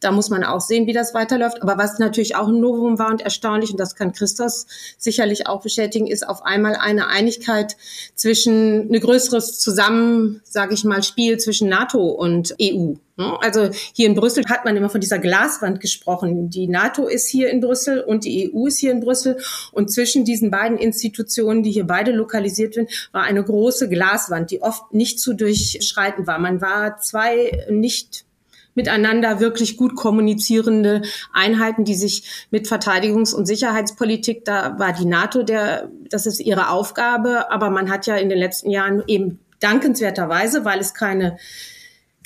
Da 0.00 0.12
muss 0.12 0.30
man 0.30 0.44
auch 0.44 0.60
sehen, 0.60 0.86
wie 0.86 0.92
das 0.92 1.14
weiterläuft. 1.14 1.62
Aber 1.62 1.78
was 1.78 1.98
natürlich 1.98 2.36
auch 2.36 2.48
ein 2.48 2.60
Novum 2.60 2.98
war 2.98 3.10
und 3.10 3.22
erstaunlich, 3.22 3.70
und 3.70 3.80
das 3.80 3.96
kann 3.96 4.12
Christos 4.12 4.66
sicherlich 4.98 5.46
auch 5.46 5.62
bestätigen, 5.62 6.06
ist 6.06 6.28
auf 6.28 6.44
einmal 6.44 6.76
eine 6.76 7.08
Einigkeit 7.08 7.76
zwischen, 8.14 8.92
ein 8.92 9.00
größeres 9.00 9.58
Zusammen, 9.58 10.42
sage 10.44 10.74
ich 10.74 10.84
mal, 10.84 11.02
Spiel 11.02 11.38
zwischen 11.38 11.68
NATO 11.68 12.00
und 12.08 12.54
EU. 12.60 12.94
Ne? 13.16 13.36
Also 13.40 13.70
hier 13.94 14.06
in 14.06 14.14
Brüssel 14.14 14.44
hat 14.48 14.64
man 14.64 14.76
immer 14.76 14.90
von 14.90 15.00
dieser 15.00 15.18
Glaswand 15.18 15.80
gesprochen. 15.80 16.50
Die 16.50 16.68
NATO 16.68 17.06
ist 17.06 17.28
hier 17.28 17.50
in 17.50 17.60
Brüssel 17.60 18.00
und 18.00 18.24
die 18.24 18.52
EU 18.52 18.66
ist 18.66 18.78
hier 18.78 18.92
in 18.92 19.00
Brüssel. 19.00 19.38
Und 19.72 19.90
zwischen 19.90 20.24
diesen 20.24 20.50
beiden 20.50 20.78
Institutionen, 20.78 21.62
die 21.62 21.70
hier 21.70 21.86
beide 21.86 22.12
lokalisiert 22.12 22.74
sind, 22.74 22.90
war 23.12 23.22
eine 23.22 23.42
große 23.42 23.88
Glaswand, 23.88 24.50
die 24.50 24.62
oft 24.62 24.92
nicht 24.92 25.18
zu 25.18 25.34
durchschreiten 25.34 26.26
war. 26.26 26.38
Man 26.38 26.60
war 26.60 26.98
zwei 26.98 27.66
nicht 27.70 28.26
miteinander 28.74 29.40
wirklich 29.40 29.78
gut 29.78 29.96
kommunizierende 29.96 31.00
Einheiten, 31.32 31.84
die 31.84 31.94
sich 31.94 32.46
mit 32.50 32.66
Verteidigungs- 32.66 33.34
und 33.34 33.46
Sicherheitspolitik, 33.46 34.44
da 34.44 34.78
war 34.78 34.92
die 34.92 35.06
NATO 35.06 35.42
der, 35.42 35.88
das 36.10 36.26
ist 36.26 36.40
ihre 36.40 36.68
Aufgabe, 36.68 37.50
aber 37.50 37.70
man 37.70 37.90
hat 37.90 38.06
ja 38.06 38.16
in 38.16 38.28
den 38.28 38.38
letzten 38.38 38.68
Jahren 38.68 39.02
eben 39.06 39.40
dankenswerterweise, 39.60 40.66
weil 40.66 40.78
es 40.78 40.92
keine 40.92 41.38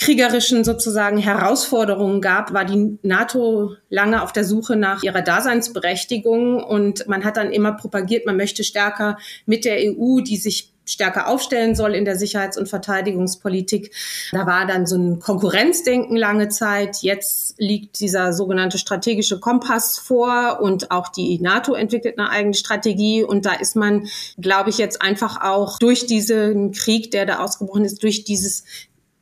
kriegerischen 0.01 0.65
sozusagen 0.65 1.19
Herausforderungen 1.19 2.23
gab, 2.23 2.55
war 2.55 2.65
die 2.65 2.99
NATO 3.03 3.75
lange 3.91 4.23
auf 4.23 4.33
der 4.33 4.45
Suche 4.45 4.75
nach 4.75 5.03
ihrer 5.03 5.21
Daseinsberechtigung 5.21 6.65
und 6.65 7.07
man 7.07 7.25
hat 7.25 7.37
dann 7.37 7.53
immer 7.53 7.73
propagiert, 7.73 8.25
man 8.25 8.39
möchte 8.39 8.65
stärker 8.65 9.19
mit 9.45 9.67
der 9.67 9.77
EU, 9.77 10.21
die 10.21 10.39
sich 10.39 10.73
stärker 10.87 11.29
aufstellen 11.29 11.77
soll 11.77 11.95
in 11.95 12.05
der 12.05 12.17
Sicherheits- 12.17 12.59
und 12.59 12.69
Verteidigungspolitik. 12.69 13.95
Da 14.33 14.47
war 14.47 14.67
dann 14.67 14.87
so 14.87 14.97
ein 14.97 15.21
Konkurrenzdenken 15.21 16.17
lange 16.17 16.49
Zeit. 16.49 16.97
Jetzt 17.03 17.55
liegt 17.59 18.01
dieser 18.01 18.33
sogenannte 18.33 18.79
strategische 18.79 19.39
Kompass 19.39 19.99
vor 19.99 20.59
und 20.61 20.91
auch 20.91 21.09
die 21.09 21.39
NATO 21.41 21.75
entwickelt 21.75 22.19
eine 22.19 22.31
eigene 22.31 22.55
Strategie. 22.55 23.23
Und 23.23 23.47
da 23.47 23.53
ist 23.53 23.77
man, 23.77 24.09
glaube 24.39 24.71
ich, 24.71 24.79
jetzt 24.79 25.01
einfach 25.01 25.41
auch 25.43 25.79
durch 25.79 26.07
diesen 26.07 26.73
Krieg, 26.73 27.13
der 27.13 27.27
da 27.27 27.39
ausgebrochen 27.39 27.85
ist, 27.85 28.03
durch 28.03 28.25
dieses, 28.25 28.65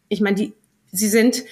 ich 0.09 0.23
meine, 0.23 0.37
die, 0.37 0.55
sie 0.93 1.09
sind 1.09 1.45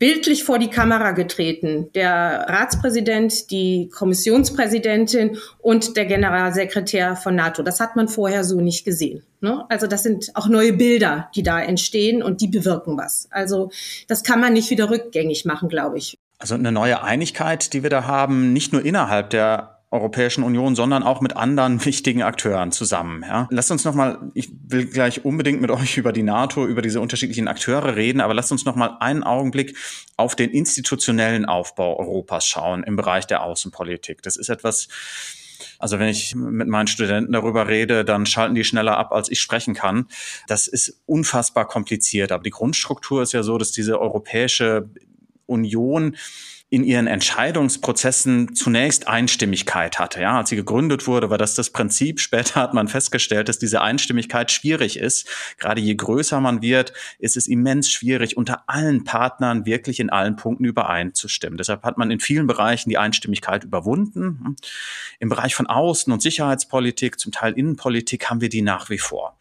bildlich 0.00 0.44
vor 0.44 0.58
die 0.58 0.70
Kamera 0.70 1.12
getreten. 1.12 1.90
Der 1.94 2.46
Ratspräsident, 2.48 3.50
die 3.50 3.90
Kommissionspräsidentin 3.90 5.36
und 5.58 5.96
der 5.96 6.06
Generalsekretär 6.06 7.16
von 7.16 7.36
NATO. 7.36 7.62
Das 7.62 7.80
hat 7.80 7.96
man 7.96 8.08
vorher 8.08 8.42
so 8.42 8.60
nicht 8.60 8.84
gesehen. 8.84 9.22
Ne? 9.42 9.64
Also 9.68 9.86
das 9.86 10.02
sind 10.02 10.30
auch 10.34 10.48
neue 10.48 10.72
Bilder, 10.72 11.30
die 11.36 11.42
da 11.42 11.60
entstehen 11.60 12.22
und 12.22 12.40
die 12.40 12.48
bewirken 12.48 12.96
was. 12.96 13.28
Also 13.30 13.70
das 14.08 14.24
kann 14.24 14.40
man 14.40 14.54
nicht 14.54 14.70
wieder 14.70 14.90
rückgängig 14.90 15.44
machen, 15.44 15.68
glaube 15.68 15.98
ich. 15.98 16.18
Also 16.38 16.54
eine 16.54 16.72
neue 16.72 17.02
Einigkeit, 17.02 17.74
die 17.74 17.82
wir 17.82 17.90
da 17.90 18.06
haben, 18.06 18.54
nicht 18.54 18.72
nur 18.72 18.82
innerhalb 18.82 19.28
der 19.28 19.79
Europäischen 19.92 20.44
Union, 20.44 20.76
sondern 20.76 21.02
auch 21.02 21.20
mit 21.20 21.36
anderen 21.36 21.84
wichtigen 21.84 22.22
Akteuren 22.22 22.72
zusammen. 22.72 23.24
Ja. 23.26 23.48
Lasst 23.50 23.70
uns 23.70 23.84
nochmal, 23.84 24.30
ich 24.34 24.50
will 24.66 24.86
gleich 24.86 25.24
unbedingt 25.24 25.60
mit 25.60 25.70
euch 25.70 25.96
über 25.98 26.12
die 26.12 26.22
NATO, 26.22 26.66
über 26.66 26.82
diese 26.82 27.00
unterschiedlichen 27.00 27.48
Akteure 27.48 27.96
reden, 27.96 28.20
aber 28.20 28.34
lasst 28.34 28.52
uns 28.52 28.64
nochmal 28.64 28.96
einen 29.00 29.24
Augenblick 29.24 29.76
auf 30.16 30.36
den 30.36 30.50
institutionellen 30.50 31.44
Aufbau 31.44 31.98
Europas 31.98 32.46
schauen 32.46 32.84
im 32.84 32.96
Bereich 32.96 33.26
der 33.26 33.42
Außenpolitik. 33.42 34.22
Das 34.22 34.36
ist 34.36 34.48
etwas, 34.48 34.88
also 35.78 35.98
wenn 35.98 36.08
ich 36.08 36.34
mit 36.34 36.68
meinen 36.68 36.86
Studenten 36.86 37.32
darüber 37.32 37.68
rede, 37.68 38.04
dann 38.04 38.26
schalten 38.26 38.54
die 38.54 38.64
schneller 38.64 38.96
ab, 38.96 39.12
als 39.12 39.30
ich 39.30 39.40
sprechen 39.40 39.74
kann. 39.74 40.06
Das 40.46 40.68
ist 40.68 41.00
unfassbar 41.06 41.66
kompliziert. 41.66 42.32
Aber 42.32 42.42
die 42.42 42.50
Grundstruktur 42.50 43.22
ist 43.22 43.32
ja 43.32 43.42
so, 43.42 43.58
dass 43.58 43.72
diese 43.72 44.00
Europäische 44.00 44.88
Union 45.46 46.16
in 46.72 46.84
ihren 46.84 47.08
Entscheidungsprozessen 47.08 48.54
zunächst 48.54 49.08
Einstimmigkeit 49.08 49.98
hatte. 49.98 50.22
Ja, 50.22 50.38
als 50.38 50.50
sie 50.50 50.56
gegründet 50.56 51.08
wurde, 51.08 51.28
war 51.28 51.36
das 51.36 51.54
das 51.56 51.70
Prinzip. 51.70 52.20
Später 52.20 52.60
hat 52.60 52.74
man 52.74 52.86
festgestellt, 52.86 53.48
dass 53.48 53.58
diese 53.58 53.82
Einstimmigkeit 53.82 54.52
schwierig 54.52 54.96
ist. 54.96 55.28
Gerade 55.58 55.80
je 55.80 55.96
größer 55.96 56.40
man 56.40 56.62
wird, 56.62 56.92
ist 57.18 57.36
es 57.36 57.48
immens 57.48 57.90
schwierig, 57.90 58.36
unter 58.36 58.62
allen 58.68 59.02
Partnern 59.02 59.66
wirklich 59.66 59.98
in 59.98 60.10
allen 60.10 60.36
Punkten 60.36 60.64
übereinzustimmen. 60.64 61.58
Deshalb 61.58 61.82
hat 61.82 61.98
man 61.98 62.12
in 62.12 62.20
vielen 62.20 62.46
Bereichen 62.46 62.88
die 62.88 62.98
Einstimmigkeit 62.98 63.64
überwunden. 63.64 64.54
Im 65.18 65.28
Bereich 65.28 65.56
von 65.56 65.66
Außen- 65.66 66.12
und 66.12 66.22
Sicherheitspolitik, 66.22 67.18
zum 67.18 67.32
Teil 67.32 67.54
Innenpolitik, 67.54 68.30
haben 68.30 68.40
wir 68.40 68.48
die 68.48 68.62
nach 68.62 68.90
wie 68.90 68.98
vor. 68.98 69.36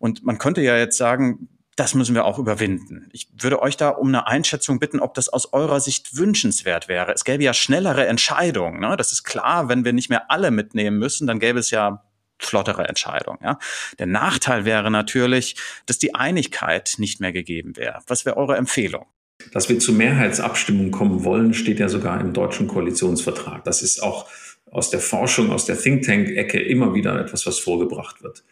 Und 0.00 0.24
man 0.24 0.38
könnte 0.38 0.62
ja 0.62 0.76
jetzt 0.76 0.98
sagen, 0.98 1.48
das 1.76 1.94
müssen 1.94 2.14
wir 2.14 2.24
auch 2.26 2.38
überwinden. 2.38 3.08
Ich 3.12 3.28
würde 3.38 3.62
euch 3.62 3.76
da 3.76 3.88
um 3.88 4.08
eine 4.08 4.26
Einschätzung 4.26 4.78
bitten, 4.78 5.00
ob 5.00 5.14
das 5.14 5.28
aus 5.28 5.52
eurer 5.52 5.80
Sicht 5.80 6.16
wünschenswert 6.16 6.88
wäre. 6.88 7.12
Es 7.12 7.24
gäbe 7.24 7.42
ja 7.42 7.54
schnellere 7.54 8.06
Entscheidungen. 8.06 8.80
Ne? 8.80 8.96
Das 8.96 9.12
ist 9.12 9.24
klar, 9.24 9.68
wenn 9.68 9.84
wir 9.84 9.92
nicht 9.92 10.10
mehr 10.10 10.30
alle 10.30 10.50
mitnehmen 10.50 10.98
müssen, 10.98 11.26
dann 11.26 11.38
gäbe 11.38 11.58
es 11.58 11.70
ja 11.70 12.04
flottere 12.38 12.88
Entscheidungen. 12.88 13.38
Ja? 13.42 13.58
Der 13.98 14.06
Nachteil 14.06 14.64
wäre 14.66 14.90
natürlich, 14.90 15.56
dass 15.86 15.98
die 15.98 16.14
Einigkeit 16.14 16.94
nicht 16.98 17.20
mehr 17.20 17.32
gegeben 17.32 17.76
wäre. 17.76 18.00
Was 18.06 18.26
wäre 18.26 18.36
eure 18.36 18.56
Empfehlung? 18.56 19.06
Dass 19.52 19.68
wir 19.68 19.78
zu 19.78 19.92
Mehrheitsabstimmungen 19.92 20.92
kommen 20.92 21.24
wollen, 21.24 21.54
steht 21.54 21.80
ja 21.80 21.88
sogar 21.88 22.20
im 22.20 22.32
deutschen 22.32 22.68
Koalitionsvertrag. 22.68 23.64
Das 23.64 23.82
ist 23.82 24.02
auch 24.02 24.28
aus 24.70 24.90
der 24.90 25.00
Forschung, 25.00 25.50
aus 25.50 25.64
der 25.64 25.78
Think 25.78 26.04
Tank-Ecke 26.04 26.60
immer 26.60 26.94
wieder 26.94 27.18
etwas, 27.18 27.46
was 27.46 27.58
vorgebracht 27.58 28.22
wird 28.22 28.44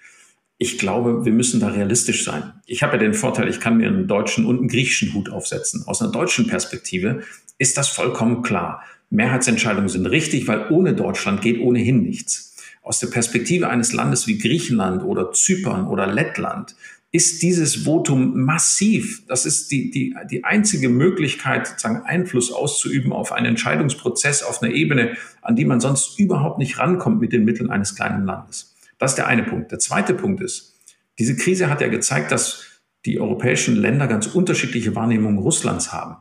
ich 0.62 0.76
glaube, 0.76 1.24
wir 1.24 1.32
müssen 1.32 1.58
da 1.58 1.68
realistisch 1.68 2.22
sein. 2.22 2.52
Ich 2.66 2.82
habe 2.82 2.92
ja 2.92 2.98
den 2.98 3.14
Vorteil, 3.14 3.48
ich 3.48 3.60
kann 3.60 3.78
mir 3.78 3.88
einen 3.88 4.06
deutschen 4.06 4.44
und 4.44 4.58
einen 4.58 4.68
griechischen 4.68 5.14
Hut 5.14 5.30
aufsetzen. 5.30 5.84
Aus 5.86 6.02
einer 6.02 6.12
deutschen 6.12 6.48
Perspektive 6.48 7.22
ist 7.56 7.78
das 7.78 7.88
vollkommen 7.88 8.42
klar. 8.42 8.84
Mehrheitsentscheidungen 9.08 9.88
sind 9.88 10.04
richtig, 10.04 10.48
weil 10.48 10.70
ohne 10.70 10.92
Deutschland 10.92 11.40
geht 11.40 11.62
ohnehin 11.62 12.02
nichts. 12.02 12.56
Aus 12.82 12.98
der 12.98 13.06
Perspektive 13.06 13.70
eines 13.70 13.94
Landes 13.94 14.26
wie 14.26 14.36
Griechenland 14.36 15.02
oder 15.02 15.32
Zypern 15.32 15.86
oder 15.86 16.06
Lettland 16.06 16.76
ist 17.10 17.40
dieses 17.40 17.86
Votum 17.86 18.44
massiv. 18.44 19.22
Das 19.28 19.46
ist 19.46 19.70
die, 19.70 19.90
die, 19.90 20.14
die 20.30 20.44
einzige 20.44 20.90
Möglichkeit, 20.90 21.68
sozusagen 21.68 22.02
Einfluss 22.02 22.52
auszuüben 22.52 23.14
auf 23.14 23.32
einen 23.32 23.46
Entscheidungsprozess 23.46 24.42
auf 24.42 24.62
einer 24.62 24.74
Ebene, 24.74 25.16
an 25.40 25.56
die 25.56 25.64
man 25.64 25.80
sonst 25.80 26.18
überhaupt 26.18 26.58
nicht 26.58 26.78
rankommt 26.78 27.18
mit 27.18 27.32
den 27.32 27.46
Mitteln 27.46 27.70
eines 27.70 27.96
kleinen 27.96 28.26
Landes. 28.26 28.69
Das 29.00 29.12
ist 29.12 29.16
der 29.16 29.26
eine 29.26 29.42
Punkt. 29.42 29.72
Der 29.72 29.80
zweite 29.80 30.14
Punkt 30.14 30.40
ist, 30.40 30.78
diese 31.18 31.34
Krise 31.34 31.68
hat 31.68 31.80
ja 31.80 31.88
gezeigt, 31.88 32.30
dass 32.30 32.64
die 33.04 33.18
europäischen 33.18 33.74
Länder 33.74 34.06
ganz 34.06 34.28
unterschiedliche 34.28 34.94
Wahrnehmungen 34.94 35.38
Russlands 35.38 35.92
haben 35.92 36.16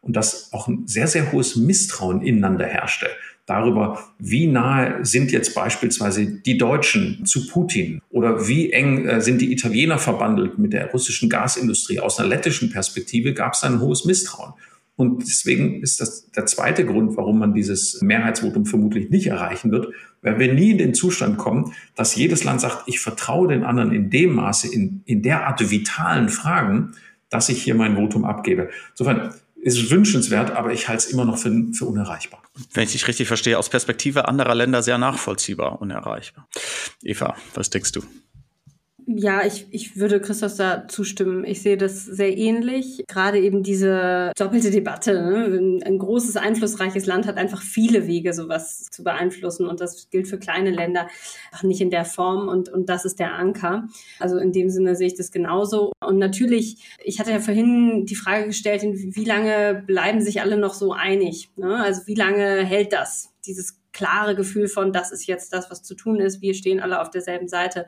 und 0.00 0.16
dass 0.16 0.52
auch 0.52 0.68
ein 0.68 0.86
sehr, 0.86 1.06
sehr 1.06 1.32
hohes 1.32 1.56
Misstrauen 1.56 2.20
ineinander 2.20 2.66
herrschte 2.66 3.08
darüber, 3.46 4.02
wie 4.18 4.46
nahe 4.46 5.04
sind 5.04 5.30
jetzt 5.30 5.54
beispielsweise 5.54 6.26
die 6.26 6.56
Deutschen 6.56 7.26
zu 7.26 7.46
Putin 7.46 8.00
oder 8.10 8.48
wie 8.48 8.72
eng 8.72 9.06
äh, 9.06 9.20
sind 9.20 9.40
die 9.40 9.52
Italiener 9.52 9.98
verbandelt 9.98 10.58
mit 10.58 10.72
der 10.72 10.90
russischen 10.90 11.28
Gasindustrie. 11.28 12.00
Aus 12.00 12.18
einer 12.18 12.28
lettischen 12.28 12.70
Perspektive 12.70 13.34
gab 13.34 13.52
es 13.52 13.62
ein 13.62 13.80
hohes 13.80 14.04
Misstrauen. 14.04 14.54
Und 14.96 15.22
deswegen 15.22 15.82
ist 15.82 16.00
das 16.00 16.30
der 16.30 16.46
zweite 16.46 16.86
Grund, 16.86 17.16
warum 17.16 17.38
man 17.38 17.52
dieses 17.52 18.00
Mehrheitsvotum 18.00 18.64
vermutlich 18.64 19.10
nicht 19.10 19.26
erreichen 19.26 19.72
wird, 19.72 19.92
weil 20.22 20.38
wir 20.38 20.54
nie 20.54 20.70
in 20.70 20.78
den 20.78 20.94
Zustand 20.94 21.36
kommen, 21.36 21.72
dass 21.96 22.14
jedes 22.14 22.44
Land 22.44 22.60
sagt, 22.60 22.84
ich 22.86 23.00
vertraue 23.00 23.48
den 23.48 23.64
anderen 23.64 23.92
in 23.92 24.10
dem 24.10 24.34
Maße, 24.34 24.72
in, 24.72 25.02
in 25.04 25.22
derart 25.22 25.70
vitalen 25.70 26.28
Fragen, 26.28 26.92
dass 27.28 27.48
ich 27.48 27.62
hier 27.62 27.74
mein 27.74 27.96
Votum 27.96 28.24
abgebe. 28.24 28.70
Insofern 28.92 29.34
ist 29.64 29.78
es 29.78 29.90
wünschenswert, 29.90 30.52
aber 30.52 30.72
ich 30.72 30.88
halte 30.88 31.06
es 31.06 31.12
immer 31.12 31.24
noch 31.24 31.38
für, 31.38 31.50
für 31.72 31.86
unerreichbar. 31.86 32.42
Wenn 32.74 32.84
ich 32.84 32.92
dich 32.92 33.08
richtig 33.08 33.26
verstehe, 33.26 33.58
aus 33.58 33.70
Perspektive 33.70 34.28
anderer 34.28 34.54
Länder 34.54 34.82
sehr 34.82 34.98
nachvollziehbar, 34.98 35.80
unerreichbar. 35.80 36.46
Eva, 37.02 37.34
was 37.54 37.70
denkst 37.70 37.92
du? 37.92 38.02
Ja, 39.06 39.44
ich, 39.44 39.66
ich 39.70 39.96
würde 39.98 40.20
Christoph 40.20 40.56
da 40.56 40.88
zustimmen. 40.88 41.44
Ich 41.44 41.60
sehe 41.60 41.76
das 41.76 42.04
sehr 42.04 42.36
ähnlich. 42.36 43.04
Gerade 43.06 43.38
eben 43.38 43.62
diese 43.62 44.32
doppelte 44.36 44.70
Debatte. 44.70 45.12
Ne? 45.12 45.80
Ein 45.84 45.98
großes, 45.98 46.36
einflussreiches 46.36 47.04
Land 47.04 47.26
hat 47.26 47.36
einfach 47.36 47.60
viele 47.60 48.06
Wege, 48.06 48.32
sowas 48.32 48.84
zu 48.90 49.04
beeinflussen. 49.04 49.66
Und 49.66 49.80
das 49.80 50.08
gilt 50.10 50.26
für 50.26 50.38
kleine 50.38 50.70
Länder 50.70 51.08
auch 51.52 51.62
nicht 51.62 51.82
in 51.82 51.90
der 51.90 52.06
Form. 52.06 52.48
Und, 52.48 52.70
und 52.70 52.88
das 52.88 53.04
ist 53.04 53.18
der 53.18 53.34
Anker. 53.34 53.88
Also 54.18 54.38
in 54.38 54.52
dem 54.52 54.70
Sinne 54.70 54.96
sehe 54.96 55.08
ich 55.08 55.16
das 55.16 55.30
genauso. 55.30 55.92
Und 56.00 56.18
natürlich, 56.18 56.96
ich 57.02 57.20
hatte 57.20 57.30
ja 57.30 57.40
vorhin 57.40 58.06
die 58.06 58.16
Frage 58.16 58.46
gestellt, 58.46 58.84
wie 58.84 59.24
lange 59.24 59.82
bleiben 59.86 60.22
sich 60.22 60.40
alle 60.40 60.56
noch 60.56 60.72
so 60.72 60.92
einig? 60.92 61.50
Ne? 61.56 61.76
Also 61.76 62.06
wie 62.06 62.14
lange 62.14 62.64
hält 62.64 62.94
das? 62.94 63.34
Dieses 63.44 63.80
klare 63.92 64.34
Gefühl 64.34 64.66
von, 64.66 64.92
das 64.92 65.12
ist 65.12 65.26
jetzt 65.26 65.52
das, 65.52 65.70
was 65.70 65.82
zu 65.82 65.94
tun 65.94 66.20
ist. 66.20 66.40
Wir 66.40 66.54
stehen 66.54 66.80
alle 66.80 67.00
auf 67.02 67.10
derselben 67.10 67.48
Seite. 67.48 67.86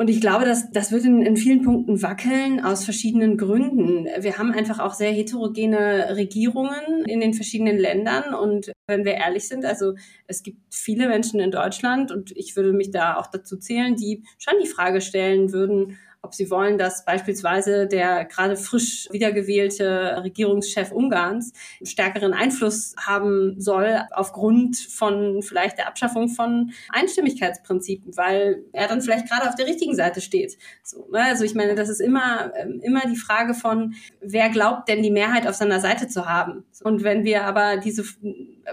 Und 0.00 0.08
ich 0.08 0.22
glaube, 0.22 0.46
dass 0.46 0.72
das 0.72 0.92
wird 0.92 1.04
in, 1.04 1.20
in 1.20 1.36
vielen 1.36 1.60
Punkten 1.60 2.00
wackeln 2.00 2.64
aus 2.64 2.86
verschiedenen 2.86 3.36
Gründen. 3.36 4.06
Wir 4.18 4.38
haben 4.38 4.50
einfach 4.52 4.78
auch 4.78 4.94
sehr 4.94 5.10
heterogene 5.10 6.16
Regierungen 6.16 7.04
in 7.04 7.20
den 7.20 7.34
verschiedenen 7.34 7.76
Ländern. 7.76 8.32
Und 8.32 8.72
wenn 8.86 9.04
wir 9.04 9.12
ehrlich 9.12 9.46
sind, 9.46 9.66
also 9.66 9.92
es 10.26 10.42
gibt 10.42 10.56
viele 10.70 11.06
Menschen 11.06 11.38
in 11.38 11.50
Deutschland 11.50 12.12
und 12.12 12.34
ich 12.34 12.56
würde 12.56 12.72
mich 12.72 12.90
da 12.90 13.16
auch 13.16 13.26
dazu 13.26 13.58
zählen, 13.58 13.94
die 13.94 14.24
schon 14.38 14.54
die 14.62 14.68
Frage 14.68 15.02
stellen 15.02 15.52
würden, 15.52 15.98
ob 16.22 16.34
sie 16.34 16.50
wollen, 16.50 16.76
dass 16.76 17.04
beispielsweise 17.04 17.86
der 17.86 18.24
gerade 18.26 18.56
frisch 18.56 19.08
wiedergewählte 19.10 20.20
Regierungschef 20.22 20.92
Ungarns 20.92 21.52
stärkeren 21.82 22.34
Einfluss 22.34 22.94
haben 22.98 23.60
soll 23.60 24.00
aufgrund 24.12 24.76
von 24.76 25.42
vielleicht 25.42 25.78
der 25.78 25.88
Abschaffung 25.88 26.28
von 26.28 26.72
Einstimmigkeitsprinzipien, 26.90 28.16
weil 28.16 28.64
er 28.72 28.88
dann 28.88 29.00
vielleicht 29.00 29.28
gerade 29.28 29.48
auf 29.48 29.54
der 29.54 29.66
richtigen 29.66 29.94
Seite 29.94 30.20
steht. 30.20 30.58
So, 30.82 31.08
ne? 31.10 31.22
Also 31.24 31.44
ich 31.44 31.54
meine, 31.54 31.74
das 31.74 31.88
ist 31.88 32.00
immer, 32.00 32.52
ähm, 32.54 32.80
immer 32.82 33.00
die 33.06 33.16
Frage 33.16 33.54
von, 33.54 33.94
wer 34.20 34.50
glaubt 34.50 34.88
denn 34.88 35.02
die 35.02 35.10
Mehrheit 35.10 35.46
auf 35.46 35.54
seiner 35.54 35.80
Seite 35.80 36.08
zu 36.08 36.26
haben? 36.26 36.64
Und 36.82 37.04
wenn 37.04 37.24
wir 37.24 37.44
aber 37.44 37.76
diese 37.76 38.04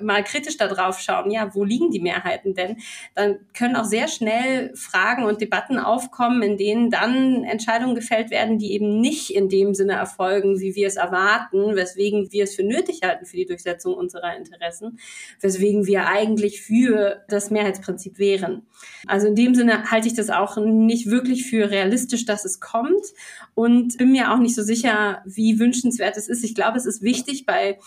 mal 0.01 0.24
kritisch 0.24 0.58
da 0.58 0.68
drauf 0.68 0.99
schauen, 0.99 1.32
ja, 1.32 1.53
wo 1.53 1.64
liegen 1.64 1.91
die 1.91 1.99
Mehrheiten 1.99 2.53
denn, 2.53 2.78
dann 3.16 3.39
können 3.53 3.76
auch 3.76 3.86
sehr 3.86 4.08
schnell 4.08 4.72
Fragen 4.76 5.24
und 5.24 5.41
Debatten 5.41 5.80
aufkommen, 5.80 6.41
in 6.41 6.58
denen 6.58 6.89
dann 6.89 7.43
Entscheidungen 7.43 7.95
gefällt 7.95 8.30
werden, 8.30 8.58
die 8.58 8.74
eben 8.74 8.99
nicht 8.99 9.30
in 9.32 9.49
dem 9.49 9.74
Sinne 9.74 9.93
erfolgen, 9.93 10.60
wie 10.60 10.76
wir 10.76 10.88
es 10.88 10.95
erwarten, 10.95 11.76
weswegen 11.76 12.32
wir 12.32 12.43
es 12.43 12.55
für 12.55 12.64
nötig 12.64 13.01
halten 13.03 13.26
für 13.26 13.38
die 13.38 13.45
Durchsetzung 13.45 13.93
unserer 13.93 14.36
Interessen, 14.36 14.99
weswegen 15.41 15.86
wir 15.86 16.08
eigentlich 16.08 16.62
für 16.62 17.24
das 17.28 17.51
Mehrheitsprinzip 17.51 18.20
wären. 18.20 18.64
Also 19.08 19.28
in 19.28 19.36
dem 19.36 19.55
Sinne 19.55 19.89
halte 19.89 20.08
ich 20.08 20.14
das 20.14 20.30
auch 20.30 20.58
nicht 20.58 21.10
wirklich 21.10 21.49
für 21.49 21.70
realistisch, 21.70 22.26
dass 22.26 22.45
es 22.45 22.60
kommt 22.60 23.05
und 23.55 23.97
bin 23.97 24.12
mir 24.12 24.32
auch 24.32 24.39
nicht 24.39 24.55
so 24.55 24.64
sicher, 24.64 25.22
wie 25.26 25.60
wünschenswert 25.60 26.18
es 26.18 26.28
ist. 26.28 26.43
Ich 26.43 26.55
glaube, 26.55 26.78
es 26.78 26.86
ist 26.86 27.01
wichtig 27.01 27.45
bei 27.45 27.78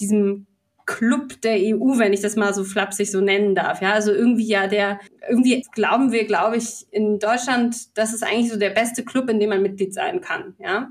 diesem 0.00 0.46
Club 0.86 1.40
der 1.42 1.54
EU, 1.54 1.98
wenn 1.98 2.12
ich 2.12 2.20
das 2.20 2.34
mal 2.34 2.52
so 2.52 2.64
flapsig 2.64 3.12
so 3.12 3.20
nennen 3.20 3.54
darf. 3.54 3.80
Ja, 3.80 3.92
also 3.92 4.12
irgendwie 4.12 4.48
ja 4.48 4.66
der, 4.66 4.98
irgendwie 5.28 5.64
glauben 5.72 6.10
wir, 6.10 6.24
glaube 6.24 6.56
ich, 6.56 6.86
in 6.90 7.20
Deutschland, 7.20 7.96
das 7.96 8.12
ist 8.12 8.24
eigentlich 8.24 8.50
so 8.50 8.58
der 8.58 8.70
beste 8.70 9.04
Club, 9.04 9.30
in 9.30 9.38
dem 9.38 9.50
man 9.50 9.62
Mitglied 9.62 9.94
sein 9.94 10.20
kann. 10.20 10.54
Ja, 10.58 10.90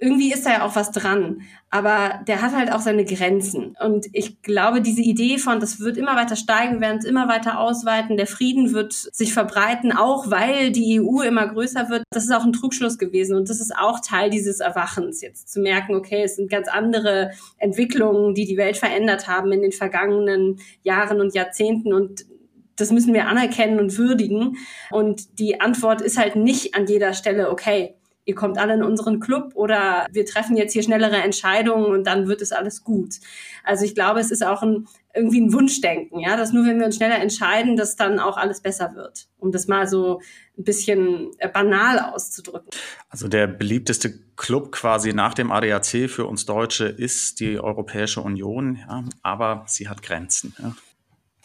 irgendwie 0.00 0.32
ist 0.32 0.46
da 0.46 0.50
ja 0.50 0.66
auch 0.66 0.76
was 0.76 0.92
dran, 0.92 1.42
aber 1.68 2.20
der 2.26 2.40
hat 2.40 2.56
halt 2.56 2.72
auch 2.72 2.80
seine 2.80 3.04
Grenzen. 3.04 3.76
Und 3.84 4.06
ich 4.14 4.40
glaube, 4.40 4.80
diese 4.80 5.02
Idee 5.02 5.36
von, 5.36 5.60
das 5.60 5.78
wird 5.78 5.98
immer 5.98 6.16
weiter 6.16 6.36
steigen, 6.36 6.80
werden 6.80 6.98
es 6.98 7.04
immer 7.04 7.28
weiter 7.28 7.60
ausweiten, 7.60 8.16
der 8.16 8.26
Frieden 8.26 8.72
wird 8.72 8.94
sich 8.94 9.34
verbreiten, 9.34 9.92
auch 9.92 10.30
weil 10.30 10.72
die 10.72 11.00
EU 11.00 11.20
immer 11.20 11.46
größer 11.46 11.90
wird, 11.90 12.04
das 12.10 12.24
ist 12.24 12.32
auch 12.32 12.44
ein 12.44 12.54
Trugschluss 12.54 12.96
gewesen. 12.96 13.36
Und 13.36 13.50
das 13.50 13.60
ist 13.60 13.76
auch 13.76 14.00
Teil 14.00 14.30
dieses 14.30 14.60
Erwachens, 14.60 15.20
jetzt 15.20 15.52
zu 15.52 15.60
merken, 15.60 15.94
okay, 15.94 16.22
es 16.24 16.36
sind 16.36 16.50
ganz 16.50 16.68
andere 16.68 17.32
Entwicklungen, 17.58 18.34
die 18.34 18.46
die 18.46 18.56
Welt 18.56 18.78
verändert 18.78 19.28
haben 19.28 19.52
in 19.52 19.60
den 19.60 19.72
vergangenen 19.72 20.60
Jahren 20.82 21.20
und 21.20 21.34
Jahrzehnten. 21.34 21.92
Und 21.92 22.24
das 22.76 22.90
müssen 22.90 23.12
wir 23.12 23.28
anerkennen 23.28 23.78
und 23.78 23.98
würdigen. 23.98 24.56
Und 24.90 25.38
die 25.38 25.60
Antwort 25.60 26.00
ist 26.00 26.18
halt 26.18 26.36
nicht 26.36 26.74
an 26.74 26.86
jeder 26.86 27.12
Stelle, 27.12 27.50
okay, 27.50 27.96
ihr 28.30 28.36
kommt 28.36 28.58
alle 28.58 28.74
in 28.74 28.84
unseren 28.84 29.18
Club 29.18 29.50
oder 29.54 30.06
wir 30.12 30.24
treffen 30.24 30.56
jetzt 30.56 30.72
hier 30.72 30.84
schnellere 30.84 31.16
Entscheidungen 31.16 31.86
und 31.86 32.06
dann 32.06 32.28
wird 32.28 32.40
es 32.42 32.52
alles 32.52 32.84
gut. 32.84 33.16
Also 33.64 33.84
ich 33.84 33.96
glaube, 33.96 34.20
es 34.20 34.30
ist 34.30 34.46
auch 34.46 34.62
ein, 34.62 34.86
irgendwie 35.12 35.40
ein 35.40 35.52
Wunschdenken, 35.52 36.20
ja, 36.20 36.36
dass 36.36 36.52
nur 36.52 36.64
wenn 36.64 36.78
wir 36.78 36.86
uns 36.86 36.94
schneller 36.94 37.18
entscheiden, 37.18 37.76
dass 37.76 37.96
dann 37.96 38.20
auch 38.20 38.36
alles 38.36 38.60
besser 38.60 38.94
wird, 38.94 39.26
um 39.38 39.50
das 39.50 39.66
mal 39.66 39.88
so 39.88 40.20
ein 40.56 40.62
bisschen 40.62 41.32
äh, 41.38 41.48
banal 41.48 41.98
auszudrücken. 41.98 42.70
Also 43.08 43.26
der 43.26 43.48
beliebteste 43.48 44.20
Club 44.36 44.70
quasi 44.70 45.12
nach 45.12 45.34
dem 45.34 45.50
ADAC 45.50 46.08
für 46.08 46.26
uns 46.26 46.46
Deutsche 46.46 46.84
ist 46.84 47.40
die 47.40 47.58
Europäische 47.58 48.20
Union, 48.20 48.76
ja, 48.76 49.04
aber 49.22 49.64
sie 49.66 49.88
hat 49.88 50.02
Grenzen. 50.02 50.54
Ja. 50.60 50.76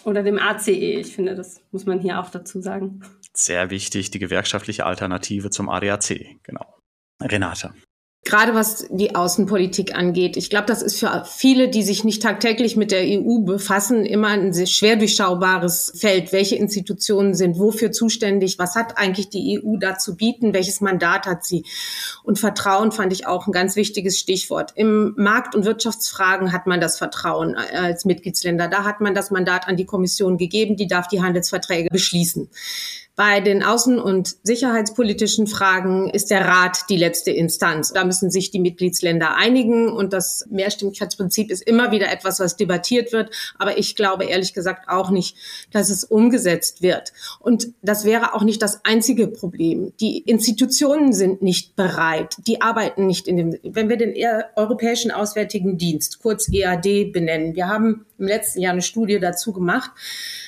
Oder 0.04 0.22
dem 0.22 0.38
ACE, 0.38 0.70
ich 0.70 1.16
finde, 1.16 1.34
das 1.34 1.62
muss 1.72 1.88
man 1.88 2.00
hier 2.00 2.20
auch 2.20 2.30
dazu 2.30 2.62
sagen 2.62 3.02
sehr 3.38 3.70
wichtig, 3.70 4.12
die 4.12 4.20
gewerkschaftliche 4.20 4.86
Alternative 4.86 5.50
zum 5.50 5.70
ADAC. 5.70 6.38
Genau. 6.44 6.66
Renate. 7.22 7.74
Gerade 8.28 8.55
was 8.55 8.88
die 8.89 9.13
Außenpolitik 9.13 9.93
angeht. 9.93 10.36
Ich 10.36 10.49
glaube, 10.49 10.66
das 10.66 10.82
ist 10.82 10.99
für 10.99 11.26
viele, 11.28 11.70
die 11.70 11.84
sich 11.84 12.03
nicht 12.03 12.24
tagtäglich 12.24 12.76
mit 12.76 12.89
der 12.89 13.03
EU 13.03 13.41
befassen, 13.41 14.03
immer 14.03 14.30
ein 14.30 14.51
sehr 14.51 14.66
schwer 14.66 14.95
durchschaubares 14.95 15.93
Feld. 15.95 16.34
Welche 16.34 16.55
Institutionen 16.55 17.36
sind 17.36 17.59
wofür 17.59 17.91
zuständig? 17.91 18.57
Was 18.57 18.74
hat 18.74 18.97
eigentlich 18.97 19.30
die 19.30 19.61
EU 19.61 19.78
da 19.78 19.99
zu 19.99 20.16
bieten? 20.16 20.55
Welches 20.55 20.82
Mandat 20.82 21.28
hat 21.28 21.45
sie? 21.45 21.66
Und 22.24 22.39
Vertrauen 22.39 22.91
fand 22.91 23.13
ich 23.13 23.28
auch 23.28 23.45
ein 23.45 23.51
ganz 23.51 23.76
wichtiges 23.76 24.18
Stichwort. 24.18 24.72
Im 24.76 25.13
Markt- 25.18 25.53
und 25.53 25.66
Wirtschaftsfragen 25.66 26.51
hat 26.51 26.66
man 26.66 26.82
das 26.82 26.97
Vertrauen 26.97 27.53
als 27.53 28.05
Mitgliedsländer. 28.05 28.68
Da 28.68 28.86
hat 28.86 29.01
man 29.01 29.13
das 29.13 29.30
Mandat 29.30 29.68
an 29.68 29.78
die 29.78 29.86
Kommission 29.86 30.38
gegeben. 30.38 30.78
Die 30.78 30.88
darf 30.88 31.07
die 31.07 31.22
Handelsverträge 31.22 31.89
beschließen. 31.91 32.49
Bei 33.16 33.39
den 33.39 33.63
außen- 33.63 33.97
und 33.97 34.36
sicherheitspolitischen 34.43 35.47
Fragen 35.47 36.09
ist 36.09 36.32
der 36.32 36.45
Rat 36.45 36.89
die 36.89 36.97
letzte 36.97 37.32
Instanz. 37.32 37.93
Da 37.93 38.03
müssen 38.03 38.30
sich 38.30 38.51
die 38.51 38.59
Mitgliedsländer 38.59 39.38
einigen 39.38 39.88
und 39.88 40.11
das 40.11 40.45
Mehrstimmigkeitsprinzip 40.49 41.49
ist 41.49 41.61
immer 41.61 41.91
wieder 41.91 42.11
etwas, 42.11 42.41
was 42.41 42.57
debattiert 42.57 43.13
wird. 43.13 43.34
Aber 43.57 43.78
ich 43.78 43.95
glaube 43.95 44.26
ehrlich 44.26 44.53
gesagt 44.53 44.89
auch 44.89 45.11
nicht, 45.11 45.38
dass 45.72 45.89
es 45.89 46.03
umgesetzt 46.03 46.82
wird. 46.82 47.13
Und 47.39 47.70
das 47.82 48.03
wäre 48.03 48.34
auch 48.34 48.43
nicht 48.43 48.61
das 48.61 48.84
einzige 48.84 49.28
Problem. 49.28 49.93
Die 50.01 50.18
Institutionen 50.18 51.13
sind 51.13 51.41
nicht 51.41 51.78
bereit. 51.78 52.36
Die 52.45 52.61
arbeiten 52.61 53.07
nicht 53.07 53.30
in 53.30 53.38
dem, 53.38 53.57
wenn 53.63 53.88
wir 53.88 53.97
den 53.97 54.13
Europäischen 54.57 55.11
Auswärtigen 55.11 55.78
Dienst, 55.78 56.20
kurz 56.20 56.49
EAD 56.51 57.13
benennen. 57.13 57.55
Wir 57.55 57.70
haben 57.70 58.05
im 58.18 58.28
letzten 58.28 58.59
Jahr 58.59 58.74
eine 58.74 58.82
Studie 58.82 59.20
dazu 59.22 59.53
gemacht 59.53 59.91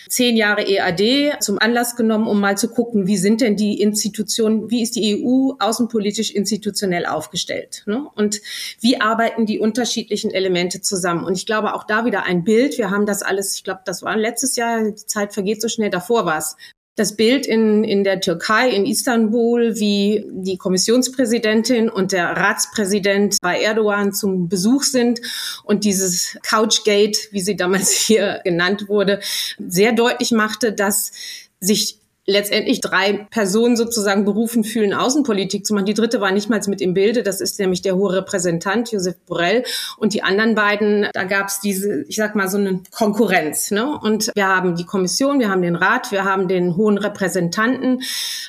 zehn 0.09 0.35
Jahre 0.35 0.67
EAD 0.67 1.41
zum 1.41 1.59
Anlass 1.59 1.95
genommen, 1.95 2.27
um 2.27 2.39
mal 2.39 2.57
zu 2.57 2.69
gucken, 2.69 3.07
wie 3.07 3.17
sind 3.17 3.41
denn 3.41 3.55
die 3.55 3.81
Institutionen, 3.81 4.69
wie 4.69 4.81
ist 4.81 4.95
die 4.95 5.23
EU 5.23 5.53
außenpolitisch 5.59 6.31
institutionell 6.31 7.05
aufgestellt 7.05 7.83
ne? 7.85 8.07
und 8.15 8.41
wie 8.79 8.99
arbeiten 9.01 9.45
die 9.45 9.59
unterschiedlichen 9.59 10.31
Elemente 10.31 10.81
zusammen. 10.81 11.23
Und 11.23 11.37
ich 11.37 11.45
glaube 11.45 11.73
auch 11.73 11.83
da 11.85 12.05
wieder 12.05 12.23
ein 12.23 12.43
Bild. 12.43 12.77
Wir 12.77 12.89
haben 12.89 13.05
das 13.05 13.21
alles, 13.21 13.55
ich 13.55 13.63
glaube, 13.63 13.81
das 13.85 14.03
war 14.03 14.15
letztes 14.15 14.55
Jahr, 14.55 14.83
die 14.83 14.95
Zeit 14.95 15.33
vergeht 15.33 15.61
so 15.61 15.67
schnell, 15.67 15.89
davor 15.89 16.25
war 16.25 16.37
es 16.37 16.55
das 16.97 17.15
Bild 17.15 17.45
in, 17.45 17.83
in 17.83 18.03
der 18.03 18.19
Türkei, 18.19 18.71
in 18.71 18.87
Istanbul, 18.87 19.75
wie 19.75 20.25
die 20.31 20.57
Kommissionspräsidentin 20.57 21.89
und 21.89 22.11
der 22.11 22.31
Ratspräsident 22.31 23.37
bei 23.39 23.61
Erdogan 23.61 24.13
zum 24.13 24.49
Besuch 24.49 24.81
sind 24.83 25.21
und 25.63 25.83
dieses 25.83 26.39
Couchgate, 26.41 27.17
wie 27.31 27.41
sie 27.41 27.55
damals 27.55 27.91
hier 28.07 28.41
genannt 28.43 28.89
wurde, 28.89 29.19
sehr 29.59 29.93
deutlich 29.93 30.31
machte, 30.31 30.73
dass 30.73 31.11
sich 31.59 31.99
letztendlich 32.27 32.81
drei 32.81 33.25
Personen 33.31 33.77
sozusagen 33.77 34.25
berufen 34.25 34.65
fühlen, 34.65 34.93
Außenpolitik 34.93 35.65
zu 35.65 35.73
machen. 35.73 35.85
Die 35.85 35.93
dritte 35.93 36.19
war 36.19 36.31
nicht 36.31 36.49
mal 36.49 36.61
mit 36.67 36.81
im 36.81 36.93
Bilde, 36.93 37.23
das 37.23 37.39
ist 37.39 37.57
nämlich 37.59 37.81
der 37.81 37.95
hohe 37.95 38.13
Repräsentant 38.13 38.91
Josef 38.91 39.15
Borrell. 39.25 39.63
Und 39.97 40.13
die 40.13 40.23
anderen 40.23 40.53
beiden, 40.53 41.07
da 41.13 41.23
gab 41.23 41.47
es 41.47 41.61
diese, 41.61 42.03
ich 42.07 42.17
sag 42.17 42.35
mal, 42.35 42.49
so 42.49 42.57
eine 42.57 42.81
Konkurrenz. 42.91 43.71
Ne? 43.71 43.97
Und 43.97 44.31
wir 44.35 44.47
haben 44.47 44.75
die 44.75 44.85
Kommission, 44.85 45.39
wir 45.39 45.49
haben 45.49 45.61
den 45.61 45.77
Rat, 45.77 46.11
wir 46.11 46.25
haben 46.25 46.49
den 46.49 46.75
hohen 46.75 46.97
Repräsentanten. 46.97 48.01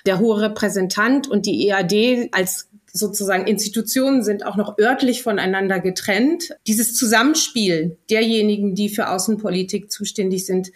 Der 0.06 0.18
hohe 0.18 0.40
Repräsentant 0.40 1.28
und 1.28 1.46
die 1.46 1.68
EAD 1.68 2.30
als 2.32 2.68
sozusagen 2.92 3.46
Institutionen 3.46 4.24
sind 4.24 4.44
auch 4.44 4.56
noch 4.56 4.76
örtlich 4.78 5.22
voneinander 5.22 5.78
getrennt. 5.78 6.56
Dieses 6.66 6.94
Zusammenspiel 6.94 7.96
derjenigen, 8.10 8.74
die 8.74 8.88
für 8.88 9.10
Außenpolitik 9.10 9.92
zuständig 9.92 10.46
sind, 10.46 10.72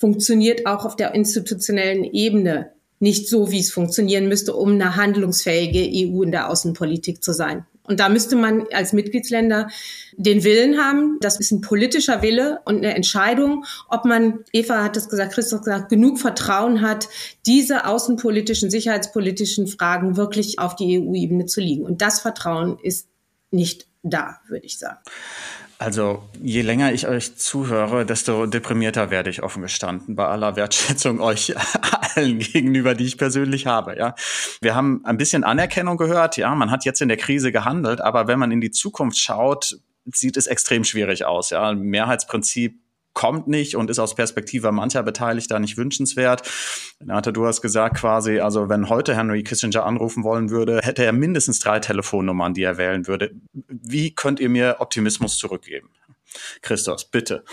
funktioniert 0.00 0.66
auch 0.66 0.86
auf 0.86 0.96
der 0.96 1.14
institutionellen 1.14 2.04
Ebene 2.04 2.72
nicht 3.00 3.28
so, 3.28 3.50
wie 3.50 3.60
es 3.60 3.70
funktionieren 3.70 4.28
müsste, 4.28 4.54
um 4.54 4.72
eine 4.72 4.96
handlungsfähige 4.96 5.80
EU 5.80 6.22
in 6.22 6.32
der 6.32 6.50
Außenpolitik 6.50 7.22
zu 7.22 7.32
sein. 7.32 7.66
Und 7.84 7.98
da 7.98 8.08
müsste 8.08 8.36
man 8.36 8.66
als 8.72 8.92
Mitgliedsländer 8.92 9.68
den 10.16 10.44
Willen 10.44 10.78
haben. 10.78 11.18
Das 11.20 11.40
ist 11.40 11.50
ein 11.50 11.60
politischer 11.60 12.22
Wille 12.22 12.60
und 12.64 12.76
eine 12.78 12.94
Entscheidung, 12.94 13.64
ob 13.88 14.04
man, 14.04 14.44
Eva 14.52 14.84
hat 14.84 14.96
das 14.96 15.08
gesagt, 15.08 15.32
Christoph 15.34 15.62
gesagt, 15.62 15.88
genug 15.88 16.18
Vertrauen 16.18 16.82
hat, 16.82 17.08
diese 17.46 17.86
außenpolitischen, 17.86 18.70
sicherheitspolitischen 18.70 19.66
Fragen 19.66 20.16
wirklich 20.16 20.58
auf 20.58 20.76
die 20.76 21.00
EU-Ebene 21.00 21.46
zu 21.46 21.60
liegen. 21.60 21.84
Und 21.84 22.00
das 22.00 22.20
Vertrauen 22.20 22.78
ist 22.82 23.08
nicht 23.50 23.86
da, 24.02 24.40
würde 24.48 24.66
ich 24.66 24.78
sagen. 24.78 24.98
Also 25.80 26.28
je 26.38 26.60
länger 26.60 26.92
ich 26.92 27.08
euch 27.08 27.36
zuhöre, 27.38 28.04
desto 28.04 28.44
deprimierter 28.44 29.10
werde 29.10 29.30
ich 29.30 29.42
offen 29.42 29.62
gestanden, 29.62 30.14
bei 30.14 30.26
aller 30.26 30.54
Wertschätzung 30.54 31.20
euch 31.22 31.54
allen 32.14 32.38
gegenüber, 32.38 32.94
die 32.94 33.06
ich 33.06 33.16
persönlich 33.16 33.66
habe. 33.66 33.96
Ja, 33.96 34.14
wir 34.60 34.74
haben 34.74 35.00
ein 35.06 35.16
bisschen 35.16 35.42
Anerkennung 35.42 35.96
gehört. 35.96 36.36
Ja, 36.36 36.54
man 36.54 36.70
hat 36.70 36.84
jetzt 36.84 37.00
in 37.00 37.08
der 37.08 37.16
Krise 37.16 37.50
gehandelt, 37.50 38.02
aber 38.02 38.28
wenn 38.28 38.38
man 38.38 38.52
in 38.52 38.60
die 38.60 38.70
Zukunft 38.70 39.16
schaut, 39.16 39.78
sieht 40.04 40.36
es 40.36 40.46
extrem 40.46 40.84
schwierig 40.84 41.24
aus. 41.24 41.48
Ja, 41.48 41.72
Mehrheitsprinzip 41.72 42.78
kommt 43.20 43.48
nicht 43.48 43.76
und 43.76 43.90
ist 43.90 43.98
aus 43.98 44.14
Perspektive 44.14 44.72
mancher 44.72 45.02
Beteiligter 45.02 45.58
nicht 45.58 45.76
wünschenswert. 45.76 46.42
Renate, 47.02 47.34
du 47.34 47.44
hast 47.44 47.60
gesagt 47.60 47.98
quasi, 47.98 48.40
also 48.40 48.70
wenn 48.70 48.88
heute 48.88 49.14
Henry 49.14 49.42
Kissinger 49.42 49.84
anrufen 49.84 50.24
wollen 50.24 50.48
würde, 50.48 50.80
hätte 50.82 51.04
er 51.04 51.12
mindestens 51.12 51.58
drei 51.58 51.80
Telefonnummern, 51.80 52.54
die 52.54 52.62
er 52.62 52.78
wählen 52.78 53.06
würde. 53.06 53.32
Wie 53.52 54.14
könnt 54.14 54.40
ihr 54.40 54.48
mir 54.48 54.76
Optimismus 54.78 55.36
zurückgeben? 55.36 55.90
Christos, 56.62 57.10
bitte. 57.10 57.44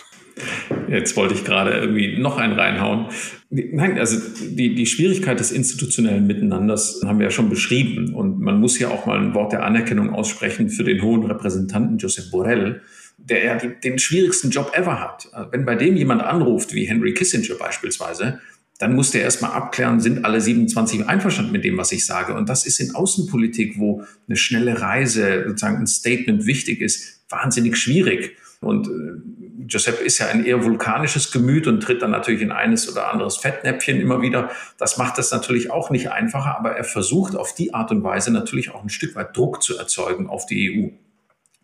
Jetzt 0.87 1.17
wollte 1.17 1.33
ich 1.33 1.43
gerade 1.43 1.71
irgendwie 1.71 2.17
noch 2.17 2.37
einen 2.37 2.57
reinhauen. 2.57 3.07
Nein, 3.49 3.99
also 3.99 4.17
die, 4.41 4.73
die 4.73 4.85
Schwierigkeit 4.85 5.37
des 5.37 5.51
institutionellen 5.51 6.27
Miteinanders 6.27 7.01
haben 7.05 7.19
wir 7.19 7.25
ja 7.25 7.31
schon 7.31 7.49
beschrieben. 7.49 8.13
Und 8.13 8.39
man 8.39 8.61
muss 8.61 8.79
ja 8.79 8.87
auch 8.87 9.05
mal 9.05 9.19
ein 9.19 9.33
Wort 9.33 9.51
der 9.51 9.65
Anerkennung 9.65 10.13
aussprechen 10.13 10.69
für 10.69 10.85
den 10.85 11.01
hohen 11.01 11.25
Repräsentanten 11.25 11.97
Josep 11.97 12.31
Borrell, 12.31 12.83
der 13.29 13.43
ja 13.43 13.57
die, 13.57 13.79
den 13.79 13.99
schwierigsten 13.99 14.49
Job 14.49 14.71
ever 14.73 14.99
hat. 14.99 15.29
Also 15.31 15.51
wenn 15.51 15.65
bei 15.65 15.75
dem 15.75 15.95
jemand 15.95 16.23
anruft, 16.23 16.73
wie 16.73 16.85
Henry 16.85 17.13
Kissinger 17.13 17.55
beispielsweise, 17.55 18.39
dann 18.79 18.95
muss 18.95 19.11
der 19.11 19.23
erstmal 19.23 19.51
abklären, 19.51 19.99
sind 19.99 20.23
alle 20.23 20.39
27 20.39 21.07
einverstanden 21.07 21.51
mit 21.51 21.63
dem, 21.63 21.77
was 21.77 21.91
ich 21.91 22.05
sage. 22.05 22.33
Und 22.33 22.47
das 22.47 22.65
ist 22.65 22.79
in 22.79 22.93
Außenpolitik, 22.93 23.79
wo 23.79 24.03
eine 24.27 24.37
schnelle 24.37 24.81
Reise, 24.81 25.45
sozusagen 25.47 25.77
ein 25.77 25.87
Statement 25.87 26.45
wichtig 26.45 26.81
ist, 26.81 27.21
wahnsinnig 27.29 27.75
schwierig. 27.77 28.37
Und 28.61 28.87
äh, 28.87 29.67
Giuseppe 29.67 30.03
ist 30.03 30.19
ja 30.19 30.27
ein 30.27 30.45
eher 30.45 30.63
vulkanisches 30.63 31.31
Gemüt 31.31 31.67
und 31.67 31.81
tritt 31.81 32.01
dann 32.01 32.11
natürlich 32.11 32.41
in 32.41 32.51
eines 32.51 32.89
oder 32.89 33.11
anderes 33.11 33.37
Fettnäpfchen 33.37 33.99
immer 33.99 34.21
wieder. 34.21 34.51
Das 34.77 34.97
macht 34.97 35.17
das 35.17 35.31
natürlich 35.31 35.71
auch 35.71 35.89
nicht 35.89 36.11
einfacher, 36.11 36.57
aber 36.57 36.71
er 36.71 36.83
versucht 36.83 37.35
auf 37.35 37.53
die 37.53 37.73
Art 37.73 37.91
und 37.91 38.03
Weise 38.03 38.31
natürlich 38.31 38.71
auch 38.71 38.83
ein 38.83 38.89
Stück 38.89 39.15
weit 39.15 39.35
Druck 39.35 39.61
zu 39.61 39.77
erzeugen 39.77 40.27
auf 40.27 40.45
die 40.45 40.71
EU. 40.71 41.06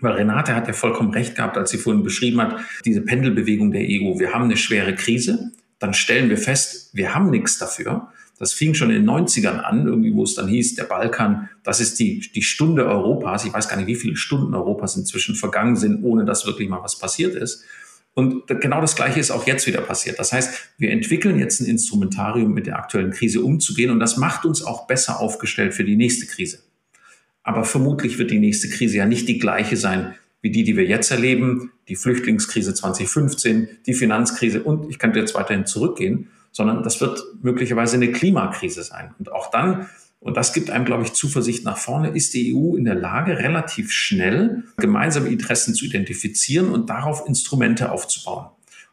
Weil 0.04 0.14
Renate 0.14 0.54
hat 0.54 0.68
ja 0.68 0.74
vollkommen 0.74 1.12
recht 1.12 1.36
gehabt, 1.36 1.58
als 1.58 1.72
sie 1.72 1.78
vorhin 1.78 2.04
beschrieben 2.04 2.42
hat, 2.42 2.60
diese 2.84 3.02
Pendelbewegung 3.02 3.72
der 3.72 3.84
EU. 3.84 4.20
Wir 4.20 4.34
haben 4.34 4.44
eine 4.44 4.58
schwere 4.58 4.94
Krise, 4.96 5.52
dann 5.80 5.94
stellen 5.94 6.30
wir 6.30 6.38
fest, 6.38 6.90
wir 6.94 7.16
haben 7.16 7.30
nichts 7.30 7.58
dafür. 7.58 8.10
Das 8.38 8.52
fing 8.52 8.74
schon 8.74 8.90
in 8.90 9.06
den 9.06 9.10
90ern 9.10 9.60
an, 9.60 9.86
irgendwie, 9.88 10.14
wo 10.14 10.24
es 10.24 10.36
dann 10.36 10.50
hieß, 10.50 10.76
der 10.76 10.84
Balkan, 10.84 11.50
das 11.64 11.80
ist 11.80 12.00
die, 12.00 12.20
die 12.20 12.42
Stunde 12.42 12.86
Europas. 12.86 13.46
Ich 13.46 13.54
weiß 13.54 13.70
gar 13.70 13.78
nicht, 13.78 13.88
wie 13.88 13.96
viele 13.96 14.18
Stunden 14.18 14.54
Europas 14.54 14.98
inzwischen 14.98 15.36
vergangen 15.36 15.78
sind, 15.78 16.04
ohne 16.04 16.26
dass 16.26 16.46
wirklich 16.46 16.68
mal 16.68 16.84
was 16.84 17.00
passiert 17.00 17.36
ist. 17.36 17.64
Und 18.14 18.48
genau 18.48 18.82
das 18.82 18.96
Gleiche 18.96 19.20
ist 19.20 19.32
auch 19.32 19.48
jetzt 19.48 19.66
wieder 19.66 19.82
passiert. 19.82 20.20
Das 20.20 20.34
heißt, 20.34 20.72
wir 20.78 20.92
entwickeln 20.92 21.40
jetzt 21.40 21.62
ein 21.62 21.66
Instrumentarium, 21.66 22.54
mit 22.54 22.68
der 22.68 22.78
aktuellen 22.78 23.12
Krise 23.12 23.42
umzugehen. 23.42 23.90
Und 23.90 24.00
das 24.00 24.18
macht 24.18 24.46
uns 24.46 24.64
auch 24.64 24.86
besser 24.86 25.20
aufgestellt 25.20 25.74
für 25.74 25.86
die 25.86 25.96
nächste 25.96 26.26
Krise. 26.26 26.60
Aber 27.44 27.66
vermutlich 27.66 28.18
wird 28.18 28.32
die 28.32 28.40
nächste 28.40 28.70
Krise 28.70 28.98
ja 28.98 29.06
nicht 29.06 29.28
die 29.28 29.38
gleiche 29.38 29.78
sein 29.78 30.16
wie 30.44 30.52
die, 30.52 30.64
die 30.64 30.76
wir 30.76 30.86
jetzt 30.86 31.10
erleben, 31.10 31.72
die 31.88 31.96
Flüchtlingskrise 31.96 32.74
2015, 32.74 33.70
die 33.88 33.94
Finanzkrise 33.94 34.62
und 34.62 34.90
ich 34.90 35.00
könnte 35.00 35.18
jetzt 35.18 35.34
weiterhin 35.34 35.66
zurückgehen, 35.66 36.30
sondern 36.52 36.84
das 36.84 37.02
wird 37.02 37.24
möglicherweise 37.42 37.96
eine 37.96 38.12
Klimakrise 38.12 38.84
sein. 38.84 39.16
Und 39.18 39.32
auch 39.32 39.50
dann, 39.50 39.88
und 40.20 40.36
das 40.36 40.52
gibt 40.52 40.70
einem, 40.70 40.84
glaube 40.84 41.04
ich, 41.04 41.14
Zuversicht 41.14 41.64
nach 41.64 41.78
vorne, 41.78 42.10
ist 42.10 42.34
die 42.34 42.54
EU 42.54 42.76
in 42.76 42.84
der 42.84 42.96
Lage, 42.96 43.40
relativ 43.40 43.92
schnell 43.94 44.66
gemeinsame 44.78 45.30
Interessen 45.30 45.74
zu 45.74 45.86
identifizieren 45.86 46.70
und 46.70 46.90
darauf 46.90 47.26
Instrumente 47.26 47.90
aufzubauen. 47.90 48.48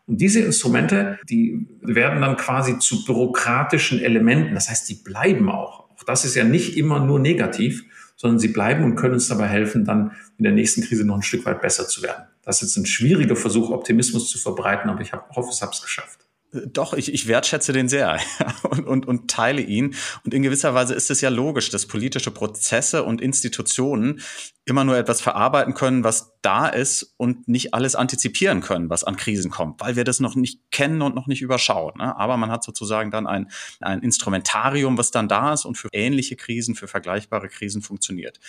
Und 0.06 0.20
diese 0.20 0.40
Instrumente, 0.40 1.18
die 1.28 1.66
werden 1.82 2.20
dann 2.20 2.36
quasi 2.36 2.78
zu 2.78 3.04
bürokratischen 3.04 4.00
Elementen. 4.00 4.54
Das 4.54 4.70
heißt, 4.70 4.88
die 4.88 4.94
bleiben 4.94 5.50
auch. 5.50 5.90
Auch 5.96 6.04
das 6.06 6.24
ist 6.24 6.36
ja 6.36 6.44
nicht 6.44 6.76
immer 6.76 7.04
nur 7.04 7.18
negativ, 7.18 7.84
sondern 8.20 8.38
sie 8.38 8.48
bleiben 8.48 8.84
und 8.84 8.96
können 8.96 9.14
uns 9.14 9.28
dabei 9.28 9.46
helfen, 9.46 9.86
dann 9.86 10.12
in 10.36 10.44
der 10.44 10.52
nächsten 10.52 10.82
Krise 10.82 11.06
noch 11.06 11.16
ein 11.16 11.22
Stück 11.22 11.46
weit 11.46 11.62
besser 11.62 11.88
zu 11.88 12.02
werden. 12.02 12.26
Das 12.42 12.56
ist 12.56 12.76
jetzt 12.76 12.76
ein 12.76 12.84
schwieriger 12.84 13.34
Versuch, 13.34 13.70
Optimismus 13.70 14.28
zu 14.28 14.36
verbreiten, 14.36 14.90
aber 14.90 15.00
ich 15.00 15.14
hoffe, 15.14 15.48
ich 15.50 15.62
habe 15.62 15.72
es 15.72 15.80
geschafft. 15.80 16.26
Doch, 16.52 16.94
ich, 16.94 17.14
ich 17.14 17.28
wertschätze 17.28 17.72
den 17.72 17.88
sehr 17.88 18.18
und, 18.62 18.86
und, 18.86 19.06
und 19.06 19.30
teile 19.30 19.60
ihn. 19.62 19.94
Und 20.24 20.34
in 20.34 20.42
gewisser 20.42 20.74
Weise 20.74 20.94
ist 20.94 21.10
es 21.10 21.20
ja 21.20 21.28
logisch, 21.28 21.70
dass 21.70 21.86
politische 21.86 22.32
Prozesse 22.32 23.04
und 23.04 23.20
Institutionen 23.20 24.20
immer 24.64 24.84
nur 24.84 24.96
etwas 24.96 25.20
verarbeiten 25.20 25.74
können, 25.74 26.02
was 26.02 26.32
da 26.42 26.68
ist 26.68 27.14
und 27.16 27.46
nicht 27.48 27.72
alles 27.74 27.94
antizipieren 27.94 28.60
können, 28.60 28.90
was 28.90 29.04
an 29.04 29.16
Krisen 29.16 29.50
kommt, 29.50 29.80
weil 29.80 29.96
wir 29.96 30.04
das 30.04 30.20
noch 30.20 30.34
nicht 30.34 30.60
kennen 30.70 31.02
und 31.02 31.14
noch 31.14 31.26
nicht 31.26 31.42
überschauen. 31.42 31.94
Ne? 31.98 32.16
Aber 32.16 32.36
man 32.36 32.50
hat 32.50 32.64
sozusagen 32.64 33.10
dann 33.10 33.26
ein, 33.26 33.50
ein 33.80 34.00
Instrumentarium, 34.00 34.98
was 34.98 35.10
dann 35.10 35.28
da 35.28 35.52
ist 35.52 35.64
und 35.64 35.78
für 35.78 35.88
ähnliche 35.92 36.36
Krisen, 36.36 36.74
für 36.74 36.88
vergleichbare 36.88 37.48
Krisen 37.48 37.82
funktioniert. 37.82 38.40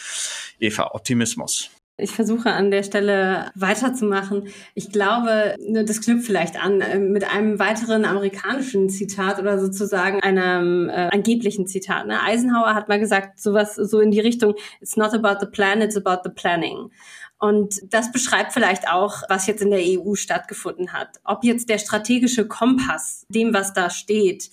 Eva, 0.60 0.92
Optimismus. 0.94 1.70
Ich 2.02 2.12
versuche 2.12 2.52
an 2.52 2.72
der 2.72 2.84
Stelle 2.84 3.52
weiterzumachen. 3.56 4.48
Ich 4.74 4.92
glaube, 4.92 5.56
das 5.86 6.02
knüpft 6.02 6.26
vielleicht 6.26 6.62
an 6.62 6.82
äh, 6.82 7.00
mit 7.00 7.24
einem 7.24 7.60
weiteren 7.60 8.06
amerikanischen 8.06 8.90
Zitat 8.90 9.40
oder 9.40 9.60
sozusagen 9.60 10.22
einem 10.22 10.90
äh, 10.90 11.10
angeblichen 11.12 11.68
Zitat. 11.68 12.08
Ne? 12.08 12.22
Eisenhower 12.22 12.74
hat 12.74 12.90
mal 12.90 13.00
gesagt, 13.00 13.40
sowas 13.40 13.76
so 13.76 14.00
in 14.00 14.12
die 14.12 14.20
Richtung, 14.20 14.56
it's 14.80 14.98
not 14.98 15.14
about 15.14 15.40
the 15.40 15.46
plan, 15.46 15.82
it's 15.82 15.98
about 15.98 16.22
the 16.24 16.32
planning. 16.32 16.90
Und 17.42 17.82
das 17.92 18.12
beschreibt 18.12 18.54
vielleicht 18.54 18.88
auch, 18.88 19.24
was 19.28 19.48
jetzt 19.48 19.64
in 19.64 19.72
der 19.72 19.82
EU 19.82 20.14
stattgefunden 20.14 20.94
hat. 20.94 21.20
Ob 21.24 21.44
jetzt 21.44 21.70
der 21.70 21.80
strategische 21.80 22.48
Kompass, 22.48 23.26
dem, 23.30 23.52
was 23.52 23.74
da 23.74 23.90
steht, 23.90 24.52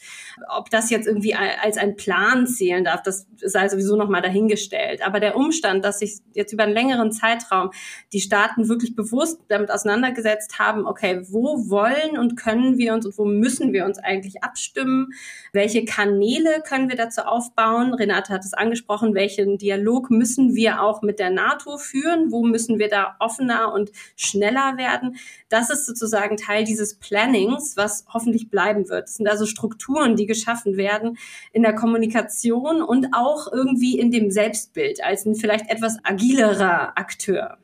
ob 0.49 0.71
das 0.71 0.89
jetzt 0.89 1.07
irgendwie 1.07 1.35
als 1.35 1.77
ein 1.77 1.97
Plan 1.97 2.47
zählen 2.47 2.85
darf, 2.85 3.03
das 3.03 3.27
sei 3.37 3.69
sowieso 3.69 3.97
nochmal 3.97 4.23
dahingestellt. 4.23 5.03
Aber 5.05 5.21
der 5.21 5.37
Umstand, 5.37 5.85
dass 5.85 5.99
sich 5.99 6.21
jetzt 6.33 6.55
über 6.55 6.63
einen 6.63 6.73
längeren 6.73 7.13
Zeitraum 7.13 7.73
die 8.15 8.23
Staaten 8.23 8.71
wirklich 8.71 8.97
bewusst 8.97 9.39
damit 9.49 9.71
auseinandergesetzt 9.71 10.59
haben, 10.59 10.87
okay, 10.87 11.21
wo 11.29 11.69
wollen 11.69 12.17
und 12.19 12.37
können 12.37 12.79
wir 12.79 12.95
uns 12.95 13.05
und 13.05 13.19
wo 13.19 13.27
müssen 13.27 13.75
wir 13.75 13.85
uns 13.85 13.99
eigentlich 13.99 14.43
abstimmen? 14.43 15.09
Welche 15.53 15.85
Kanäle 15.85 16.63
können 16.67 16.89
wir 16.89 16.97
dazu 16.97 17.21
aufbauen? 17.21 17.93
Renate 17.93 18.33
hat 18.33 18.47
es 18.47 18.55
angesprochen, 18.55 19.15
welchen 19.15 19.59
Dialog 19.59 20.11
müssen 20.11 20.55
wir 20.55 20.81
auch 20.81 21.03
mit 21.03 21.19
der 21.19 21.29
NATO 21.29 21.77
führen? 21.77 22.33
Wo 22.33 22.47
müssen 22.47 22.78
wir 22.79 22.89
da 22.89 23.17
offener 23.19 23.73
und 23.73 23.93
schneller 24.17 24.77
werden. 24.77 25.17
Das 25.49 25.71
ist 25.71 25.87
sozusagen 25.87 26.37
Teil 26.37 26.65
dieses 26.65 26.95
Plannings, 26.95 27.77
was 27.77 28.05
hoffentlich 28.13 28.51
bleiben 28.51 28.89
wird. 28.89 29.09
Es 29.09 29.15
sind 29.17 29.29
also 29.29 29.47
Strukturen, 29.47 30.17
die 30.17 30.27
geschaffen 30.27 30.77
werden 30.77 31.19
in 31.53 31.63
der 31.63 31.75
Kommunikation 31.75 32.83
und 32.83 33.09
auch 33.13 33.51
irgendwie 33.53 33.99
in 33.99 34.11
dem 34.11 34.31
Selbstbild 34.31 35.03
als 35.03 35.25
ein 35.27 35.35
vielleicht 35.35 35.71
etwas 35.71 35.99
agilerer 36.05 36.99
Akteur. 36.99 37.59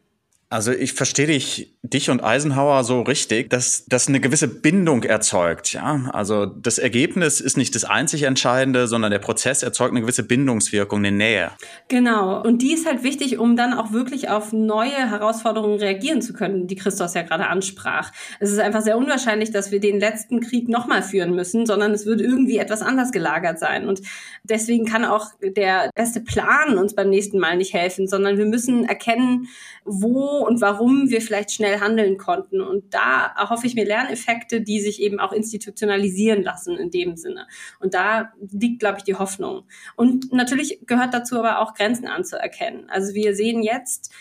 Also 0.54 0.70
ich 0.70 0.92
verstehe 0.92 1.26
dich, 1.26 1.74
dich 1.82 2.10
und 2.10 2.22
Eisenhower 2.22 2.84
so 2.84 3.02
richtig, 3.02 3.50
dass 3.50 3.86
das 3.86 4.06
eine 4.06 4.20
gewisse 4.20 4.46
Bindung 4.46 5.02
erzeugt. 5.02 5.72
Ja, 5.72 6.08
also 6.12 6.46
das 6.46 6.78
Ergebnis 6.78 7.40
ist 7.40 7.56
nicht 7.56 7.74
das 7.74 7.82
einzig 7.82 8.22
Entscheidende, 8.22 8.86
sondern 8.86 9.10
der 9.10 9.18
Prozess 9.18 9.64
erzeugt 9.64 9.90
eine 9.90 10.02
gewisse 10.02 10.22
Bindungswirkung, 10.22 11.00
eine 11.00 11.10
Nähe. 11.10 11.50
Genau. 11.88 12.40
Und 12.40 12.62
die 12.62 12.72
ist 12.72 12.86
halt 12.86 13.02
wichtig, 13.02 13.40
um 13.40 13.56
dann 13.56 13.74
auch 13.74 13.90
wirklich 13.90 14.28
auf 14.28 14.52
neue 14.52 15.10
Herausforderungen 15.10 15.80
reagieren 15.80 16.22
zu 16.22 16.32
können, 16.32 16.68
die 16.68 16.76
Christos 16.76 17.14
ja 17.14 17.22
gerade 17.22 17.48
ansprach. 17.48 18.12
Es 18.38 18.52
ist 18.52 18.60
einfach 18.60 18.82
sehr 18.82 18.96
unwahrscheinlich, 18.96 19.50
dass 19.50 19.72
wir 19.72 19.80
den 19.80 19.98
letzten 19.98 20.38
Krieg 20.38 20.68
nochmal 20.68 21.02
führen 21.02 21.34
müssen, 21.34 21.66
sondern 21.66 21.90
es 21.90 22.06
wird 22.06 22.20
irgendwie 22.20 22.58
etwas 22.58 22.80
anders 22.80 23.10
gelagert 23.10 23.58
sein. 23.58 23.88
Und 23.88 24.02
deswegen 24.44 24.84
kann 24.84 25.04
auch 25.04 25.30
der 25.42 25.90
beste 25.96 26.20
Plan 26.20 26.78
uns 26.78 26.94
beim 26.94 27.10
nächsten 27.10 27.40
Mal 27.40 27.56
nicht 27.56 27.74
helfen, 27.74 28.06
sondern 28.06 28.38
wir 28.38 28.46
müssen 28.46 28.84
erkennen, 28.84 29.48
wo 29.84 30.43
und 30.44 30.60
warum 30.60 31.10
wir 31.10 31.20
vielleicht 31.20 31.52
schnell 31.52 31.80
handeln 31.80 32.18
konnten. 32.18 32.60
Und 32.60 32.94
da 32.94 33.32
erhoffe 33.38 33.66
ich 33.66 33.74
mir 33.74 33.84
Lerneffekte, 33.84 34.60
die 34.60 34.80
sich 34.80 35.00
eben 35.00 35.20
auch 35.20 35.32
institutionalisieren 35.32 36.42
lassen 36.42 36.76
in 36.76 36.90
dem 36.90 37.16
Sinne. 37.16 37.46
Und 37.80 37.94
da 37.94 38.32
liegt, 38.52 38.80
glaube 38.80 38.98
ich, 38.98 39.04
die 39.04 39.14
Hoffnung. 39.14 39.64
Und 39.96 40.32
natürlich 40.32 40.80
gehört 40.86 41.14
dazu 41.14 41.38
aber 41.38 41.60
auch 41.60 41.74
Grenzen 41.74 42.06
anzuerkennen. 42.06 42.88
Also 42.88 43.14
wir 43.14 43.34
sehen 43.34 43.62
jetzt, 43.62 44.12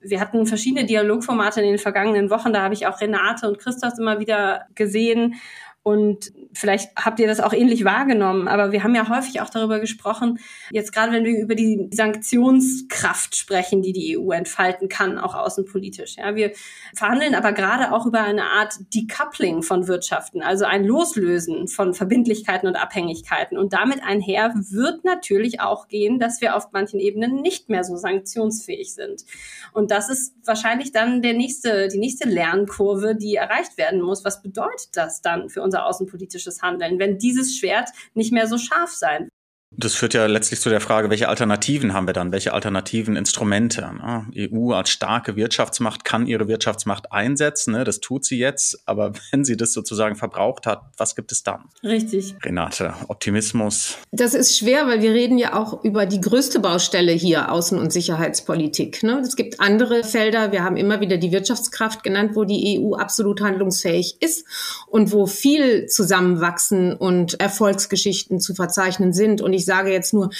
wir 0.00 0.20
hatten 0.20 0.46
verschiedene 0.46 0.86
Dialogformate 0.86 1.60
in 1.60 1.68
den 1.68 1.78
vergangenen 1.78 2.30
Wochen. 2.30 2.52
Da 2.52 2.62
habe 2.62 2.74
ich 2.74 2.86
auch 2.86 3.00
Renate 3.00 3.48
und 3.48 3.58
Christoph 3.58 3.98
immer 3.98 4.20
wieder 4.20 4.66
gesehen 4.74 5.34
Und 5.82 6.32
vielleicht 6.52 6.90
habt 6.96 7.18
ihr 7.20 7.26
das 7.26 7.40
auch 7.40 7.52
ähnlich 7.52 7.84
wahrgenommen, 7.84 8.48
aber 8.48 8.72
wir 8.72 8.82
haben 8.84 8.94
ja 8.94 9.08
häufig 9.08 9.40
auch 9.40 9.50
darüber 9.50 9.80
gesprochen, 9.80 10.38
jetzt 10.70 10.92
gerade 10.92 11.12
wenn 11.12 11.24
wir 11.24 11.38
über 11.38 11.54
die 11.54 11.88
Sanktionskraft 11.92 13.36
sprechen, 13.36 13.82
die 13.82 13.92
die 13.92 14.18
EU 14.18 14.32
entfalten 14.32 14.88
kann, 14.88 15.18
auch 15.18 15.34
außenpolitisch. 15.34 16.16
Ja, 16.16 16.34
wir 16.34 16.52
verhandeln 16.94 17.34
aber 17.34 17.52
gerade 17.52 17.92
auch 17.92 18.06
über 18.06 18.20
eine 18.20 18.44
Art 18.44 18.74
Decoupling 18.94 19.62
von 19.62 19.88
Wirtschaften, 19.88 20.42
also 20.42 20.64
ein 20.64 20.84
Loslösen 20.84 21.68
von 21.68 21.94
Verbindlichkeiten 21.94 22.68
und 22.68 22.76
Abhängigkeiten. 22.76 23.56
Und 23.56 23.72
damit 23.72 24.02
einher 24.04 24.52
wird 24.54 25.04
natürlich 25.04 25.60
auch 25.60 25.88
gehen, 25.88 26.18
dass 26.18 26.40
wir 26.40 26.54
auf 26.54 26.72
manchen 26.72 27.00
Ebenen 27.00 27.40
nicht 27.40 27.68
mehr 27.68 27.84
so 27.84 27.96
sanktionsfähig 27.96 28.94
sind. 28.94 29.24
Und 29.72 29.90
das 29.90 30.10
ist 30.10 30.34
wahrscheinlich 30.44 30.92
dann 30.92 31.22
der 31.22 31.32
nächste, 31.32 31.88
die 31.88 31.98
nächste 31.98 32.28
Lernkurve, 32.28 33.14
die 33.14 33.36
erreicht 33.36 33.78
werden 33.78 34.02
muss. 34.02 34.24
Was 34.24 34.42
bedeutet 34.42 34.90
das 34.94 35.22
dann 35.22 35.48
für 35.48 35.62
unser 35.62 35.86
außenpolitisches 35.86 36.41
Handeln, 36.62 36.98
wenn 36.98 37.18
dieses 37.18 37.56
Schwert 37.56 37.90
nicht 38.14 38.32
mehr 38.32 38.46
so 38.46 38.58
scharf 38.58 38.90
sein 38.90 39.28
das 39.76 39.94
führt 39.94 40.14
ja 40.14 40.26
letztlich 40.26 40.60
zu 40.60 40.68
der 40.68 40.80
Frage, 40.80 41.10
welche 41.10 41.28
Alternativen 41.28 41.92
haben 41.94 42.06
wir 42.06 42.12
dann? 42.12 42.32
Welche 42.32 42.52
alternativen 42.52 43.16
Instrumente? 43.16 43.80
Ne? 43.80 44.26
EU 44.36 44.72
als 44.72 44.90
starke 44.90 45.36
Wirtschaftsmacht 45.36 46.04
kann 46.04 46.26
ihre 46.26 46.46
Wirtschaftsmacht 46.46 47.12
einsetzen. 47.12 47.72
Ne? 47.72 47.84
Das 47.84 48.00
tut 48.00 48.24
sie 48.24 48.38
jetzt. 48.38 48.82
Aber 48.86 49.12
wenn 49.32 49.44
sie 49.44 49.56
das 49.56 49.72
sozusagen 49.72 50.16
verbraucht 50.16 50.66
hat, 50.66 50.82
was 50.96 51.16
gibt 51.16 51.32
es 51.32 51.42
dann? 51.42 51.64
Richtig. 51.82 52.34
Renate, 52.44 52.94
Optimismus. 53.08 53.96
Das 54.10 54.34
ist 54.34 54.56
schwer, 54.56 54.86
weil 54.86 55.00
wir 55.00 55.12
reden 55.12 55.38
ja 55.38 55.54
auch 55.54 55.82
über 55.84 56.06
die 56.06 56.20
größte 56.20 56.60
Baustelle 56.60 57.12
hier, 57.12 57.50
Außen- 57.50 57.78
und 57.78 57.92
Sicherheitspolitik. 57.92 59.02
Ne? 59.02 59.20
Es 59.20 59.36
gibt 59.36 59.60
andere 59.60 60.04
Felder. 60.04 60.52
Wir 60.52 60.64
haben 60.64 60.76
immer 60.76 61.00
wieder 61.00 61.16
die 61.16 61.32
Wirtschaftskraft 61.32 62.02
genannt, 62.02 62.32
wo 62.34 62.44
die 62.44 62.78
EU 62.78 62.94
absolut 62.94 63.40
handlungsfähig 63.40 64.16
ist 64.20 64.46
und 64.86 65.12
wo 65.12 65.26
viel 65.26 65.86
zusammenwachsen 65.86 66.94
und 66.94 67.40
Erfolgsgeschichten 67.40 68.38
zu 68.38 68.54
verzeichnen 68.54 69.12
sind. 69.12 69.40
Und 69.40 69.52
ich 69.52 69.61
ich 69.62 69.66
sage 69.66 69.92
jetzt 69.92 70.12
nur 70.12 70.30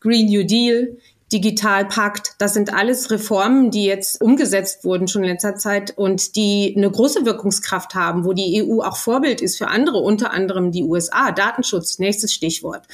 Green 0.00 0.26
New 0.26 0.44
Deal, 0.44 0.98
Digitalpakt, 1.32 2.34
das 2.38 2.54
sind 2.54 2.72
alles 2.72 3.10
Reformen, 3.10 3.72
die 3.72 3.84
jetzt 3.84 4.20
umgesetzt 4.20 4.84
wurden 4.84 5.08
schon 5.08 5.24
in 5.24 5.30
letzter 5.30 5.56
Zeit 5.56 5.92
und 5.96 6.36
die 6.36 6.72
eine 6.76 6.88
große 6.88 7.26
Wirkungskraft 7.26 7.96
haben, 7.96 8.24
wo 8.24 8.32
die 8.32 8.62
EU 8.62 8.80
auch 8.80 8.96
Vorbild 8.96 9.40
ist 9.40 9.58
für 9.58 9.66
andere, 9.66 9.98
unter 9.98 10.30
anderem 10.30 10.70
die 10.70 10.84
USA. 10.84 11.32
Datenschutz, 11.32 11.98
nächstes 11.98 12.32
Stichwort. 12.32 12.86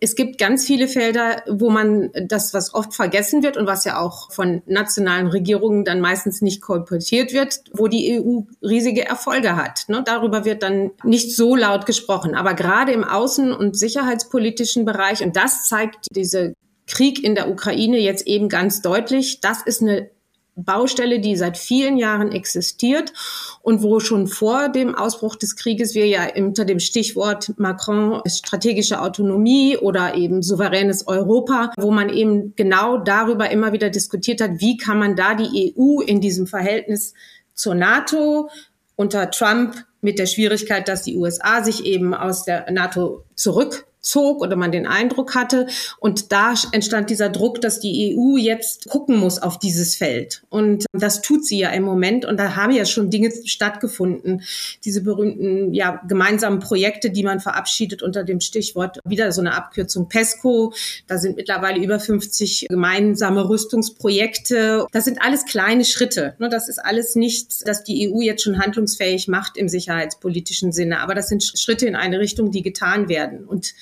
Es 0.00 0.16
gibt 0.16 0.38
ganz 0.38 0.64
viele 0.66 0.88
Felder, 0.88 1.44
wo 1.48 1.70
man 1.70 2.10
das, 2.26 2.52
was 2.52 2.74
oft 2.74 2.92
vergessen 2.92 3.44
wird 3.44 3.56
und 3.56 3.68
was 3.68 3.84
ja 3.84 4.00
auch 4.00 4.32
von 4.32 4.62
nationalen 4.66 5.28
Regierungen 5.28 5.84
dann 5.84 6.00
meistens 6.00 6.42
nicht 6.42 6.60
kolportiert 6.60 7.32
wird, 7.32 7.60
wo 7.72 7.86
die 7.86 8.20
EU 8.20 8.40
riesige 8.62 9.06
Erfolge 9.06 9.54
hat. 9.54 9.84
Ne? 9.86 10.02
Darüber 10.04 10.44
wird 10.44 10.64
dann 10.64 10.90
nicht 11.04 11.36
so 11.36 11.54
laut 11.54 11.86
gesprochen. 11.86 12.34
Aber 12.34 12.54
gerade 12.54 12.90
im 12.90 13.04
außen- 13.04 13.52
und 13.52 13.78
sicherheitspolitischen 13.78 14.84
Bereich, 14.84 15.22
und 15.22 15.36
das 15.36 15.68
zeigt 15.68 16.08
diese 16.10 16.54
Krieg 16.86 17.22
in 17.22 17.34
der 17.34 17.50
Ukraine 17.50 17.98
jetzt 17.98 18.26
eben 18.26 18.48
ganz 18.48 18.82
deutlich. 18.82 19.40
Das 19.40 19.62
ist 19.62 19.82
eine 19.82 20.10
Baustelle, 20.56 21.20
die 21.20 21.36
seit 21.36 21.58
vielen 21.58 21.98
Jahren 21.98 22.32
existiert 22.32 23.12
und 23.60 23.82
wo 23.82 24.00
schon 24.00 24.26
vor 24.26 24.70
dem 24.70 24.94
Ausbruch 24.94 25.36
des 25.36 25.54
Krieges 25.54 25.94
wir 25.94 26.06
ja 26.06 26.28
unter 26.34 26.64
dem 26.64 26.80
Stichwort 26.80 27.52
Macron 27.58 28.22
strategische 28.26 29.02
Autonomie 29.02 29.76
oder 29.76 30.14
eben 30.14 30.42
souveränes 30.42 31.06
Europa, 31.06 31.72
wo 31.76 31.90
man 31.90 32.08
eben 32.08 32.54
genau 32.56 32.96
darüber 32.96 33.50
immer 33.50 33.72
wieder 33.74 33.90
diskutiert 33.90 34.40
hat, 34.40 34.60
wie 34.60 34.78
kann 34.78 34.98
man 34.98 35.14
da 35.14 35.34
die 35.34 35.74
EU 35.76 36.00
in 36.00 36.22
diesem 36.22 36.46
Verhältnis 36.46 37.12
zur 37.52 37.74
NATO 37.74 38.48
unter 38.96 39.30
Trump 39.30 39.84
mit 40.00 40.18
der 40.18 40.26
Schwierigkeit, 40.26 40.88
dass 40.88 41.02
die 41.02 41.16
USA 41.16 41.62
sich 41.62 41.84
eben 41.84 42.14
aus 42.14 42.44
der 42.44 42.70
NATO 42.70 43.24
zurück 43.34 43.86
zog 44.06 44.40
oder 44.40 44.56
man 44.56 44.72
den 44.72 44.86
Eindruck 44.86 45.34
hatte. 45.34 45.66
Und 45.98 46.32
da 46.32 46.54
entstand 46.72 47.10
dieser 47.10 47.28
Druck, 47.28 47.60
dass 47.60 47.80
die 47.80 48.16
EU 48.16 48.36
jetzt 48.36 48.88
gucken 48.88 49.16
muss 49.16 49.38
auf 49.40 49.58
dieses 49.58 49.96
Feld. 49.96 50.42
Und 50.48 50.86
das 50.92 51.22
tut 51.22 51.44
sie 51.44 51.58
ja 51.58 51.70
im 51.70 51.82
Moment. 51.82 52.24
Und 52.24 52.38
da 52.38 52.54
haben 52.56 52.72
ja 52.72 52.84
schon 52.84 53.10
Dinge 53.10 53.32
stattgefunden. 53.44 54.42
Diese 54.84 55.02
berühmten, 55.02 55.74
ja, 55.74 56.00
gemeinsamen 56.06 56.60
Projekte, 56.60 57.10
die 57.10 57.22
man 57.22 57.40
verabschiedet 57.40 58.02
unter 58.02 58.22
dem 58.22 58.40
Stichwort 58.40 59.00
wieder 59.04 59.32
so 59.32 59.40
eine 59.40 59.54
Abkürzung 59.54 60.08
PESCO. 60.08 60.72
Da 61.06 61.18
sind 61.18 61.36
mittlerweile 61.36 61.82
über 61.82 61.98
50 61.98 62.66
gemeinsame 62.68 63.48
Rüstungsprojekte. 63.48 64.86
Das 64.92 65.04
sind 65.04 65.20
alles 65.20 65.44
kleine 65.44 65.84
Schritte. 65.84 66.36
Das 66.38 66.68
ist 66.68 66.78
alles 66.78 67.16
nichts, 67.16 67.60
das 67.60 67.82
die 67.82 68.08
EU 68.08 68.20
jetzt 68.20 68.42
schon 68.44 68.58
handlungsfähig 68.58 69.26
macht 69.26 69.56
im 69.56 69.68
sicherheitspolitischen 69.68 70.72
Sinne. 70.72 71.00
Aber 71.00 71.14
das 71.14 71.28
sind 71.28 71.42
Schritte 71.42 71.86
in 71.86 71.96
eine 71.96 72.20
Richtung, 72.20 72.52
die 72.52 72.62
getan 72.62 73.08
werden. 73.08 73.44
Und 73.44 73.74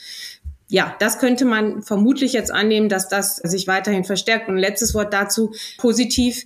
ja, 0.68 0.96
das 0.98 1.18
könnte 1.18 1.44
man 1.44 1.82
vermutlich 1.82 2.32
jetzt 2.32 2.52
annehmen, 2.52 2.88
dass 2.88 3.08
das 3.08 3.36
sich 3.36 3.66
weiterhin 3.66 4.04
verstärkt. 4.04 4.48
Und 4.48 4.56
letztes 4.56 4.94
Wort 4.94 5.12
dazu, 5.12 5.52
positiv. 5.78 6.44